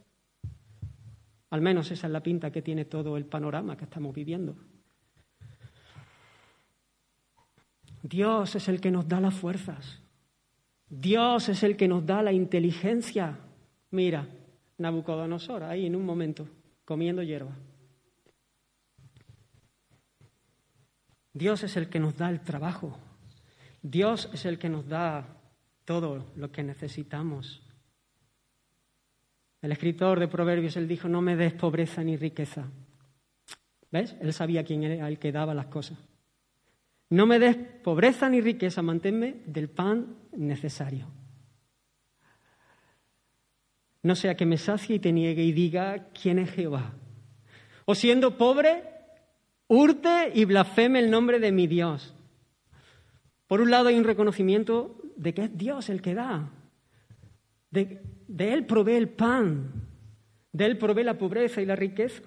Al 1.50 1.62
menos 1.62 1.90
esa 1.90 2.06
es 2.06 2.12
la 2.12 2.22
pinta 2.22 2.52
que 2.52 2.62
tiene 2.62 2.84
todo 2.84 3.16
el 3.16 3.24
panorama 3.24 3.76
que 3.76 3.86
estamos 3.86 4.14
viviendo. 4.14 4.54
Dios 8.04 8.54
es 8.54 8.68
el 8.68 8.80
que 8.80 8.92
nos 8.92 9.08
da 9.08 9.20
las 9.20 9.34
fuerzas. 9.34 10.00
Dios 10.88 11.48
es 11.48 11.64
el 11.64 11.76
que 11.76 11.88
nos 11.88 12.06
da 12.06 12.22
la 12.22 12.32
inteligencia. 12.32 13.40
Mira, 13.90 14.28
Nabucodonosor, 14.82 15.64
ahí 15.64 15.86
en 15.86 15.96
un 15.96 16.04
momento, 16.04 16.48
comiendo 16.84 17.22
hierba. 17.22 17.56
Dios 21.32 21.62
es 21.62 21.76
el 21.76 21.88
que 21.88 21.98
nos 21.98 22.16
da 22.16 22.28
el 22.28 22.40
trabajo. 22.40 22.98
Dios 23.80 24.28
es 24.32 24.44
el 24.44 24.58
que 24.58 24.68
nos 24.68 24.86
da 24.86 25.26
todo 25.84 26.32
lo 26.36 26.52
que 26.52 26.62
necesitamos. 26.62 27.62
El 29.62 29.72
escritor 29.72 30.20
de 30.20 30.28
Proverbios, 30.28 30.76
él 30.76 30.88
dijo, 30.88 31.08
no 31.08 31.22
me 31.22 31.36
des 31.36 31.54
pobreza 31.54 32.02
ni 32.02 32.16
riqueza. 32.16 32.68
¿Ves? 33.90 34.16
Él 34.20 34.32
sabía 34.32 34.64
quién 34.64 34.82
era 34.82 35.08
el 35.08 35.18
que 35.18 35.32
daba 35.32 35.54
las 35.54 35.66
cosas. 35.66 35.98
No 37.10 37.26
me 37.26 37.38
des 37.38 37.56
pobreza 37.56 38.28
ni 38.28 38.40
riqueza, 38.40 38.82
manténme 38.82 39.42
del 39.46 39.68
pan 39.68 40.16
necesario. 40.32 41.06
No 44.02 44.16
sea 44.16 44.36
que 44.36 44.46
me 44.46 44.58
sacie 44.58 44.96
y 44.96 44.98
te 44.98 45.12
niegue 45.12 45.44
y 45.44 45.52
diga 45.52 46.08
quién 46.20 46.38
es 46.38 46.50
Jehová. 46.50 46.92
O 47.84 47.94
siendo 47.94 48.36
pobre, 48.36 48.84
hurte 49.68 50.32
y 50.34 50.44
blasfeme 50.44 50.98
el 50.98 51.10
nombre 51.10 51.38
de 51.38 51.52
mi 51.52 51.66
Dios. 51.66 52.14
Por 53.46 53.60
un 53.60 53.70
lado 53.70 53.88
hay 53.88 53.98
un 53.98 54.04
reconocimiento 54.04 55.00
de 55.16 55.34
que 55.34 55.42
es 55.44 55.56
Dios 55.56 55.88
el 55.90 56.02
que 56.02 56.14
da. 56.14 56.50
De, 57.70 58.00
Él 58.38 58.66
provee 58.66 58.96
el 58.96 59.08
pan, 59.08 59.72
de 60.52 60.66
Él 60.66 60.78
provee 60.78 61.04
la 61.04 61.18
pobreza 61.18 61.60
y 61.62 61.66
la 61.66 61.76
riqueza. 61.76 62.22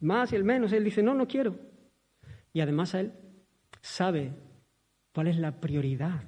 Más 0.00 0.32
y 0.32 0.36
el 0.36 0.44
menos, 0.44 0.72
Él 0.72 0.84
dice, 0.84 1.02
no, 1.02 1.14
no 1.14 1.28
quiero. 1.28 1.56
Y 2.52 2.60
además 2.60 2.94
Él 2.94 3.12
sabe 3.80 4.32
cuál 5.12 5.28
es 5.28 5.36
la 5.36 5.60
prioridad, 5.60 6.22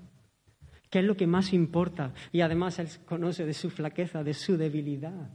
qué 0.93 0.99
es 0.99 1.07
lo 1.07 1.17
que 1.17 1.27
más 1.27 1.55
importa. 1.55 2.13
Y 2.33 2.43
además 2.43 2.79
Él 2.79 2.87
conoce 3.07 3.47
de 3.47 3.55
su 3.55 3.71
flaqueza, 3.71 4.23
de 4.23 4.35
su 4.35 4.59
debilidad. 4.59 5.31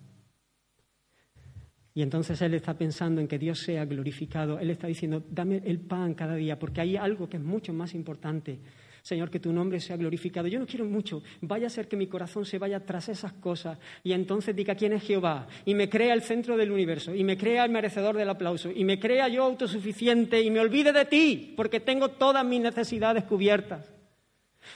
Y 1.95 2.03
entonces 2.03 2.39
Él 2.43 2.53
está 2.53 2.75
pensando 2.75 3.19
en 3.19 3.27
que 3.27 3.39
Dios 3.39 3.57
sea 3.61 3.83
glorificado. 3.85 4.59
Él 4.59 4.69
está 4.69 4.85
diciendo, 4.85 5.23
dame 5.31 5.63
el 5.65 5.79
pan 5.79 6.13
cada 6.13 6.35
día, 6.35 6.59
porque 6.59 6.81
hay 6.81 6.95
algo 6.95 7.27
que 7.27 7.37
es 7.37 7.43
mucho 7.43 7.73
más 7.73 7.95
importante. 7.95 8.59
Señor, 9.01 9.31
que 9.31 9.39
tu 9.39 9.51
nombre 9.51 9.79
sea 9.79 9.97
glorificado. 9.97 10.47
Yo 10.47 10.59
no 10.59 10.67
quiero 10.67 10.85
mucho. 10.85 11.23
Vaya 11.41 11.65
a 11.65 11.71
ser 11.71 11.87
que 11.87 11.97
mi 11.97 12.05
corazón 12.05 12.45
se 12.45 12.59
vaya 12.59 12.85
tras 12.85 13.09
esas 13.09 13.33
cosas 13.33 13.79
y 14.03 14.11
entonces 14.11 14.55
diga 14.55 14.75
quién 14.75 14.93
es 14.93 15.01
Jehová 15.01 15.47
y 15.65 15.73
me 15.73 15.89
crea 15.89 16.13
el 16.13 16.21
centro 16.21 16.55
del 16.55 16.71
universo 16.71 17.15
y 17.15 17.23
me 17.23 17.35
crea 17.35 17.65
el 17.65 17.71
merecedor 17.71 18.15
del 18.15 18.29
aplauso 18.29 18.69
y 18.69 18.83
me 18.83 18.99
crea 18.99 19.27
yo 19.27 19.45
autosuficiente 19.45 20.39
y 20.41 20.51
me 20.51 20.59
olvide 20.59 20.91
de 20.91 21.05
ti 21.05 21.53
porque 21.55 21.79
tengo 21.79 22.09
todas 22.09 22.45
mis 22.45 22.61
necesidades 22.61 23.23
cubiertas. 23.23 23.96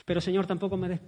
Pero 0.04 0.20
Señor, 0.20 0.46
tampoco 0.46 0.76
me, 0.76 1.00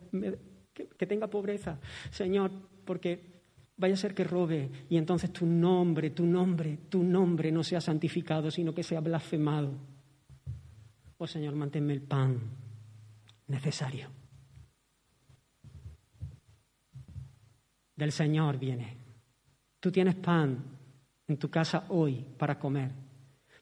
que 0.72 1.07
tenga 1.07 1.28
pobreza. 1.28 1.78
Señor, 2.11 2.51
porque 2.85 3.35
Vaya 3.76 3.95
a 3.95 3.97
ser 3.97 4.14
que 4.14 4.22
robe 4.22 4.70
y 4.89 4.97
entonces 4.97 5.32
tu 5.32 5.47
nombre, 5.47 6.11
tu 6.11 6.24
nombre, 6.24 6.78
tu 6.89 7.03
nombre 7.03 7.51
no 7.51 7.64
sea 7.64 7.80
santificado, 7.80 8.51
sino 8.51 8.72
que 8.72 8.85
sea 8.85 9.01
blasfemado. 9.01 9.74
Oh 11.18 11.26
Señor, 11.26 11.57
manténme 11.57 11.93
el 11.93 12.03
pan 12.03 12.39
necesario. 13.49 14.09
Del 17.97 18.12
Señor 18.12 18.59
viene. 18.59 18.97
Tú 19.80 19.91
tienes 19.91 20.14
pan 20.16 20.57
en 21.26 21.37
tu 21.37 21.51
casa 21.51 21.87
hoy 21.89 22.24
para 22.39 22.59
comer, 22.59 22.93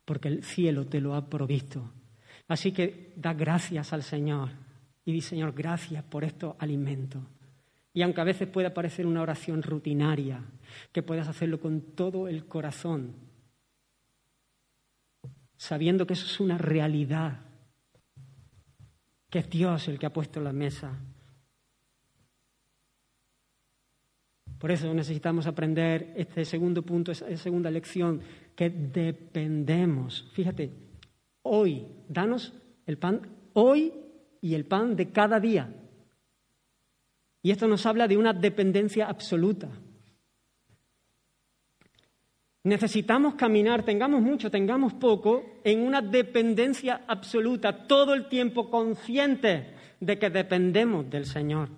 porque 0.04 0.28
el 0.28 0.44
cielo 0.44 0.86
te 0.86 1.00
lo 1.00 1.14
ha 1.14 1.26
provisto. 1.26 1.90
Así 2.48 2.72
que 2.72 3.14
da 3.16 3.32
gracias 3.32 3.94
al 3.94 4.02
Señor 4.02 4.50
y 5.04 5.12
di, 5.12 5.20
Señor, 5.20 5.52
gracias 5.52 6.02
por 6.04 6.24
estos 6.24 6.54
alimentos. 6.58 7.22
Y 7.94 8.02
aunque 8.02 8.20
a 8.20 8.24
veces 8.24 8.48
pueda 8.48 8.72
parecer 8.72 9.06
una 9.06 9.22
oración 9.22 9.62
rutinaria, 9.62 10.42
que 10.92 11.02
puedas 11.02 11.28
hacerlo 11.28 11.60
con 11.60 11.80
todo 11.80 12.28
el 12.28 12.46
corazón, 12.46 13.14
sabiendo 15.56 16.06
que 16.06 16.14
eso 16.14 16.26
es 16.26 16.40
una 16.40 16.56
realidad, 16.56 17.40
que 19.28 19.40
es 19.40 19.50
Dios 19.50 19.88
el 19.88 19.98
que 19.98 20.06
ha 20.06 20.12
puesto 20.12 20.40
la 20.40 20.52
mesa. 20.52 20.98
Por 24.58 24.70
eso 24.70 24.92
necesitamos 24.94 25.46
aprender 25.46 26.12
este 26.16 26.44
segundo 26.44 26.82
punto, 26.82 27.12
esa 27.12 27.36
segunda 27.36 27.70
lección, 27.70 28.20
que 28.54 28.70
dependemos. 28.70 30.30
Fíjate, 30.32 30.70
hoy, 31.42 31.86
danos 32.08 32.52
el 32.86 32.96
pan 32.96 33.28
hoy 33.54 33.92
y 34.42 34.54
el 34.54 34.66
pan 34.66 34.94
de 34.96 35.10
cada 35.10 35.40
día. 35.40 35.72
Y 37.42 37.50
esto 37.50 37.66
nos 37.66 37.86
habla 37.86 38.06
de 38.06 38.18
una 38.18 38.34
dependencia 38.34 39.06
absoluta. 39.06 39.70
Necesitamos 42.64 43.34
caminar, 43.34 43.84
tengamos 43.84 44.20
mucho, 44.20 44.50
tengamos 44.50 44.92
poco, 44.94 45.60
en 45.64 45.80
una 45.80 46.02
dependencia 46.02 47.02
absoluta, 47.08 47.86
todo 47.86 48.14
el 48.14 48.28
tiempo 48.28 48.68
consciente 48.70 49.74
de 49.98 50.18
que 50.18 50.30
dependemos 50.30 51.08
del 51.08 51.26
Señor, 51.26 51.68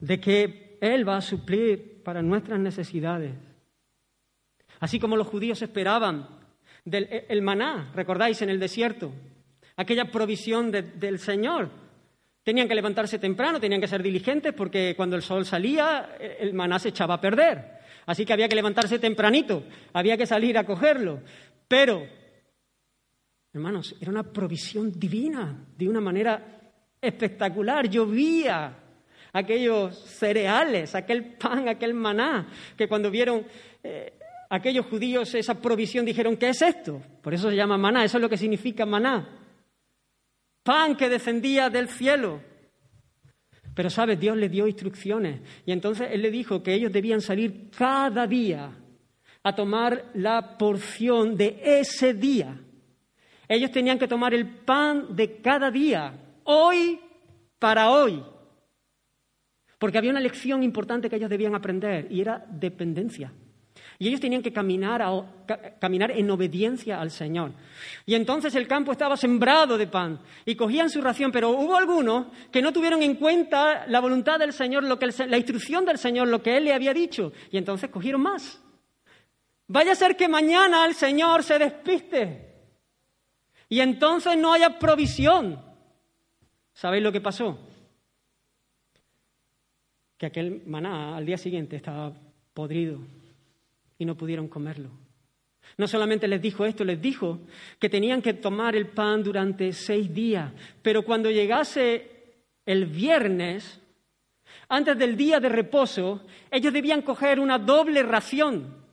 de 0.00 0.20
que 0.20 0.78
Él 0.80 1.06
va 1.06 1.18
a 1.18 1.22
suplir 1.22 2.02
para 2.02 2.22
nuestras 2.22 2.60
necesidades. 2.60 3.32
Así 4.80 4.98
como 4.98 5.16
los 5.16 5.26
judíos 5.26 5.60
esperaban 5.60 6.28
del 6.84 7.08
el 7.28 7.42
maná, 7.42 7.90
recordáis, 7.94 8.40
en 8.42 8.50
el 8.50 8.60
desierto, 8.60 9.12
aquella 9.76 10.10
provisión 10.10 10.70
del 10.70 11.18
Señor 11.18 11.86
Tenían 12.46 12.68
que 12.68 12.76
levantarse 12.76 13.18
temprano, 13.18 13.58
tenían 13.58 13.80
que 13.80 13.88
ser 13.88 14.04
diligentes 14.04 14.52
porque 14.52 14.94
cuando 14.96 15.16
el 15.16 15.22
sol 15.22 15.44
salía 15.44 16.16
el 16.20 16.54
maná 16.54 16.78
se 16.78 16.90
echaba 16.90 17.14
a 17.14 17.20
perder. 17.20 17.80
Así 18.06 18.24
que 18.24 18.32
había 18.32 18.48
que 18.48 18.54
levantarse 18.54 19.00
tempranito, 19.00 19.64
había 19.92 20.16
que 20.16 20.26
salir 20.26 20.56
a 20.56 20.62
cogerlo. 20.62 21.22
Pero 21.66 22.06
Hermanos, 23.56 23.96
era 23.98 24.10
una 24.10 24.22
provisión 24.22 24.92
divina, 24.92 25.66
de 25.78 25.88
una 25.88 25.98
manera 25.98 26.60
espectacular. 27.00 27.88
Llovía 27.88 28.76
aquellos 29.32 29.98
cereales, 29.98 30.94
aquel 30.94 31.24
pan, 31.36 31.66
aquel 31.66 31.94
maná, 31.94 32.48
que 32.76 32.86
cuando 32.86 33.10
vieron 33.10 33.46
eh, 33.82 34.12
aquellos 34.50 34.84
judíos 34.84 35.34
esa 35.34 35.54
provisión 35.54 36.04
dijeron, 36.04 36.36
¿qué 36.36 36.50
es 36.50 36.60
esto? 36.60 37.00
Por 37.22 37.32
eso 37.32 37.48
se 37.48 37.56
llama 37.56 37.78
maná, 37.78 38.04
eso 38.04 38.18
es 38.18 38.22
lo 38.22 38.28
que 38.28 38.36
significa 38.36 38.84
maná. 38.84 39.45
Pan 40.66 40.96
que 40.96 41.08
descendía 41.08 41.70
del 41.70 41.88
cielo. 41.88 42.42
Pero, 43.72 43.88
¿sabes? 43.88 44.18
Dios 44.18 44.36
le 44.36 44.48
dio 44.48 44.66
instrucciones 44.66 45.40
y 45.64 45.70
entonces 45.70 46.08
Él 46.10 46.22
le 46.22 46.30
dijo 46.32 46.60
que 46.60 46.74
ellos 46.74 46.90
debían 46.90 47.20
salir 47.20 47.70
cada 47.70 48.26
día 48.26 48.72
a 49.44 49.54
tomar 49.54 50.10
la 50.14 50.58
porción 50.58 51.36
de 51.36 51.60
ese 51.62 52.14
día. 52.14 52.58
Ellos 53.48 53.70
tenían 53.70 53.96
que 53.96 54.08
tomar 54.08 54.34
el 54.34 54.48
pan 54.48 55.14
de 55.14 55.40
cada 55.40 55.70
día, 55.70 56.12
hoy 56.42 56.98
para 57.60 57.90
hoy. 57.90 58.24
Porque 59.78 59.98
había 59.98 60.10
una 60.10 60.20
lección 60.20 60.64
importante 60.64 61.08
que 61.08 61.14
ellos 61.14 61.30
debían 61.30 61.54
aprender 61.54 62.08
y 62.10 62.20
era 62.22 62.44
dependencia. 62.50 63.32
Y 63.98 64.08
ellos 64.08 64.20
tenían 64.20 64.42
que 64.42 64.52
caminar, 64.52 65.02
caminar 65.80 66.10
en 66.10 66.30
obediencia 66.30 67.00
al 67.00 67.10
Señor. 67.10 67.52
Y 68.04 68.14
entonces 68.14 68.54
el 68.54 68.68
campo 68.68 68.92
estaba 68.92 69.16
sembrado 69.16 69.78
de 69.78 69.86
pan 69.86 70.20
y 70.44 70.54
cogían 70.54 70.90
su 70.90 71.00
ración, 71.00 71.32
pero 71.32 71.50
hubo 71.50 71.76
algunos 71.76 72.26
que 72.52 72.60
no 72.60 72.72
tuvieron 72.72 73.02
en 73.02 73.14
cuenta 73.14 73.86
la 73.86 74.00
voluntad 74.00 74.38
del 74.38 74.52
Señor, 74.52 74.84
lo 74.84 74.98
que 74.98 75.06
la 75.26 75.38
instrucción 75.38 75.84
del 75.86 75.98
Señor, 75.98 76.28
lo 76.28 76.42
que 76.42 76.58
Él 76.58 76.64
le 76.64 76.74
había 76.74 76.92
dicho, 76.92 77.32
y 77.50 77.56
entonces 77.56 77.88
cogieron 77.88 78.20
más. 78.20 78.60
Vaya 79.68 79.92
a 79.92 79.96
ser 79.96 80.16
que 80.16 80.28
mañana 80.28 80.84
el 80.84 80.94
Señor 80.94 81.42
se 81.42 81.58
despiste 81.58 82.54
y 83.68 83.80
entonces 83.80 84.36
no 84.36 84.52
haya 84.52 84.78
provisión. 84.78 85.60
¿Sabéis 86.72 87.02
lo 87.02 87.10
que 87.10 87.20
pasó? 87.20 87.58
Que 90.18 90.26
aquel 90.26 90.62
maná 90.66 91.16
al 91.16 91.26
día 91.26 91.38
siguiente 91.38 91.76
estaba 91.76 92.12
podrido 92.54 93.00
y 93.98 94.04
no 94.04 94.16
pudieron 94.16 94.48
comerlo. 94.48 94.90
No 95.76 95.86
solamente 95.86 96.28
les 96.28 96.40
dijo 96.40 96.64
esto, 96.64 96.84
les 96.84 97.00
dijo 97.00 97.40
que 97.78 97.88
tenían 97.88 98.22
que 98.22 98.34
tomar 98.34 98.76
el 98.76 98.88
pan 98.88 99.22
durante 99.22 99.72
seis 99.72 100.12
días, 100.12 100.52
pero 100.82 101.04
cuando 101.04 101.30
llegase 101.30 102.44
el 102.64 102.86
viernes, 102.86 103.80
antes 104.68 104.96
del 104.96 105.16
día 105.16 105.38
de 105.38 105.48
reposo, 105.48 106.24
ellos 106.50 106.72
debían 106.72 107.02
coger 107.02 107.38
una 107.40 107.58
doble 107.58 108.02
ración. 108.02 108.84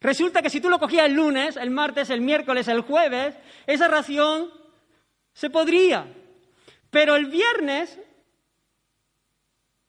Resulta 0.00 0.42
que 0.42 0.50
si 0.50 0.60
tú 0.60 0.68
lo 0.68 0.78
cogías 0.78 1.06
el 1.06 1.14
lunes, 1.14 1.56
el 1.56 1.70
martes, 1.70 2.10
el 2.10 2.20
miércoles, 2.20 2.68
el 2.68 2.80
jueves, 2.80 3.36
esa 3.66 3.88
ración 3.88 4.50
se 5.32 5.50
podría. 5.50 6.12
Pero 6.90 7.16
el 7.16 7.26
viernes, 7.26 7.98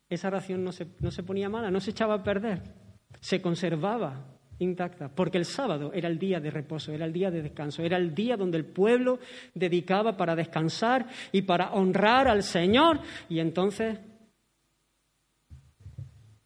esa 0.10 0.30
ración 0.30 0.64
no 0.64 0.72
se, 0.72 0.88
no 1.00 1.12
se 1.12 1.24
ponía 1.24 1.50
mala, 1.50 1.70
no 1.70 1.82
se 1.82 1.92
echaba 1.92 2.14
a 2.14 2.24
perder 2.24 2.85
se 3.20 3.42
conservaba 3.42 4.36
intacta, 4.60 5.10
porque 5.10 5.38
el 5.38 5.46
sábado 5.46 5.92
era 5.94 6.08
el 6.08 6.18
día 6.18 6.40
de 6.40 6.50
reposo, 6.50 6.92
era 6.92 7.06
el 7.06 7.14
día 7.14 7.32
de 7.32 7.42
descanso, 7.42 7.84
era 7.84 7.98
el 7.98 8.16
día 8.16 8.38
donde 8.38 8.58
el 8.58 8.66
pueblo 8.66 9.20
dedicaba 9.54 10.16
para 10.16 10.36
descansar 10.36 11.08
y 11.32 11.42
para 11.42 11.74
honrar 11.74 12.28
al 12.28 12.44
Señor, 12.44 13.02
y 13.30 13.40
entonces 13.40 14.00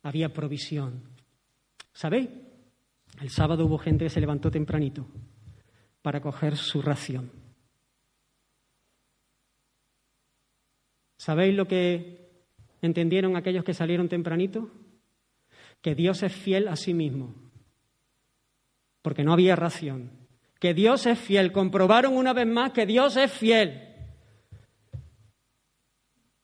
había 0.02 0.34
provisión. 0.34 1.04
¿Sabéis? 1.92 2.30
El 3.22 3.30
sábado 3.30 3.66
hubo 3.66 3.78
gente 3.78 4.06
que 4.06 4.10
se 4.10 4.22
levantó 4.22 4.50
tempranito 4.50 5.08
para 6.02 6.22
coger 6.22 6.56
su 6.56 6.82
ración. 6.82 7.32
¿Sabéis 11.18 11.54
lo 11.54 11.68
que 11.68 12.30
entendieron 12.82 13.36
aquellos 13.36 13.66
que 13.66 13.74
salieron 13.74 14.08
tempranito? 14.08 14.72
Que 15.82 15.96
Dios 15.96 16.24
es 16.24 16.34
fiel 16.34 16.68
a 16.68 16.76
sí 16.76 16.94
mismo, 16.94 17.36
porque 19.02 19.24
no 19.24 19.34
había 19.34 19.56
ración, 19.56 20.12
que 20.60 20.74
Dios 20.74 21.06
es 21.06 21.18
fiel, 21.18 21.52
comprobaron 21.52 22.16
una 22.16 22.34
vez 22.34 22.48
más 22.48 22.72
que 22.72 22.86
Dios 22.86 23.16
es 23.16 23.32
fiel, 23.32 23.90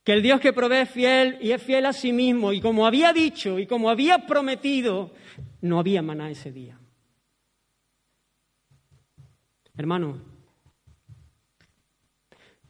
que 0.04 0.14
el 0.14 0.22
Dios 0.22 0.40
que 0.40 0.54
provee 0.54 0.84
es 0.84 0.90
fiel 0.90 1.38
y 1.42 1.52
es 1.52 1.62
fiel 1.62 1.86
a 1.86 1.94
sí 1.94 2.14
mismo, 2.14 2.54
y 2.54 2.62
como 2.62 2.86
había 2.86 3.12
dicho 3.12 3.60
y 3.60 3.68
como 3.68 3.90
había 3.90 4.26
prometido, 4.28 5.14
no 5.62 5.80
había 5.80 6.02
maná 6.02 6.30
ese 6.30 6.52
día. 6.52 6.80
Hermano, 9.76 10.22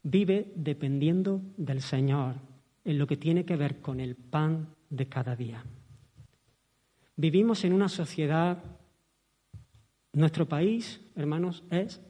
vive 0.02 0.52
dependiendo 0.56 1.42
del 1.58 1.82
Señor 1.82 2.36
en 2.84 2.98
lo 2.98 3.06
que 3.06 3.18
tiene 3.18 3.46
que 3.46 3.56
ver 3.56 3.82
con 3.82 4.00
el 4.00 4.16
pan 4.16 4.76
de 4.90 5.08
cada 5.08 5.36
día. 5.36 5.64
Vivimos 7.18 7.64
en 7.64 7.74
una 7.74 7.88
sociedad, 7.88 8.62
nuestro 10.12 10.48
país, 10.48 11.02
hermanos, 11.16 11.64
es, 11.70 12.02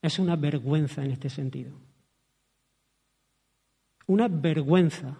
es 0.00 0.18
una 0.18 0.36
vergüenza 0.36 1.04
en 1.04 1.10
este 1.10 1.28
sentido. 1.28 1.72
Una 4.06 4.28
vergüenza 4.28 5.18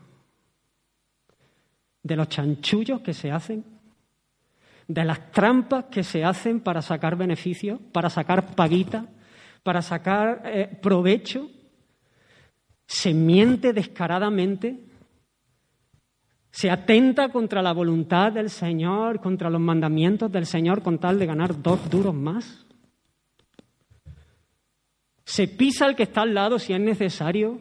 de 2.02 2.16
los 2.16 2.28
chanchullos 2.28 3.00
que 3.00 3.12
se 3.14 3.30
hacen, 3.30 3.64
de 4.86 5.04
las 5.04 5.30
trampas 5.30 5.86
que 5.86 6.02
se 6.02 6.24
hacen 6.24 6.60
para 6.60 6.82
sacar 6.82 7.16
beneficios, 7.16 7.80
para 7.92 8.10
sacar 8.10 8.54
paguita, 8.54 9.06
para 9.62 9.82
sacar 9.82 10.42
eh, 10.44 10.78
provecho. 10.80 11.50
Se 12.86 13.14
miente 13.14 13.72
descaradamente 13.72 14.89
se 16.50 16.70
atenta 16.70 17.28
contra 17.28 17.62
la 17.62 17.72
voluntad 17.72 18.32
del 18.32 18.50
Señor, 18.50 19.20
contra 19.20 19.50
los 19.50 19.60
mandamientos 19.60 20.30
del 20.32 20.46
Señor 20.46 20.82
con 20.82 20.98
tal 20.98 21.18
de 21.18 21.26
ganar 21.26 21.62
dos 21.62 21.88
duros 21.88 22.14
más. 22.14 22.66
Se 25.24 25.46
pisa 25.46 25.86
al 25.86 25.94
que 25.94 26.02
está 26.02 26.22
al 26.22 26.34
lado 26.34 26.58
si 26.58 26.72
es 26.72 26.80
necesario. 26.80 27.60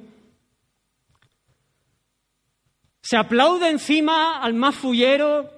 Se 3.02 3.16
aplaude 3.16 3.70
encima 3.70 4.40
al 4.42 4.56
más 4.56 4.76
fullero 4.76 5.50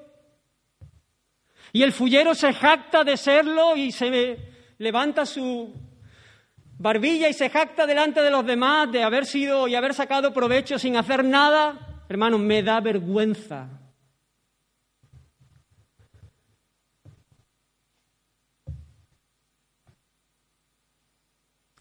y 1.73 1.83
el 1.83 1.93
fullero 1.93 2.35
se 2.35 2.53
jacta 2.53 3.05
de 3.05 3.15
serlo 3.15 3.77
y 3.77 3.93
se 3.93 4.37
levanta 4.77 5.25
su 5.25 5.73
barbilla 6.77 7.29
y 7.29 7.33
se 7.33 7.49
jacta 7.49 7.85
delante 7.85 8.21
de 8.21 8.31
los 8.31 8.45
demás 8.45 8.91
de 8.91 9.03
haber 9.03 9.25
sido 9.25 9.69
y 9.69 9.75
haber 9.75 9.93
sacado 9.93 10.33
provecho 10.33 10.77
sin 10.77 10.97
hacer 10.97 11.23
nada. 11.23 11.90
Hermano, 12.11 12.37
me 12.37 12.61
da 12.61 12.81
vergüenza. 12.81 13.69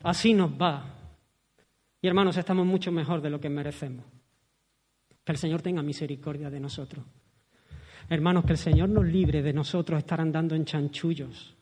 Así 0.05 0.33
nos 0.33 0.53
va. 0.53 0.85
Y 2.01 2.07
hermanos, 2.07 2.37
estamos 2.37 2.65
mucho 2.65 2.93
mejor 2.93 3.21
de 3.21 3.29
lo 3.29 3.41
que 3.41 3.49
merecemos. 3.49 4.05
Que 5.25 5.33
el 5.33 5.39
Señor 5.39 5.63
tenga 5.63 5.83
misericordia 5.83 6.49
de 6.49 6.61
nosotros. 6.61 7.05
Hermanos, 8.09 8.45
que 8.45 8.53
el 8.53 8.59
Señor 8.59 8.89
nos 8.89 9.07
libre 9.07 9.43
de 9.43 9.53
nosotros 9.53 9.99
estar 9.99 10.21
andando 10.21 10.55
en 10.55 10.65
chanchullos. 10.65 11.57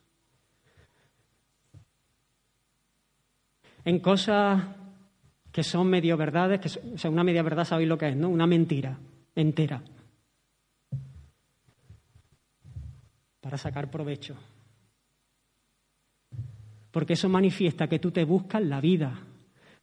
En 3.83 3.97
cosas 3.97 4.61
que 5.59 5.63
son 5.63 5.89
medio 5.89 6.15
verdades, 6.15 6.61
que 6.61 6.69
o 6.93 6.97
sea, 6.97 7.11
una 7.11 7.21
media 7.21 7.43
verdad 7.43 7.65
sabéis 7.65 7.89
lo 7.89 7.97
que 7.97 8.07
es, 8.07 8.15
¿no? 8.15 8.29
Una 8.29 8.47
mentira 8.47 8.97
entera. 9.35 9.81
Para 13.41 13.57
sacar 13.57 13.91
provecho. 13.91 14.37
Porque 16.91 17.11
eso 17.11 17.27
manifiesta 17.27 17.89
que 17.89 17.99
tú 17.99 18.09
te 18.09 18.23
buscas 18.23 18.61
la 18.61 18.79
vida, 18.79 19.19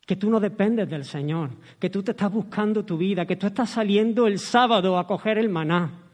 que 0.07 0.17
tú 0.17 0.31
no 0.31 0.41
dependes 0.41 0.89
del 0.89 1.05
Señor, 1.05 1.51
que 1.79 1.91
tú 1.91 2.03
te 2.03 2.13
estás 2.13 2.33
buscando 2.33 2.87
tu 2.87 2.97
vida, 2.97 3.27
que 3.27 3.37
tú 3.37 3.47
estás 3.47 3.69
saliendo 3.69 4.27
el 4.27 4.39
sábado 4.39 4.97
a 4.97 5.07
coger 5.07 5.37
el 5.37 5.51
maná, 5.51 6.05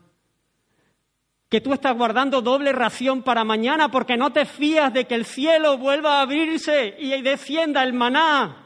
que 1.49 1.61
tú 1.61 1.73
estás 1.73 1.97
guardando 1.97 2.43
doble 2.43 2.73
ración 2.73 3.23
para 3.23 3.45
mañana 3.45 3.93
porque 3.93 4.17
no 4.17 4.33
te 4.33 4.45
fías 4.45 4.93
de 4.93 5.05
que 5.05 5.15
el 5.15 5.25
cielo 5.25 5.79
vuelva 5.79 6.19
a 6.19 6.23
abrirse 6.23 6.97
y 6.99 7.23
descienda 7.23 7.85
el 7.85 7.93
maná 7.93 8.62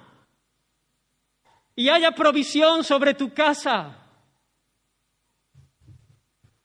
y 1.76 1.90
haya 1.90 2.12
provisión 2.12 2.82
sobre 2.82 3.12
tu 3.12 3.32
casa. 3.34 4.02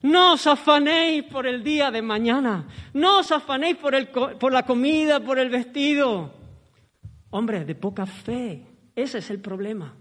No 0.04 0.34
os 0.34 0.48
afanéis 0.48 1.24
por 1.26 1.46
el 1.46 1.62
día 1.64 1.92
de 1.92 2.02
mañana. 2.02 2.68
No 2.94 3.20
os 3.20 3.32
afanéis 3.32 3.78
por, 3.78 3.94
el, 3.94 4.08
por 4.08 4.52
la 4.52 4.64
comida, 4.64 5.20
por 5.20 5.38
el 5.38 5.50
vestido. 5.50 6.34
Hombre, 7.30 7.66
de 7.66 7.76
poca 7.76 8.06
fe. 8.06 8.66
Ese 8.96 9.20
es 9.20 9.30
el 9.30 9.40
problema. 9.40 9.96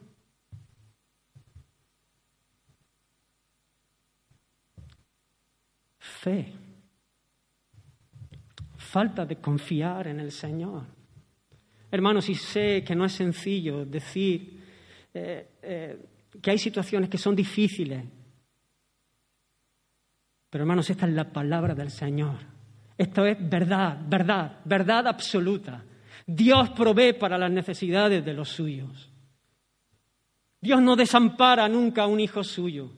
Fe. 5.98 6.54
falta 8.76 9.24
de 9.24 9.36
confiar 9.36 10.08
en 10.08 10.18
el 10.18 10.32
Señor. 10.32 10.82
Hermanos, 11.92 12.28
y 12.28 12.34
sé 12.34 12.82
que 12.84 12.96
no 12.96 13.04
es 13.04 13.12
sencillo 13.12 13.84
decir 13.84 14.59
eh, 15.14 15.48
eh, 15.62 15.98
que 16.40 16.50
hay 16.50 16.58
situaciones 16.58 17.08
que 17.08 17.18
son 17.18 17.34
difíciles, 17.34 18.04
pero 20.50 20.64
hermanos, 20.64 20.90
esta 20.90 21.06
es 21.06 21.12
la 21.12 21.32
palabra 21.32 21.74
del 21.74 21.90
Señor. 21.90 22.36
Esto 22.98 23.24
es 23.24 23.36
verdad, 23.48 23.98
verdad, 24.06 24.58
verdad 24.64 25.06
absoluta. 25.06 25.84
Dios 26.26 26.70
provee 26.70 27.12
para 27.12 27.38
las 27.38 27.50
necesidades 27.50 28.24
de 28.24 28.34
los 28.34 28.48
suyos. 28.48 29.10
Dios 30.60 30.82
no 30.82 30.96
desampara 30.96 31.68
nunca 31.68 32.02
a 32.02 32.06
un 32.06 32.20
hijo 32.20 32.42
suyo. 32.44 32.90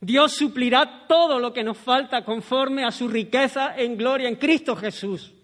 Dios 0.00 0.32
suplirá 0.32 1.06
todo 1.06 1.38
lo 1.38 1.52
que 1.52 1.64
nos 1.64 1.76
falta 1.76 2.24
conforme 2.24 2.84
a 2.84 2.90
su 2.90 3.08
riqueza 3.08 3.76
en 3.76 3.96
gloria 3.96 4.28
en 4.28 4.36
Cristo 4.36 4.74
Jesús. 4.76 5.34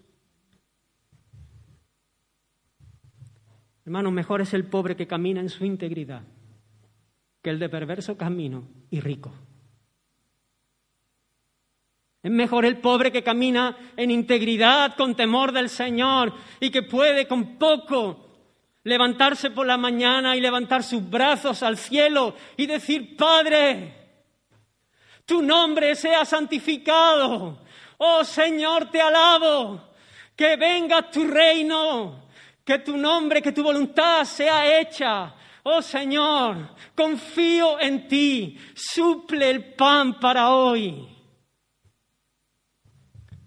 Hermanos, 3.87 4.11
mejor 4.11 4.41
es 4.41 4.53
el 4.53 4.65
pobre 4.65 4.97
que 4.97 5.07
camina 5.07 5.39
en 5.39 5.47
su 5.47 5.63
integridad 5.63 6.21
que 7.41 7.49
el 7.51 7.57
de 7.57 7.69
perverso 7.69 8.17
camino 8.17 8.67
y 8.91 8.99
rico. 8.99 9.31
Es 12.21 12.29
mejor 12.29 12.65
el 12.65 12.79
pobre 12.79 13.13
que 13.13 13.23
camina 13.23 13.77
en 13.95 14.11
integridad, 14.11 14.97
con 14.97 15.15
temor 15.15 15.53
del 15.53 15.69
Señor 15.69 16.33
y 16.59 16.69
que 16.69 16.83
puede 16.83 17.29
con 17.29 17.57
poco 17.57 18.25
levantarse 18.83 19.51
por 19.51 19.65
la 19.65 19.77
mañana 19.77 20.35
y 20.35 20.41
levantar 20.41 20.83
sus 20.83 21.09
brazos 21.09 21.63
al 21.63 21.77
cielo 21.77 22.35
y 22.57 22.65
decir, 22.65 23.15
Padre, 23.15 23.93
tu 25.25 25.41
nombre 25.41 25.95
sea 25.95 26.25
santificado. 26.25 27.59
Oh 27.99 28.25
Señor, 28.25 28.91
te 28.91 28.99
alabo. 28.99 29.81
Que 30.35 30.57
venga 30.57 31.09
tu 31.09 31.23
reino. 31.23 32.26
Que 32.67 32.79
tu 32.79 32.97
nombre, 32.97 33.41
que 33.41 33.53
tu 33.53 33.63
voluntad 33.63 34.25
sea 34.25 34.79
hecha. 34.79 35.33
Oh 35.63 35.81
Señor, 35.81 36.75
confío 36.93 37.79
en 37.79 38.07
ti. 38.07 38.59
Suple 38.75 39.49
el 39.49 39.73
pan 39.73 40.19
para 40.19 40.51
hoy. 40.51 41.07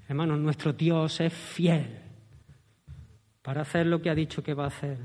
Hermanos, 0.08 0.38
nuestro 0.38 0.72
Dios 0.72 1.20
es 1.20 1.32
fiel 1.32 2.00
para 3.42 3.60
hacer 3.60 3.86
lo 3.86 4.00
que 4.00 4.10
ha 4.10 4.14
dicho 4.14 4.42
que 4.42 4.54
va 4.54 4.64
a 4.64 4.68
hacer. 4.68 4.98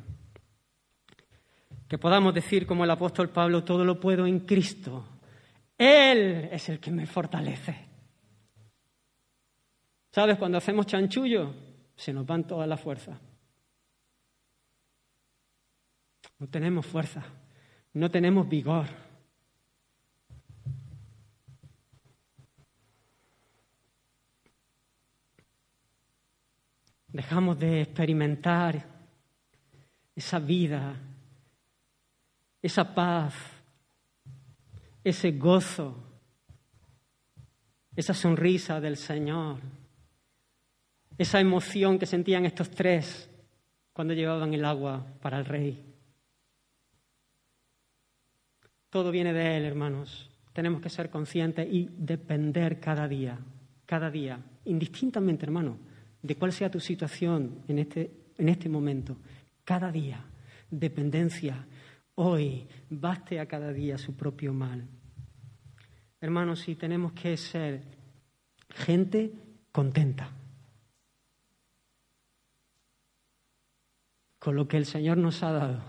Que 1.87 1.97
podamos 1.97 2.33
decir 2.33 2.65
como 2.65 2.85
el 2.85 2.91
apóstol 2.91 3.29
Pablo, 3.29 3.63
todo 3.63 3.83
lo 3.83 3.99
puedo 3.99 4.25
en 4.25 4.39
Cristo 4.39 5.05
él 5.77 6.49
es 6.51 6.69
el 6.69 6.79
que 6.79 6.91
me 6.91 7.05
fortalece. 7.05 7.75
¿Sabes? 10.11 10.37
Cuando 10.37 10.57
hacemos 10.57 10.85
chanchullo, 10.85 11.53
se 11.95 12.13
nos 12.13 12.25
van 12.25 12.47
todas 12.47 12.67
las 12.67 12.79
fuerzas. 12.79 13.19
No 16.39 16.47
tenemos 16.47 16.85
fuerza, 16.85 17.23
no 17.93 18.11
tenemos 18.11 18.47
vigor. 18.47 18.87
Dejamos 27.07 27.57
de 27.57 27.81
experimentar 27.81 28.85
esa 30.13 30.39
vida, 30.39 30.95
esa 32.61 32.93
paz, 32.93 33.33
ese 35.01 35.31
gozo, 35.31 35.95
esa 37.95 38.13
sonrisa 38.13 38.81
del 38.81 38.97
Señor, 38.97 39.59
esa 41.17 41.39
emoción 41.39 41.97
que 41.97 42.05
sentían 42.05 42.45
estos 42.45 42.69
tres 42.69 43.29
cuando 43.93 44.13
llevaban 44.13 44.53
el 44.53 44.65
agua 44.65 45.05
para 45.21 45.39
el 45.39 45.45
rey. 45.45 45.94
Todo 48.95 49.11
viene 49.11 49.33
de 49.33 49.57
Él, 49.57 49.65
hermanos. 49.65 50.29
Tenemos 50.53 50.79
que 50.79 50.89
ser 50.89 51.09
conscientes 51.09 51.67
y 51.69 51.89
depender 51.97 52.79
cada 52.79 53.09
día, 53.09 53.37
cada 53.85 54.09
día, 54.09 54.39
indistintamente, 54.63 55.45
hermano, 55.45 55.77
de 56.21 56.37
cuál 56.37 56.53
sea 56.53 56.71
tu 56.71 56.79
situación 56.79 57.61
en 57.67 57.79
este, 57.79 58.09
en 58.37 58.47
este 58.47 58.69
momento. 58.69 59.17
Cada 59.65 59.91
día, 59.91 60.23
dependencia, 60.71 61.67
hoy, 62.15 62.69
baste 62.89 63.41
a 63.41 63.47
cada 63.47 63.73
día 63.73 63.97
su 63.97 64.15
propio 64.15 64.53
mal. 64.53 64.87
Hermanos, 66.21 66.61
si 66.61 66.75
tenemos 66.75 67.11
que 67.11 67.35
ser 67.35 67.81
gente 68.69 69.33
contenta 69.73 70.29
con 74.39 74.55
lo 74.55 74.69
que 74.69 74.77
el 74.77 74.85
Señor 74.85 75.17
nos 75.17 75.43
ha 75.43 75.51
dado. 75.51 75.83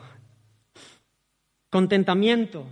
Contentamiento, 1.70 2.66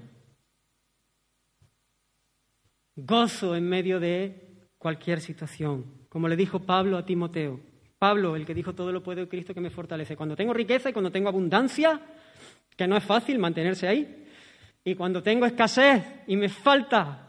gozo 2.96 3.56
en 3.56 3.68
medio 3.68 4.00
de 4.00 4.68
cualquier 4.78 5.20
situación. 5.20 6.06
Como 6.08 6.28
le 6.28 6.36
dijo 6.36 6.60
Pablo 6.60 6.96
a 6.96 7.04
Timoteo. 7.04 7.60
Pablo, 7.98 8.36
el 8.36 8.44
que 8.44 8.54
dijo 8.54 8.74
todo 8.74 8.92
lo 8.92 9.02
puedo 9.02 9.28
Cristo 9.28 9.54
que 9.54 9.60
me 9.60 9.70
fortalece. 9.70 10.16
Cuando 10.16 10.36
tengo 10.36 10.52
riqueza 10.52 10.90
y 10.90 10.92
cuando 10.92 11.10
tengo 11.10 11.28
abundancia, 11.28 12.00
que 12.76 12.86
no 12.86 12.96
es 12.96 13.04
fácil 13.04 13.38
mantenerse 13.38 13.88
ahí, 13.88 14.26
y 14.84 14.94
cuando 14.94 15.22
tengo 15.22 15.46
escasez 15.46 16.04
y 16.26 16.36
me 16.36 16.48
falta, 16.48 17.24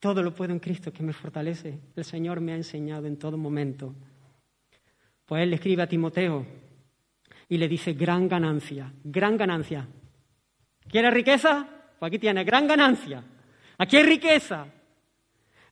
todo 0.00 0.22
lo 0.22 0.34
puedo 0.34 0.52
en 0.52 0.60
Cristo 0.60 0.92
que 0.92 1.02
me 1.02 1.12
fortalece. 1.12 1.78
El 1.94 2.04
Señor 2.04 2.40
me 2.40 2.52
ha 2.52 2.56
enseñado 2.56 3.06
en 3.06 3.18
todo 3.18 3.36
momento. 3.36 3.94
Pues 5.26 5.42
él 5.42 5.50
le 5.50 5.56
escribe 5.56 5.82
a 5.82 5.86
Timoteo 5.86 6.46
y 7.48 7.58
le 7.58 7.68
dice, 7.68 7.92
gran 7.92 8.28
ganancia, 8.28 8.92
gran 9.02 9.36
ganancia. 9.36 9.86
¿Quieres 10.88 11.12
riqueza? 11.12 11.68
Pues 11.98 12.08
aquí 12.08 12.18
tienes, 12.18 12.46
gran 12.46 12.66
ganancia. 12.66 13.22
Aquí 13.78 13.96
hay 13.96 14.02
riqueza. 14.04 14.66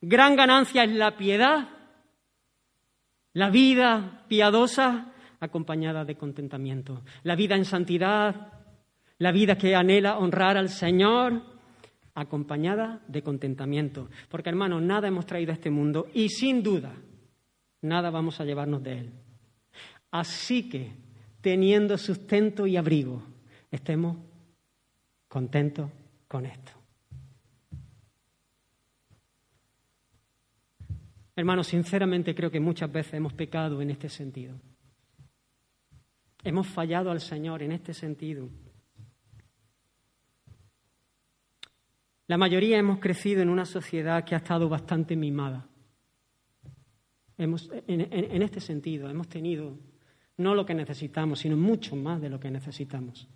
Gran 0.05 0.34
ganancia 0.34 0.82
es 0.82 0.90
la 0.90 1.16
piedad, 1.16 1.68
la 3.34 3.50
vida 3.50 4.24
piadosa 4.26 5.12
acompañada 5.38 6.05
de 6.05 6.16
contentamiento, 6.16 7.03
la 7.22 7.36
vida 7.36 7.55
en 7.55 7.64
santidad, 7.64 8.53
la 9.18 9.30
vida 9.30 9.57
que 9.57 9.76
anhela 9.76 10.18
honrar 10.18 10.57
al 10.57 10.70
Señor 10.70 11.40
acompañada 12.16 13.00
de 13.07 13.22
contentamiento. 13.22 14.11
Porque, 14.28 14.50
hermanos, 14.50 14.82
nada 14.82 15.07
hemos 15.07 15.24
traído 15.24 15.53
a 15.53 15.55
este 15.55 15.70
mundo 15.70 16.09
y 16.12 16.30
sin 16.30 16.64
duda 16.64 16.92
nada 17.82 18.11
vamos 18.11 18.40
a 18.40 18.44
llevarnos 18.44 18.82
de 18.82 18.98
él. 18.98 19.12
Así 20.11 20.68
que, 20.68 20.90
teniendo 21.40 21.96
sustento 21.96 22.66
y 22.66 22.76
abrigo, 22.76 23.22
estemos 23.70 24.16
contentos 25.28 25.88
con 26.26 26.44
esto. 26.44 26.82
Hermanos, 31.35 31.68
sinceramente 31.68 32.35
creo 32.35 32.51
que 32.51 32.61
muchas 32.61 32.93
veces 32.93 33.14
hemos 33.14 33.33
pecado 33.33 33.80
en 33.80 33.91
este 33.91 34.09
sentido. 34.09 34.61
Hemos 36.45 36.66
fallado 36.66 37.11
al 37.11 37.20
Señor 37.20 37.62
en 37.62 37.72
este 37.72 37.95
sentido. 37.95 38.49
La 42.26 42.37
mayoría 42.37 42.78
hemos 42.78 42.99
crecido 42.99 43.43
en 43.43 43.49
una 43.49 43.64
sociedad 43.64 44.24
que 44.24 44.35
ha 44.35 44.39
estado 44.39 44.68
bastante 44.68 45.16
mimada. 45.16 45.68
Hemos, 47.39 47.70
en, 47.87 48.43
este 48.43 48.61
sentido, 48.61 49.09
hemos 49.09 49.28
tenido 49.28 49.78
no 50.37 50.55
lo 50.55 50.64
que 50.66 50.74
necesitamos, 50.74 51.41
sino 51.41 51.57
mucho 51.57 51.97
más 51.97 52.20
de 52.20 52.30
lo 52.30 52.39
que 52.39 52.51
necesitamos. 52.51 53.28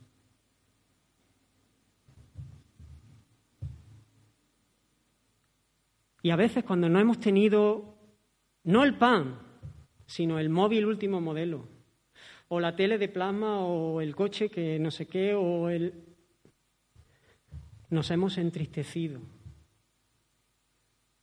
Y 6.26 6.30
a 6.32 6.34
veces 6.34 6.64
cuando 6.64 6.88
no 6.88 6.98
hemos 6.98 7.20
tenido, 7.20 7.84
no 8.64 8.82
el 8.82 8.98
pan, 8.98 9.38
sino 10.06 10.40
el 10.40 10.48
móvil 10.48 10.84
último 10.84 11.20
modelo, 11.20 11.68
o 12.48 12.58
la 12.58 12.74
tele 12.74 12.98
de 12.98 13.08
plasma, 13.08 13.60
o 13.60 14.00
el 14.00 14.16
coche 14.16 14.48
que 14.48 14.76
no 14.80 14.90
sé 14.90 15.06
qué, 15.06 15.36
o 15.36 15.68
el, 15.68 15.94
nos 17.90 18.10
hemos 18.10 18.38
entristecido, 18.38 19.20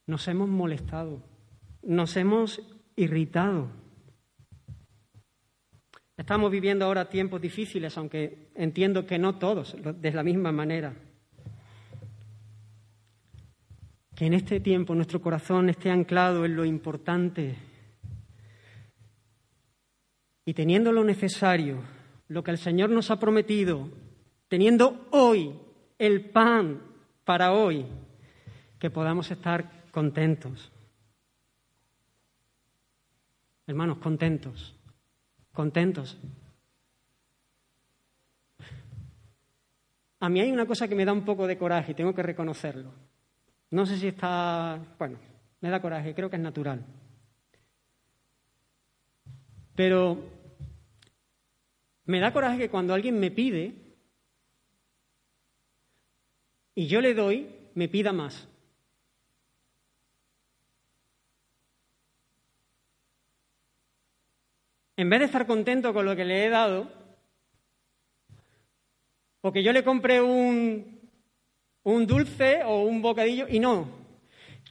nos 0.07 0.25
hemos 0.29 0.47
molestado, 0.47 1.21
nos 1.81 2.15
hemos 2.15 2.61
irritado. 2.95 3.67
Estamos 6.15 6.49
viviendo 6.49 6.85
ahora 6.85 7.09
tiempos 7.09 7.41
difíciles, 7.41 7.97
aunque 7.97 8.51
entiendo 8.55 9.05
que 9.05 9.19
no 9.19 9.37
todos, 9.37 9.75
de 9.83 10.11
la 10.13 10.23
misma 10.23 10.53
manera. 10.53 10.95
Que 14.15 14.25
en 14.25 14.33
este 14.33 14.59
tiempo 14.59 14.93
nuestro 14.93 15.21
corazón 15.21 15.69
esté 15.69 15.89
anclado 15.89 16.45
en 16.45 16.55
lo 16.55 16.65
importante 16.65 17.55
y 20.45 20.53
teniendo 20.53 20.91
lo 20.91 21.03
necesario, 21.03 21.83
lo 22.27 22.43
que 22.43 22.51
el 22.51 22.57
Señor 22.57 22.89
nos 22.89 23.09
ha 23.11 23.19
prometido, 23.19 23.89
teniendo 24.47 25.07
hoy 25.11 25.59
el 25.97 26.29
pan 26.29 26.81
para 27.23 27.53
hoy, 27.53 27.85
que 28.79 28.89
podamos 28.89 29.31
estar 29.31 29.89
contentos. 29.91 30.71
Hermanos, 33.65 33.99
contentos, 33.99 34.75
contentos. 35.53 36.17
A 40.19 40.29
mí 40.29 40.41
hay 40.41 40.51
una 40.51 40.65
cosa 40.65 40.87
que 40.87 40.95
me 40.95 41.05
da 41.05 41.13
un 41.13 41.25
poco 41.25 41.47
de 41.47 41.57
coraje 41.57 41.93
y 41.93 41.95
tengo 41.95 42.13
que 42.13 42.23
reconocerlo. 42.23 42.91
No 43.73 43.87
sé 43.87 43.97
si 43.97 44.07
está, 44.07 44.79
bueno, 44.99 45.17
me 45.59 45.71
da 45.71 45.81
coraje, 45.81 46.13
creo 46.13 46.29
que 46.29 46.35
es 46.35 46.41
natural. 46.43 46.85
Pero 49.75 50.29
me 52.05 52.19
da 52.19 52.31
coraje 52.31 52.59
que 52.59 52.69
cuando 52.69 52.93
alguien 52.93 53.19
me 53.19 53.31
pide 53.31 53.73
y 56.75 56.85
yo 56.85 57.01
le 57.01 57.15
doy, 57.15 57.49
me 57.73 57.87
pida 57.87 58.13
más. 58.13 58.47
En 64.97 65.09
vez 65.09 65.19
de 65.19 65.25
estar 65.25 65.47
contento 65.47 65.95
con 65.95 66.05
lo 66.05 66.15
que 66.15 66.25
le 66.25 66.45
he 66.45 66.49
dado, 66.49 66.91
o 69.41 69.51
que 69.51 69.63
yo 69.63 69.73
le 69.73 69.83
compre 69.83 70.21
un, 70.21 70.92
un 71.83 72.07
dulce 72.07 72.63
o 72.63 72.83
un 72.83 73.01
bocadillo 73.01 73.45
y 73.49 73.59
no, 73.59 73.87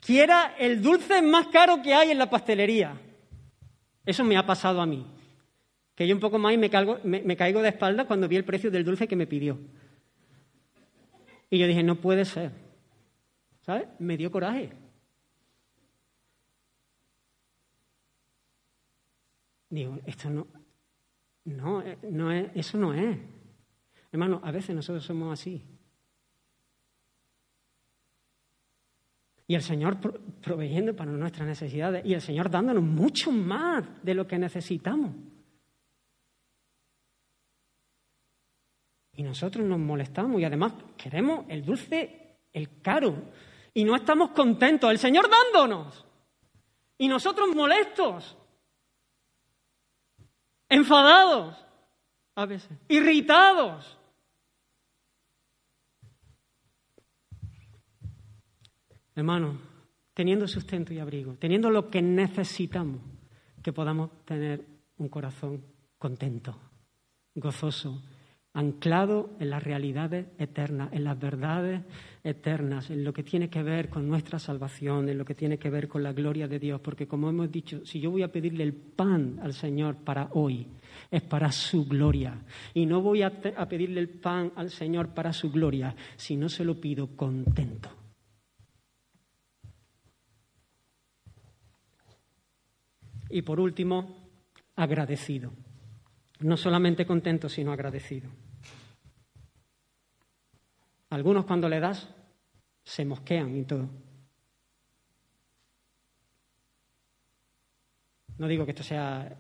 quiera 0.01 0.55
el 0.59 0.83
dulce 0.83 1.23
más 1.23 1.49
caro 1.49 1.83
que 1.83 1.95
hay 1.95 2.11
en 2.11 2.19
la 2.19 2.31
pastelería. 2.31 2.99
Eso 4.05 4.25
me 4.25 4.37
ha 4.37 4.45
pasado 4.45 4.81
a 4.81 4.87
mí. 4.87 5.07
Que 5.95 6.09
yo 6.09 6.15
un 6.15 6.21
poco 6.21 6.39
más 6.39 6.55
y 6.55 6.59
me, 6.59 6.71
me 7.23 7.37
caigo 7.37 7.63
de 7.63 7.69
espaldas 7.69 8.07
cuando 8.07 8.27
vi 8.27 8.37
el 8.37 8.45
precio 8.45 8.71
del 8.71 8.85
dulce 8.85 9.07
que 9.07 9.17
me 9.17 9.27
pidió. 9.27 9.59
Y 11.51 11.59
yo 11.59 11.67
dije, 11.67 11.83
no 11.83 11.97
puede 11.97 12.25
ser. 12.25 12.51
¿Sabes? 13.61 13.87
Me 13.99 14.17
dio 14.17 14.31
coraje. 14.31 14.73
Digo, 19.69 19.99
esto 20.05 20.29
no, 20.29 20.47
no, 21.45 21.81
eh, 21.81 21.99
no 22.11 22.31
es, 22.31 22.51
eso 22.55 22.77
no 22.77 22.93
es. 22.93 23.19
Hermano, 24.11 24.41
a 24.45 24.51
veces 24.51 24.77
nosotros 24.77 25.03
somos 25.05 25.33
así. 25.33 25.63
Y 29.53 29.55
el 29.55 29.61
Señor 29.63 29.99
proveyendo 30.41 30.97
para 30.97 31.13
nuestras 31.13 31.47
necesidades 31.47 32.07
y 32.07 32.15
el 32.15 32.23
Señor 32.23 32.49
dándonos 32.49 32.83
mucho 32.83 33.31
más 33.31 33.85
de 34.03 34.15
lo 34.15 34.27
que 34.27 34.39
necesitamos. 34.39 35.15
Y 39.15 39.23
nosotros 39.23 39.67
nos 39.67 39.79
molestamos 39.79 40.41
y 40.41 40.45
además 40.47 40.73
queremos 40.97 41.45
el 41.51 41.67
dulce, 41.67 42.39
el 42.51 42.81
caro. 42.81 43.15
Y 43.75 43.85
no 43.85 43.95
estamos 43.95 44.31
contentos. 44.31 44.91
El 44.91 44.99
Señor 44.99 45.29
dándonos. 45.29 46.03
Y 46.97 47.07
nosotros 47.07 47.55
molestos. 47.55 48.35
Enfadados. 50.67 51.63
A 52.37 52.47
veces. 52.47 52.79
Irritados. 52.89 53.99
Hermano, 59.15 59.59
teniendo 60.15 60.47
sustento 60.47 60.93
y 60.93 60.99
abrigo, 60.99 61.35
teniendo 61.35 61.71
lo 61.71 61.91
que 61.91 62.03
necesitamos, 62.03 63.01
que 63.63 63.73
podamos 63.73 64.11
tener 64.25 64.67
un 64.99 65.09
corazón 65.09 65.65
contento, 65.99 66.57
gozoso, 67.35 68.03
anclado 68.55 69.31
en 69.41 69.51
las 69.51 69.63
realidades 69.63 70.27
eternas, 70.39 70.93
en 70.93 71.05
las 71.05 71.19
verdades 71.19 71.83
eternas, 72.23 72.91
en 72.91 73.03
lo 73.03 73.13
que 73.13 73.23
tiene 73.23 73.49
que 73.49 73.63
ver 73.63 73.89
con 73.89 74.07
nuestra 74.07 74.39
salvación, 74.39 75.09
en 75.09 75.17
lo 75.17 75.25
que 75.25 75.35
tiene 75.35 75.59
que 75.59 75.71
ver 75.71 75.89
con 75.89 76.03
la 76.03 76.13
gloria 76.13 76.47
de 76.49 76.59
Dios, 76.59 76.81
porque 76.81 77.07
como 77.07 77.31
hemos 77.31 77.51
dicho, 77.51 77.85
si 77.87 78.01
yo 78.01 78.11
voy 78.11 78.23
a 78.23 78.33
pedirle 78.33 78.65
el 78.65 78.75
pan 78.75 79.39
al 79.43 79.55
Señor 79.55 79.97
para 79.97 80.29
hoy, 80.33 80.67
es 81.11 81.23
para 81.23 81.51
su 81.51 81.87
gloria, 81.87 82.43
y 82.75 82.85
no 82.85 83.01
voy 83.01 83.23
a, 83.23 83.31
pedirle 83.31 84.01
el 84.01 84.11
pan 84.11 84.53
al 84.57 84.71
Señor 84.71 85.15
para 85.15 85.33
su 85.33 85.51
gloria, 85.51 85.95
si 86.17 86.37
no 86.37 86.49
se 86.49 86.65
lo 86.65 86.79
pido 86.79 87.17
contento. 87.17 88.02
Y 93.33 93.41
por 93.41 93.59
último, 93.59 94.15
agradecido. 94.77 95.53
No 96.41 96.59
solamente 96.59 97.07
contento, 97.07 97.49
sino 97.49 97.73
agradecido. 97.73 98.29
Algunos 101.09 101.47
cuando 101.47 101.67
le 101.67 101.81
das 101.81 102.15
se 102.85 103.07
mosquean 103.07 103.57
y 103.57 103.65
todo. 103.65 103.89
No 108.37 108.47
digo 108.47 108.67
que 108.67 108.73
esto 108.73 108.83
sea 108.83 109.35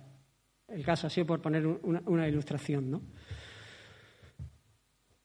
el 0.68 0.84
caso, 0.86 1.06
así 1.06 1.22
por 1.24 1.42
poner 1.42 1.66
una, 1.66 2.26
ilustración, 2.26 2.90
¿no? 2.90 3.02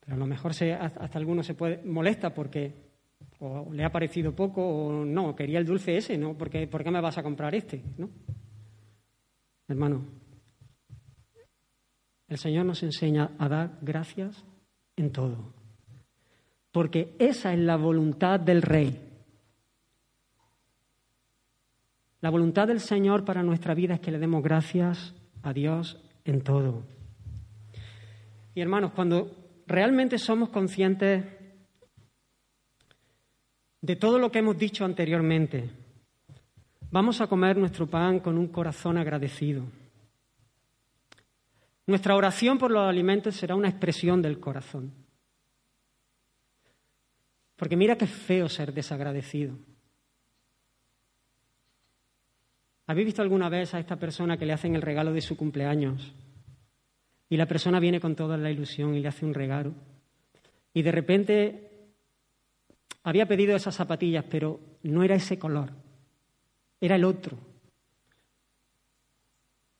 Pero 0.00 0.14
a 0.14 0.18
lo 0.18 0.26
mejor 0.26 0.52
se, 0.52 0.74
hasta 0.74 1.18
alguno 1.18 1.42
se 1.42 1.54
puede 1.54 1.82
molesta 1.84 2.34
porque 2.34 2.74
o 3.38 3.72
le 3.72 3.84
ha 3.84 3.92
parecido 3.92 4.34
poco 4.34 4.62
o 4.62 5.04
no, 5.06 5.34
quería 5.34 5.58
el 5.58 5.64
dulce 5.64 5.96
ese, 5.96 6.18
¿no? 6.18 6.36
¿Por 6.36 6.50
qué, 6.50 6.66
¿Por 6.66 6.84
qué 6.84 6.90
me 6.90 7.00
vas 7.00 7.16
a 7.16 7.22
comprar 7.22 7.54
este? 7.54 7.82
¿no? 7.96 8.10
Hermano, 9.68 10.04
el 12.26 12.38
Señor 12.38 12.66
nos 12.66 12.82
enseña 12.82 13.30
a 13.38 13.48
dar 13.48 13.78
gracias 13.82 14.44
en 14.96 15.12
todo 15.12 15.58
porque 16.72 17.16
esa 17.18 17.52
es 17.52 17.58
la 17.58 17.76
voluntad 17.76 18.38
del 18.38 18.62
Rey. 18.62 18.96
La 22.20 22.30
voluntad 22.30 22.66
del 22.66 22.80
Señor 22.80 23.24
para 23.24 23.42
nuestra 23.42 23.74
vida 23.74 23.94
es 23.94 24.00
que 24.00 24.10
le 24.10 24.18
demos 24.18 24.42
gracias 24.42 25.14
a 25.42 25.52
Dios 25.52 26.00
en 26.24 26.40
todo. 26.42 26.84
Y 28.54 28.60
hermanos, 28.60 28.92
cuando 28.92 29.62
realmente 29.66 30.18
somos 30.18 30.50
conscientes 30.50 31.24
de 33.80 33.96
todo 33.96 34.18
lo 34.18 34.30
que 34.30 34.40
hemos 34.40 34.58
dicho 34.58 34.84
anteriormente, 34.84 35.70
vamos 36.90 37.20
a 37.20 37.26
comer 37.26 37.56
nuestro 37.56 37.86
pan 37.86 38.20
con 38.20 38.38
un 38.38 38.48
corazón 38.48 38.98
agradecido. 38.98 39.64
Nuestra 41.86 42.16
oración 42.16 42.58
por 42.58 42.70
los 42.70 42.86
alimentos 42.86 43.34
será 43.34 43.54
una 43.54 43.68
expresión 43.68 44.20
del 44.20 44.38
corazón. 44.38 44.92
Porque 47.56 47.76
mira 47.76 47.96
qué 47.96 48.06
feo 48.06 48.48
ser 48.48 48.72
desagradecido. 48.72 49.54
¿Habéis 52.86 53.06
visto 53.06 53.22
alguna 53.22 53.48
vez 53.48 53.74
a 53.74 53.78
esta 53.78 53.96
persona 53.96 54.36
que 54.36 54.46
le 54.46 54.52
hacen 54.52 54.74
el 54.74 54.82
regalo 54.82 55.12
de 55.12 55.20
su 55.20 55.36
cumpleaños? 55.36 56.14
Y 57.28 57.36
la 57.36 57.46
persona 57.46 57.80
viene 57.80 58.00
con 58.00 58.14
toda 58.14 58.36
la 58.36 58.50
ilusión 58.50 58.94
y 58.94 59.00
le 59.00 59.08
hace 59.08 59.26
un 59.26 59.34
regalo. 59.34 59.74
Y 60.72 60.82
de 60.82 60.92
repente 60.92 61.70
había 63.02 63.26
pedido 63.26 63.56
esas 63.56 63.74
zapatillas, 63.74 64.24
pero 64.30 64.60
no 64.82 65.02
era 65.02 65.16
ese 65.16 65.38
color, 65.38 65.70
era 66.80 66.96
el 66.96 67.04
otro. 67.04 67.38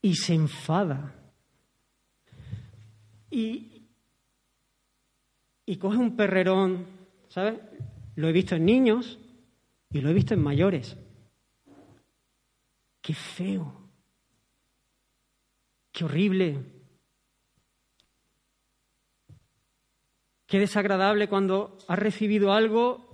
Y 0.02 0.14
se 0.14 0.34
enfada. 0.34 1.14
Y, 3.30 3.88
y 5.66 5.76
coge 5.76 5.98
un 5.98 6.16
perrerón 6.16 6.98
¿sabes? 7.28 7.60
Lo 8.16 8.28
he 8.28 8.32
visto 8.32 8.56
en 8.56 8.64
niños 8.64 9.18
y 9.90 10.00
lo 10.00 10.10
he 10.10 10.14
visto 10.14 10.34
en 10.34 10.42
mayores. 10.42 10.96
Qué 13.00 13.14
feo. 13.14 13.88
Qué 15.92 16.04
horrible. 16.04 16.58
Qué 20.46 20.58
desagradable 20.58 21.28
cuando 21.28 21.78
has 21.88 21.98
recibido 21.98 22.52
algo 22.52 23.08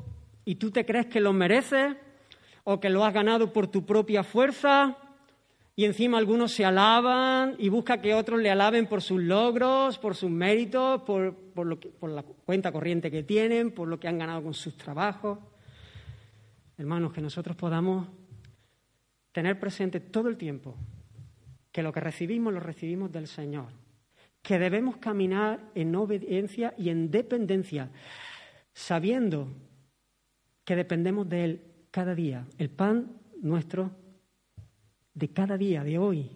y 0.44 0.56
tú 0.56 0.70
te 0.70 0.86
crees 0.86 1.06
que 1.06 1.20
lo 1.20 1.32
mereces 1.32 1.96
o 2.64 2.80
que 2.80 2.90
lo 2.90 3.04
has 3.04 3.14
ganado 3.14 3.52
por 3.52 3.68
tu 3.68 3.84
propia 3.84 4.24
fuerza 4.24 4.96
y 5.76 5.84
encima 5.84 6.18
algunos 6.18 6.52
se 6.52 6.64
alaban 6.64 7.56
y 7.58 7.68
busca 7.68 8.00
que 8.00 8.14
otros 8.14 8.40
le 8.40 8.50
alaben 8.50 8.86
por 8.86 9.02
sus 9.02 9.20
logros, 9.20 9.98
por 9.98 10.14
sus 10.14 10.30
méritos, 10.30 11.02
por, 11.02 11.34
lo 11.56 11.80
por 11.80 12.10
la 12.10 12.22
cuenta 12.22 12.70
corriente 12.70 13.10
que 13.10 13.24
tienen, 13.24 13.72
por 13.72 13.88
lo 13.88 13.98
que 13.98 14.06
han 14.06 14.18
ganado 14.18 14.42
con 14.42 14.54
sus 14.54 14.76
trabajos. 14.76 15.38
Hermanos, 16.78 17.12
que 17.12 17.20
nosotros 17.20 17.56
podamos 17.56 18.06
tener 19.32 19.58
presente 19.58 19.98
todo 20.00 20.28
el 20.28 20.36
tiempo 20.36 20.76
que 21.72 21.82
lo 21.82 21.92
que 21.92 22.00
recibimos 22.00 22.52
lo 22.52 22.60
recibimos 22.60 23.10
del 23.10 23.26
Señor, 23.26 23.66
que 24.42 24.60
debemos 24.60 24.98
caminar 24.98 25.58
en 25.74 25.96
obediencia 25.96 26.72
y 26.78 26.88
en 26.90 27.10
dependencia, 27.10 27.90
sabiendo 28.72 29.48
que 30.64 30.76
dependemos 30.76 31.28
de 31.28 31.44
Él 31.44 31.73
cada 31.94 32.12
día. 32.12 32.44
El 32.58 32.70
pan 32.70 33.20
nuestro 33.40 33.92
de 35.14 35.28
cada 35.28 35.56
día, 35.56 35.84
de 35.84 35.96
hoy. 35.96 36.28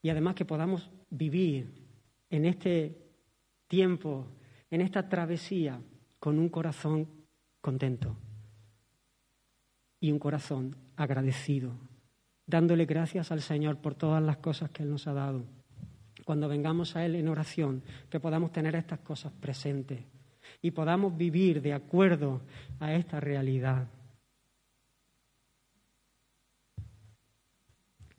Y 0.00 0.10
además 0.10 0.36
que 0.36 0.44
podamos 0.44 0.88
vivir 1.10 1.74
en 2.30 2.44
este 2.44 2.96
tiempo, 3.66 4.28
en 4.70 4.80
esta 4.80 5.08
travesía, 5.08 5.82
con 6.20 6.38
un 6.38 6.48
corazón 6.50 7.08
contento 7.60 8.16
y 9.98 10.12
un 10.12 10.20
corazón 10.20 10.76
agradecido 10.94 11.72
dándole 12.46 12.84
gracias 12.84 13.32
al 13.32 13.42
Señor 13.42 13.78
por 13.78 13.96
todas 13.96 14.22
las 14.22 14.36
cosas 14.36 14.70
que 14.70 14.84
Él 14.84 14.90
nos 14.90 15.08
ha 15.08 15.14
dado. 15.14 15.42
Cuando 16.24 16.48
vengamos 16.48 16.94
a 16.94 17.04
Él 17.04 17.16
en 17.16 17.26
oración, 17.26 17.82
que 18.08 18.20
podamos 18.20 18.52
tener 18.52 18.76
estas 18.76 19.00
cosas 19.00 19.32
presentes 19.32 20.00
y 20.62 20.70
podamos 20.70 21.16
vivir 21.16 21.60
de 21.62 21.72
acuerdo 21.72 22.42
a 22.78 22.94
esta 22.94 23.20
realidad. 23.20 23.88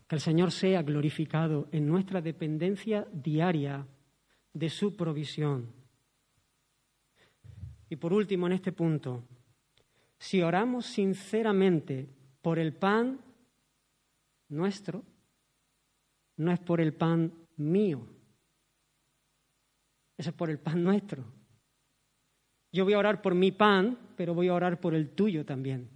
Que 0.08 0.16
el 0.16 0.22
Señor 0.22 0.52
sea 0.52 0.82
glorificado 0.82 1.68
en 1.72 1.88
nuestra 1.88 2.22
dependencia 2.22 3.08
diaria 3.14 3.86
de 4.54 4.70
su 4.70 4.96
provisión. 4.96 5.72
Y 7.90 7.96
por 7.96 8.14
último, 8.14 8.48
en 8.48 8.54
este 8.54 8.72
punto, 8.72 9.24
si 10.18 10.42
oramos 10.42 10.86
sinceramente 10.86 12.08
por 12.42 12.60
el 12.60 12.74
pan 12.74 13.20
nuestro, 14.50 15.04
no 16.38 16.52
es 16.52 16.60
por 16.60 16.82
el 16.82 16.94
pan 16.94 17.34
mío, 17.58 18.08
es 20.18 20.32
por 20.34 20.50
el 20.50 20.60
pan 20.60 20.84
nuestro. 20.84 21.26
Yo 22.72 22.86
voy 22.86 22.94
a 22.94 23.00
orar 23.00 23.22
por 23.22 23.36
mi 23.36 23.52
pan, 23.52 23.98
pero 24.16 24.34
voy 24.34 24.48
a 24.48 24.54
orar 24.54 24.80
por 24.80 24.96
el 24.96 25.10
tuyo 25.10 25.46
también. 25.46 25.90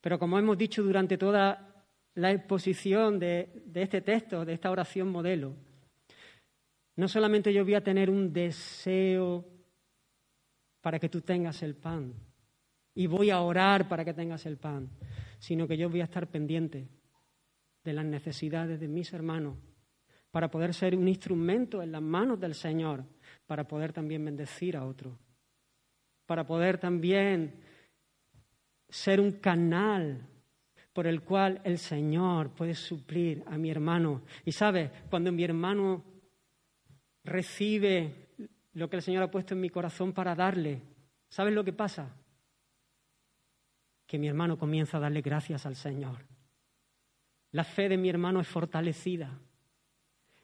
Pero 0.00 0.18
como 0.18 0.38
hemos 0.38 0.56
dicho 0.56 0.82
durante 0.82 1.18
toda 1.18 1.84
la 2.14 2.30
exposición 2.30 3.18
de, 3.18 3.64
este 3.74 4.00
texto, 4.00 4.44
de 4.44 4.52
esta 4.52 4.70
oración 4.70 5.08
modelo, 5.08 5.54
no 6.96 7.08
solamente 7.08 7.52
yo 7.52 7.64
voy 7.64 7.74
a 7.74 7.82
tener 7.82 8.08
un 8.08 8.32
deseo 8.32 9.44
para 10.80 10.98
que 10.98 11.08
tú 11.08 11.20
tengas 11.22 11.62
el 11.62 11.74
pan 11.74 12.14
y 12.94 13.06
voy 13.06 13.30
a 13.30 13.40
orar 13.40 13.88
para 13.88 14.04
que 14.04 14.14
tengas 14.14 14.46
el 14.46 14.58
pan, 14.58 14.88
sino 15.38 15.66
que 15.66 15.76
yo 15.76 15.90
voy 15.90 16.00
a 16.00 16.04
estar 16.04 16.28
pendiente 16.28 16.88
de 17.82 17.92
las 17.92 18.04
necesidades 18.04 18.78
de 18.78 18.88
mis 18.88 19.12
hermanos 19.12 19.56
para 20.30 20.50
poder 20.50 20.74
ser 20.74 20.94
un 20.94 21.08
instrumento 21.08 21.82
en 21.82 21.92
las 21.92 22.02
manos 22.02 22.38
del 22.38 22.54
Señor, 22.54 23.04
para 23.46 23.66
poder 23.66 23.92
también 23.92 24.24
bendecir 24.24 24.76
a 24.76 24.84
otros 24.84 25.14
para 26.28 26.46
poder 26.46 26.76
también 26.76 27.54
ser 28.86 29.18
un 29.18 29.32
canal 29.32 30.28
por 30.92 31.06
el 31.06 31.22
cual 31.22 31.58
el 31.64 31.78
Señor 31.78 32.50
puede 32.50 32.74
suplir 32.74 33.42
a 33.46 33.56
mi 33.56 33.70
hermano. 33.70 34.20
Y 34.44 34.52
sabe, 34.52 34.90
cuando 35.08 35.32
mi 35.32 35.42
hermano 35.42 36.04
recibe 37.24 38.34
lo 38.74 38.90
que 38.90 38.96
el 38.96 39.02
Señor 39.02 39.22
ha 39.22 39.30
puesto 39.30 39.54
en 39.54 39.62
mi 39.62 39.70
corazón 39.70 40.12
para 40.12 40.34
darle, 40.34 40.82
¿sabes 41.30 41.54
lo 41.54 41.64
que 41.64 41.72
pasa? 41.72 42.14
Que 44.06 44.18
mi 44.18 44.28
hermano 44.28 44.58
comienza 44.58 44.98
a 44.98 45.00
darle 45.00 45.22
gracias 45.22 45.64
al 45.64 45.76
Señor. 45.76 46.26
La 47.52 47.64
fe 47.64 47.88
de 47.88 47.96
mi 47.96 48.10
hermano 48.10 48.40
es 48.40 48.48
fortalecida 48.48 49.40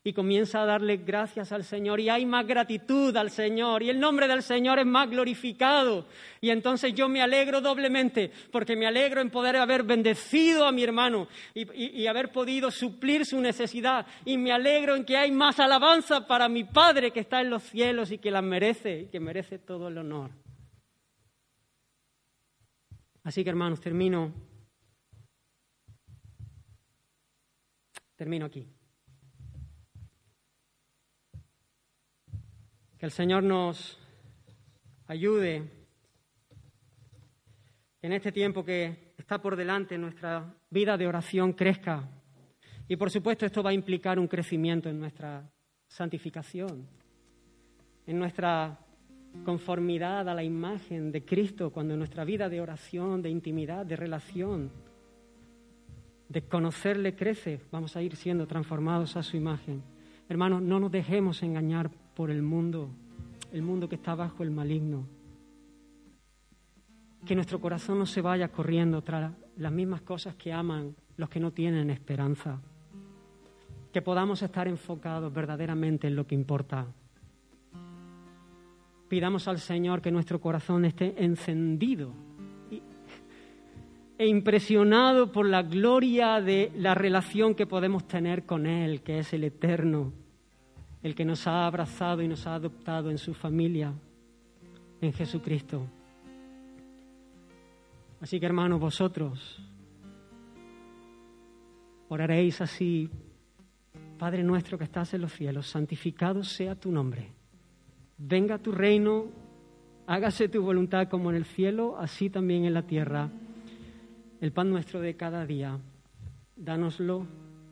y 0.06 0.12
comienza 0.12 0.62
a 0.62 0.66
darle 0.66 0.98
gracias 0.98 1.50
al 1.50 1.64
Señor 1.64 1.98
y 1.98 2.10
hay 2.10 2.26
más 2.26 2.46
gratitud 2.46 3.16
al 3.16 3.30
Señor 3.30 3.82
y 3.82 3.88
el 3.88 3.98
nombre 3.98 4.28
del 4.28 4.42
Señor 4.42 4.78
es 4.78 4.84
más 4.84 5.08
glorificado. 5.08 6.06
Y 6.42 6.50
entonces 6.50 6.94
yo 6.94 7.08
me 7.08 7.22
alegro 7.22 7.62
doblemente 7.62 8.30
porque 8.52 8.76
me 8.76 8.86
alegro 8.86 9.22
en 9.22 9.30
poder 9.30 9.56
haber 9.56 9.82
bendecido 9.82 10.66
a 10.66 10.72
mi 10.72 10.84
hermano 10.84 11.26
y, 11.54 12.06
haber 12.06 12.30
podido 12.30 12.70
suplir 12.70 13.24
su 13.24 13.40
necesidad 13.40 14.06
y 14.26 14.36
me 14.36 14.52
alegro 14.52 14.94
en 14.94 15.06
que 15.06 15.16
hay 15.16 15.32
más 15.32 15.58
alabanza 15.58 16.26
para 16.26 16.50
mi 16.50 16.64
Padre 16.64 17.10
que 17.10 17.20
está 17.20 17.40
en 17.40 17.48
los 17.48 17.62
cielos 17.62 18.10
y 18.10 18.18
que 18.18 18.30
la 18.30 18.42
merece 18.42 19.00
y 19.00 19.06
que 19.06 19.20
merece 19.20 19.58
todo 19.58 19.88
el 19.88 19.96
honor. 19.96 20.30
Así 23.22 23.42
que 23.42 23.48
hermanos, 23.48 23.80
termino. 23.80 24.34
Termino 28.16 28.44
aquí. 28.44 28.73
Que 33.04 33.08
el 33.08 33.12
Señor 33.12 33.42
nos 33.42 33.98
ayude 35.08 35.62
en 38.00 38.12
este 38.14 38.32
tiempo 38.32 38.64
que 38.64 39.12
está 39.18 39.42
por 39.42 39.56
delante, 39.56 39.98
nuestra 39.98 40.54
vida 40.70 40.96
de 40.96 41.06
oración 41.06 41.52
crezca. 41.52 42.08
Y 42.88 42.96
por 42.96 43.10
supuesto 43.10 43.44
esto 43.44 43.62
va 43.62 43.68
a 43.68 43.74
implicar 43.74 44.18
un 44.18 44.26
crecimiento 44.26 44.88
en 44.88 44.98
nuestra 44.98 45.46
santificación, 45.86 46.88
en 48.06 48.18
nuestra 48.18 48.80
conformidad 49.44 50.26
a 50.26 50.34
la 50.34 50.42
imagen 50.42 51.12
de 51.12 51.26
Cristo, 51.26 51.70
cuando 51.70 51.98
nuestra 51.98 52.24
vida 52.24 52.48
de 52.48 52.62
oración, 52.62 53.20
de 53.20 53.28
intimidad, 53.28 53.84
de 53.84 53.96
relación, 53.96 54.72
de 56.30 56.40
conocerle 56.48 57.14
crece, 57.14 57.60
vamos 57.70 57.96
a 57.96 58.02
ir 58.02 58.16
siendo 58.16 58.46
transformados 58.46 59.14
a 59.18 59.22
su 59.22 59.36
imagen. 59.36 59.82
Hermanos, 60.26 60.62
no 60.62 60.80
nos 60.80 60.90
dejemos 60.90 61.42
engañar 61.42 61.90
por 62.14 62.30
el 62.30 62.42
mundo, 62.42 62.90
el 63.52 63.62
mundo 63.62 63.88
que 63.88 63.96
está 63.96 64.14
bajo 64.14 64.42
el 64.42 64.50
maligno. 64.50 65.06
Que 67.26 67.34
nuestro 67.34 67.60
corazón 67.60 67.98
no 67.98 68.06
se 68.06 68.20
vaya 68.20 68.48
corriendo 68.48 69.02
tras 69.02 69.32
las 69.56 69.72
mismas 69.72 70.02
cosas 70.02 70.34
que 70.36 70.52
aman 70.52 70.94
los 71.16 71.28
que 71.28 71.40
no 71.40 71.52
tienen 71.52 71.90
esperanza. 71.90 72.60
Que 73.92 74.02
podamos 74.02 74.42
estar 74.42 74.68
enfocados 74.68 75.32
verdaderamente 75.32 76.06
en 76.06 76.16
lo 76.16 76.26
que 76.26 76.34
importa. 76.34 76.86
Pidamos 79.08 79.46
al 79.48 79.58
Señor 79.58 80.00
que 80.00 80.10
nuestro 80.10 80.40
corazón 80.40 80.84
esté 80.84 81.22
encendido 81.22 82.12
e 84.16 84.28
impresionado 84.28 85.32
por 85.32 85.46
la 85.46 85.62
gloria 85.62 86.40
de 86.40 86.70
la 86.76 86.94
relación 86.94 87.54
que 87.54 87.66
podemos 87.66 88.06
tener 88.06 88.46
con 88.46 88.66
Él, 88.66 89.02
que 89.02 89.18
es 89.18 89.32
el 89.32 89.44
eterno 89.44 90.12
el 91.04 91.14
que 91.14 91.26
nos 91.26 91.46
ha 91.46 91.66
abrazado 91.66 92.22
y 92.22 92.28
nos 92.28 92.46
ha 92.46 92.54
adoptado 92.54 93.10
en 93.10 93.18
su 93.18 93.34
familia, 93.34 93.92
en 95.02 95.12
Jesucristo. 95.12 95.86
Así 98.22 98.40
que 98.40 98.46
hermanos, 98.46 98.80
vosotros 98.80 99.62
oraréis 102.08 102.62
así, 102.62 103.10
Padre 104.18 104.42
nuestro 104.42 104.78
que 104.78 104.84
estás 104.84 105.12
en 105.12 105.20
los 105.20 105.34
cielos, 105.34 105.66
santificado 105.66 106.42
sea 106.42 106.74
tu 106.74 106.90
nombre. 106.90 107.28
Venga 108.16 108.56
tu 108.56 108.72
reino, 108.72 109.26
hágase 110.06 110.48
tu 110.48 110.62
voluntad 110.62 111.08
como 111.08 111.28
en 111.28 111.36
el 111.36 111.44
cielo, 111.44 111.98
así 111.98 112.30
también 112.30 112.64
en 112.64 112.72
la 112.72 112.86
tierra. 112.86 113.28
El 114.40 114.52
pan 114.52 114.70
nuestro 114.70 115.02
de 115.02 115.16
cada 115.16 115.44
día, 115.44 115.78
dánoslo 116.56 117.26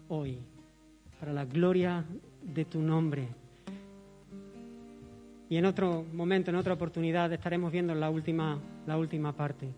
hoy, 0.09 0.39
para 1.19 1.33
la 1.33 1.47
gloria 1.47 2.05
de 2.11 2.32
tu 2.71 2.81
nombre. 2.81 3.29
Y 5.49 5.57
en 5.57 5.67
otro 5.67 6.05
momento, 6.13 6.51
en 6.51 6.57
otra 6.57 6.75
oportunidad, 6.75 7.33
estaremos 7.33 7.71
viendo 7.71 7.95
la 7.95 8.09
última, 8.09 8.59
la 8.87 8.97
última 8.97 9.35
parte. 9.35 9.69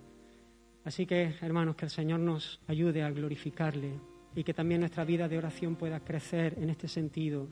Así 0.85 1.07
que, 1.07 1.35
hermanos, 1.41 1.77
que 1.77 1.87
el 1.87 1.91
Señor 1.91 2.21
nos 2.21 2.61
ayude 2.69 3.03
a 3.03 3.11
glorificarle 3.11 3.93
y 4.37 4.45
que 4.45 4.55
también 4.55 4.81
nuestra 4.81 5.05
vida 5.05 5.29
de 5.29 5.39
oración 5.39 5.77
pueda 5.77 6.01
crecer 6.01 6.55
en 6.59 6.71
este 6.71 6.89
sentido. 6.89 7.49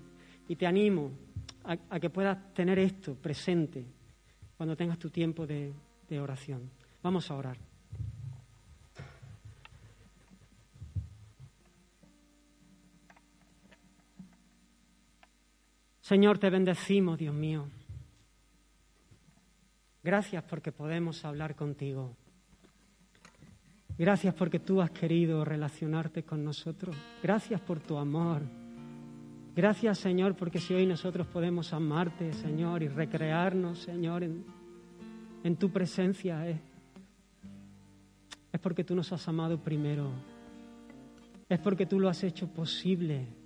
Y 0.49 0.57
te 0.57 0.67
animo 0.67 1.11
a, 1.65 1.99
que 1.99 2.11
puedas 2.11 2.55
tener 2.55 2.79
esto 2.79 3.15
presente 3.15 3.85
cuando 4.57 4.77
tengas 4.77 4.99
tu 4.99 5.11
tiempo 5.11 5.47
de 5.47 5.73
oración. 6.21 6.71
Vamos 7.03 7.31
a 7.31 7.35
orar. 7.35 7.72
Señor, 16.03 16.39
te 16.39 16.51
bendecimos, 16.51 17.17
Dios 17.17 17.33
mío. 17.33 17.69
Gracias 20.03 20.43
porque 20.43 20.73
podemos 20.73 21.25
hablar 21.25 21.55
contigo. 21.55 22.17
Gracias 23.97 24.35
porque 24.35 24.59
tú 24.59 24.83
has 24.83 24.91
querido 24.91 25.45
relacionarte 25.45 26.25
con 26.25 26.45
nosotros. 26.45 26.97
Gracias 27.23 27.61
por 27.61 27.79
tu 27.79 27.97
amor. 27.97 28.43
Gracias, 29.55 29.99
Señor, 29.99 30.35
porque 30.35 30.59
si 30.59 30.75
hoy 30.75 30.87
nosotros 30.87 31.29
podemos 31.29 31.73
amarte, 31.73 32.33
Señor, 32.33 32.83
y 32.83 32.89
recrearnos, 32.89 33.79
Señor, 33.79 34.25
en, 34.25 34.45
en 35.45 35.57
tu 35.57 35.71
presencia, 35.71 36.49
es, 36.49 36.59
es 38.53 38.61
porque 38.61 38.83
tú 38.83 38.97
nos 38.97 39.13
has 39.13 39.29
amado 39.29 39.57
primero. 39.63 40.11
Es 41.49 41.61
porque 41.61 41.87
tú 41.87 42.01
lo 42.01 42.09
has 42.09 42.25
hecho 42.25 42.49
posible 42.49 43.42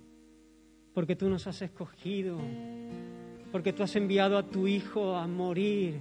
porque 0.97 1.15
tú 1.15 1.29
nos 1.29 1.45
has 1.45 1.61
escogido, 1.61 2.39
porque 3.51 3.71
tú 3.71 3.83
has 3.83 3.95
enviado 3.95 4.35
a 4.35 4.41
tu 4.41 4.65
Hijo 4.65 5.15
a 5.15 5.27
morir, 5.27 5.99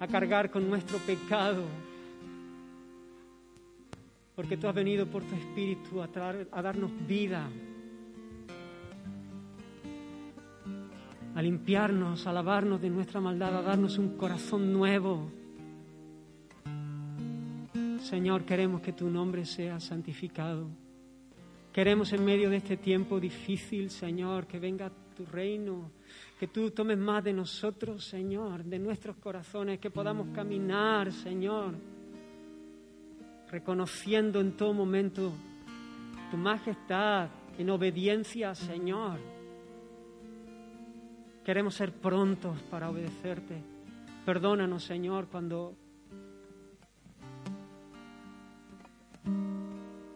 a 0.00 0.08
cargar 0.08 0.50
con 0.50 0.68
nuestro 0.68 0.98
pecado, 0.98 1.62
porque 4.34 4.56
tú 4.56 4.66
has 4.66 4.74
venido 4.74 5.06
por 5.06 5.22
tu 5.22 5.36
Espíritu 5.36 6.02
a, 6.02 6.08
a 6.50 6.60
darnos 6.60 6.90
vida, 7.06 7.48
a 11.36 11.40
limpiarnos, 11.40 12.26
a 12.26 12.32
lavarnos 12.32 12.82
de 12.82 12.90
nuestra 12.90 13.20
maldad, 13.20 13.56
a 13.58 13.62
darnos 13.62 13.96
un 13.96 14.16
corazón 14.16 14.72
nuevo. 14.72 15.30
Señor, 18.00 18.42
queremos 18.42 18.80
que 18.80 18.92
tu 18.92 19.08
nombre 19.08 19.46
sea 19.46 19.78
santificado. 19.78 20.81
Queremos 21.72 22.12
en 22.12 22.22
medio 22.22 22.50
de 22.50 22.58
este 22.58 22.76
tiempo 22.76 23.18
difícil, 23.18 23.88
Señor, 23.88 24.46
que 24.46 24.58
venga 24.58 24.92
tu 25.16 25.24
reino, 25.24 25.90
que 26.38 26.46
tú 26.48 26.70
tomes 26.70 26.98
más 26.98 27.24
de 27.24 27.32
nosotros, 27.32 28.04
Señor, 28.04 28.62
de 28.62 28.78
nuestros 28.78 29.16
corazones, 29.16 29.78
que 29.78 29.90
podamos 29.90 30.28
caminar, 30.34 31.10
Señor, 31.10 31.74
reconociendo 33.50 34.38
en 34.42 34.52
todo 34.52 34.74
momento 34.74 35.32
tu 36.30 36.36
majestad, 36.36 37.30
en 37.56 37.70
obediencia, 37.70 38.54
Señor. 38.54 39.18
Queremos 41.42 41.74
ser 41.74 41.92
prontos 41.92 42.60
para 42.70 42.90
obedecerte. 42.90 43.62
Perdónanos, 44.26 44.84
Señor, 44.84 45.28
cuando 45.28 45.74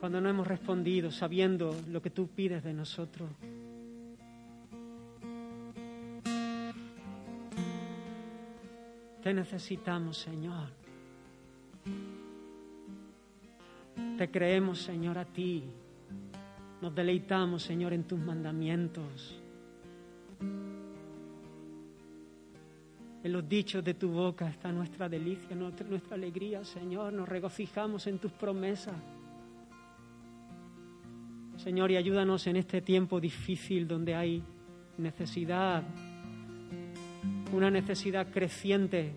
cuando 0.07 0.20
no 0.20 0.28
hemos 0.28 0.46
respondido 0.46 1.11
sabiendo 1.11 1.74
lo 1.90 2.00
que 2.00 2.11
tú 2.11 2.28
pides 2.28 2.62
de 2.62 2.72
nosotros. 2.72 3.28
Te 9.20 9.34
necesitamos, 9.34 10.16
Señor. 10.16 10.68
Te 14.16 14.30
creemos, 14.30 14.80
Señor, 14.80 15.18
a 15.18 15.24
ti. 15.24 15.64
Nos 16.80 16.94
deleitamos, 16.94 17.64
Señor, 17.64 17.92
en 17.92 18.04
tus 18.04 18.20
mandamientos. 18.20 19.42
En 23.24 23.32
los 23.32 23.48
dichos 23.48 23.82
de 23.82 23.94
tu 23.94 24.11
boca 24.11 24.48
está 24.48 24.70
nuestra 24.70 25.09
delicia, 25.09 25.57
nuestra 25.57 26.14
alegría, 26.14 26.64
Señor. 26.64 27.12
Nos 27.12 27.28
regocijamos 27.28 28.07
en 28.07 28.20
tus 28.20 28.30
promesas. 28.30 28.94
Señor, 31.66 31.90
y 31.90 31.96
ayúdanos 31.96 32.46
en 32.46 32.54
este 32.54 32.80
tiempo 32.80 33.18
difícil 33.18 33.88
donde 33.88 34.14
hay 34.14 34.40
necesidad, 34.98 35.82
una 37.52 37.72
necesidad 37.72 38.30
creciente, 38.30 39.10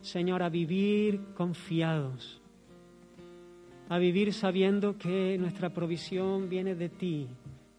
Señor, 0.00 0.42
a 0.42 0.48
vivir 0.48 1.20
confiados, 1.36 2.40
a 3.88 3.98
vivir 3.98 4.32
sabiendo 4.32 4.98
que 4.98 5.38
nuestra 5.38 5.72
provisión 5.72 6.48
viene 6.48 6.74
de 6.74 6.88
ti, 6.88 7.28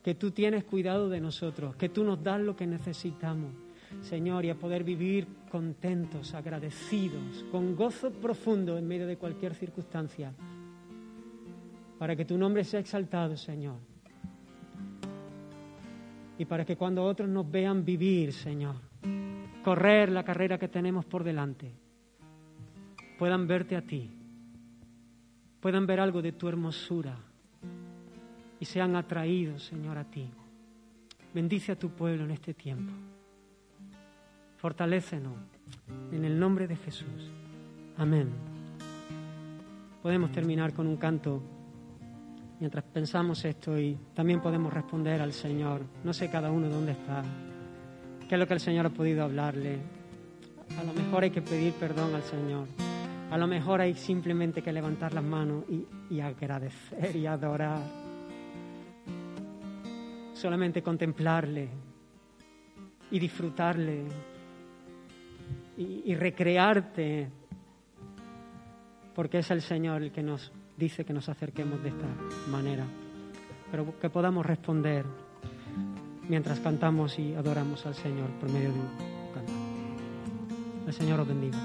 que 0.01 0.15
tú 0.15 0.31
tienes 0.31 0.63
cuidado 0.63 1.09
de 1.09 1.19
nosotros, 1.19 1.75
que 1.75 1.89
tú 1.89 2.05
nos 2.05 2.23
das 2.23 2.39
lo 2.39 2.55
que 2.55 2.65
necesitamos. 2.65 3.51
Señor, 3.99 4.45
y 4.45 4.49
a 4.49 4.55
poder 4.55 4.85
vivir 4.85 5.27
contentos, 5.51 6.33
agradecidos, 6.33 7.43
con 7.51 7.75
gozo 7.75 8.11
profundo 8.11 8.77
en 8.77 8.87
medio 8.87 9.07
de 9.07 9.17
cualquier 9.17 9.55
circunstancia 9.55 10.31
para 12.01 12.15
que 12.15 12.25
tu 12.25 12.35
nombre 12.35 12.63
sea 12.63 12.79
exaltado, 12.79 13.37
Señor. 13.37 13.75
Y 16.39 16.45
para 16.45 16.65
que 16.65 16.75
cuando 16.75 17.03
otros 17.03 17.29
nos 17.29 17.51
vean 17.51 17.85
vivir, 17.85 18.33
Señor, 18.33 18.73
correr 19.63 20.11
la 20.11 20.23
carrera 20.23 20.57
que 20.57 20.67
tenemos 20.67 21.05
por 21.05 21.23
delante, 21.23 21.71
puedan 23.19 23.45
verte 23.45 23.75
a 23.75 23.83
ti, 23.83 24.09
puedan 25.59 25.85
ver 25.85 25.99
algo 25.99 26.23
de 26.23 26.31
tu 26.31 26.47
hermosura 26.47 27.15
y 28.59 28.65
sean 28.65 28.95
atraídos, 28.95 29.65
Señor, 29.65 29.99
a 29.99 30.03
ti. 30.03 30.27
Bendice 31.35 31.73
a 31.73 31.75
tu 31.77 31.91
pueblo 31.91 32.23
en 32.23 32.31
este 32.31 32.55
tiempo. 32.55 32.93
Fortalécenos 34.57 35.35
en 36.11 36.25
el 36.25 36.39
nombre 36.39 36.67
de 36.67 36.77
Jesús. 36.77 37.29
Amén. 37.95 38.31
Podemos 40.01 40.31
terminar 40.31 40.73
con 40.73 40.87
un 40.87 40.97
canto 40.97 41.60
mientras 42.61 42.83
pensamos 42.83 43.43
esto 43.43 43.77
y 43.77 43.97
también 44.13 44.39
podemos 44.39 44.71
responder 44.71 45.19
al 45.19 45.33
Señor. 45.33 45.81
No 46.03 46.13
sé 46.13 46.29
cada 46.29 46.51
uno 46.51 46.69
dónde 46.69 46.91
está, 46.91 47.23
qué 48.29 48.35
es 48.35 48.39
lo 48.39 48.47
que 48.47 48.53
el 48.53 48.59
Señor 48.59 48.85
ha 48.85 48.89
podido 48.91 49.23
hablarle. 49.23 49.79
A 50.79 50.83
lo 50.83 50.93
mejor 50.93 51.23
hay 51.23 51.31
que 51.31 51.41
pedir 51.41 51.73
perdón 51.73 52.13
al 52.13 52.21
Señor. 52.21 52.67
A 53.31 53.37
lo 53.39 53.47
mejor 53.47 53.81
hay 53.81 53.95
simplemente 53.95 54.61
que 54.61 54.71
levantar 54.71 55.11
las 55.11 55.23
manos 55.23 55.63
y, 56.09 56.19
agradecer 56.19 57.15
y 57.15 57.25
adorar. 57.25 57.81
Solamente 60.33 60.83
contemplarle 60.83 61.67
y 63.09 63.17
disfrutarle 63.17 64.03
y, 65.77 66.03
y 66.05 66.13
recrearte, 66.13 67.27
porque 69.15 69.39
es 69.39 69.49
el 69.49 69.61
Señor 69.61 70.03
el 70.03 70.11
que 70.11 70.21
nos 70.21 70.51
dice 70.81 71.05
que 71.05 71.13
nos 71.13 71.29
acerquemos 71.29 71.81
de 71.83 71.89
esta 71.89 72.07
manera, 72.49 72.85
pero 73.69 73.99
que 73.99 74.09
podamos 74.09 74.43
responder 74.43 75.05
mientras 76.27 76.59
cantamos 76.59 77.19
y 77.19 77.35
adoramos 77.35 77.85
al 77.85 77.93
Señor 77.93 78.31
por 78.39 78.49
medio 78.49 78.69
de 78.73 78.79
un 78.79 78.87
canto. 79.31 79.53
El 80.87 80.93
Señor 80.93 81.19
os 81.19 81.27
bendiga. 81.27 81.59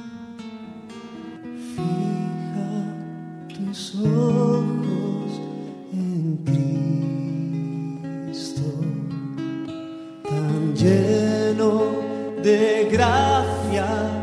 Fija 1.75 2.93
tus 3.57 3.95
ojos 3.95 5.41
en 5.95 6.37
Cristo, 8.35 8.71
tan 10.29 10.77
lleno 10.77 12.03
de 12.43 12.87
gracia 12.93 14.16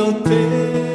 Eu 0.00 0.14
ter. 0.14 0.89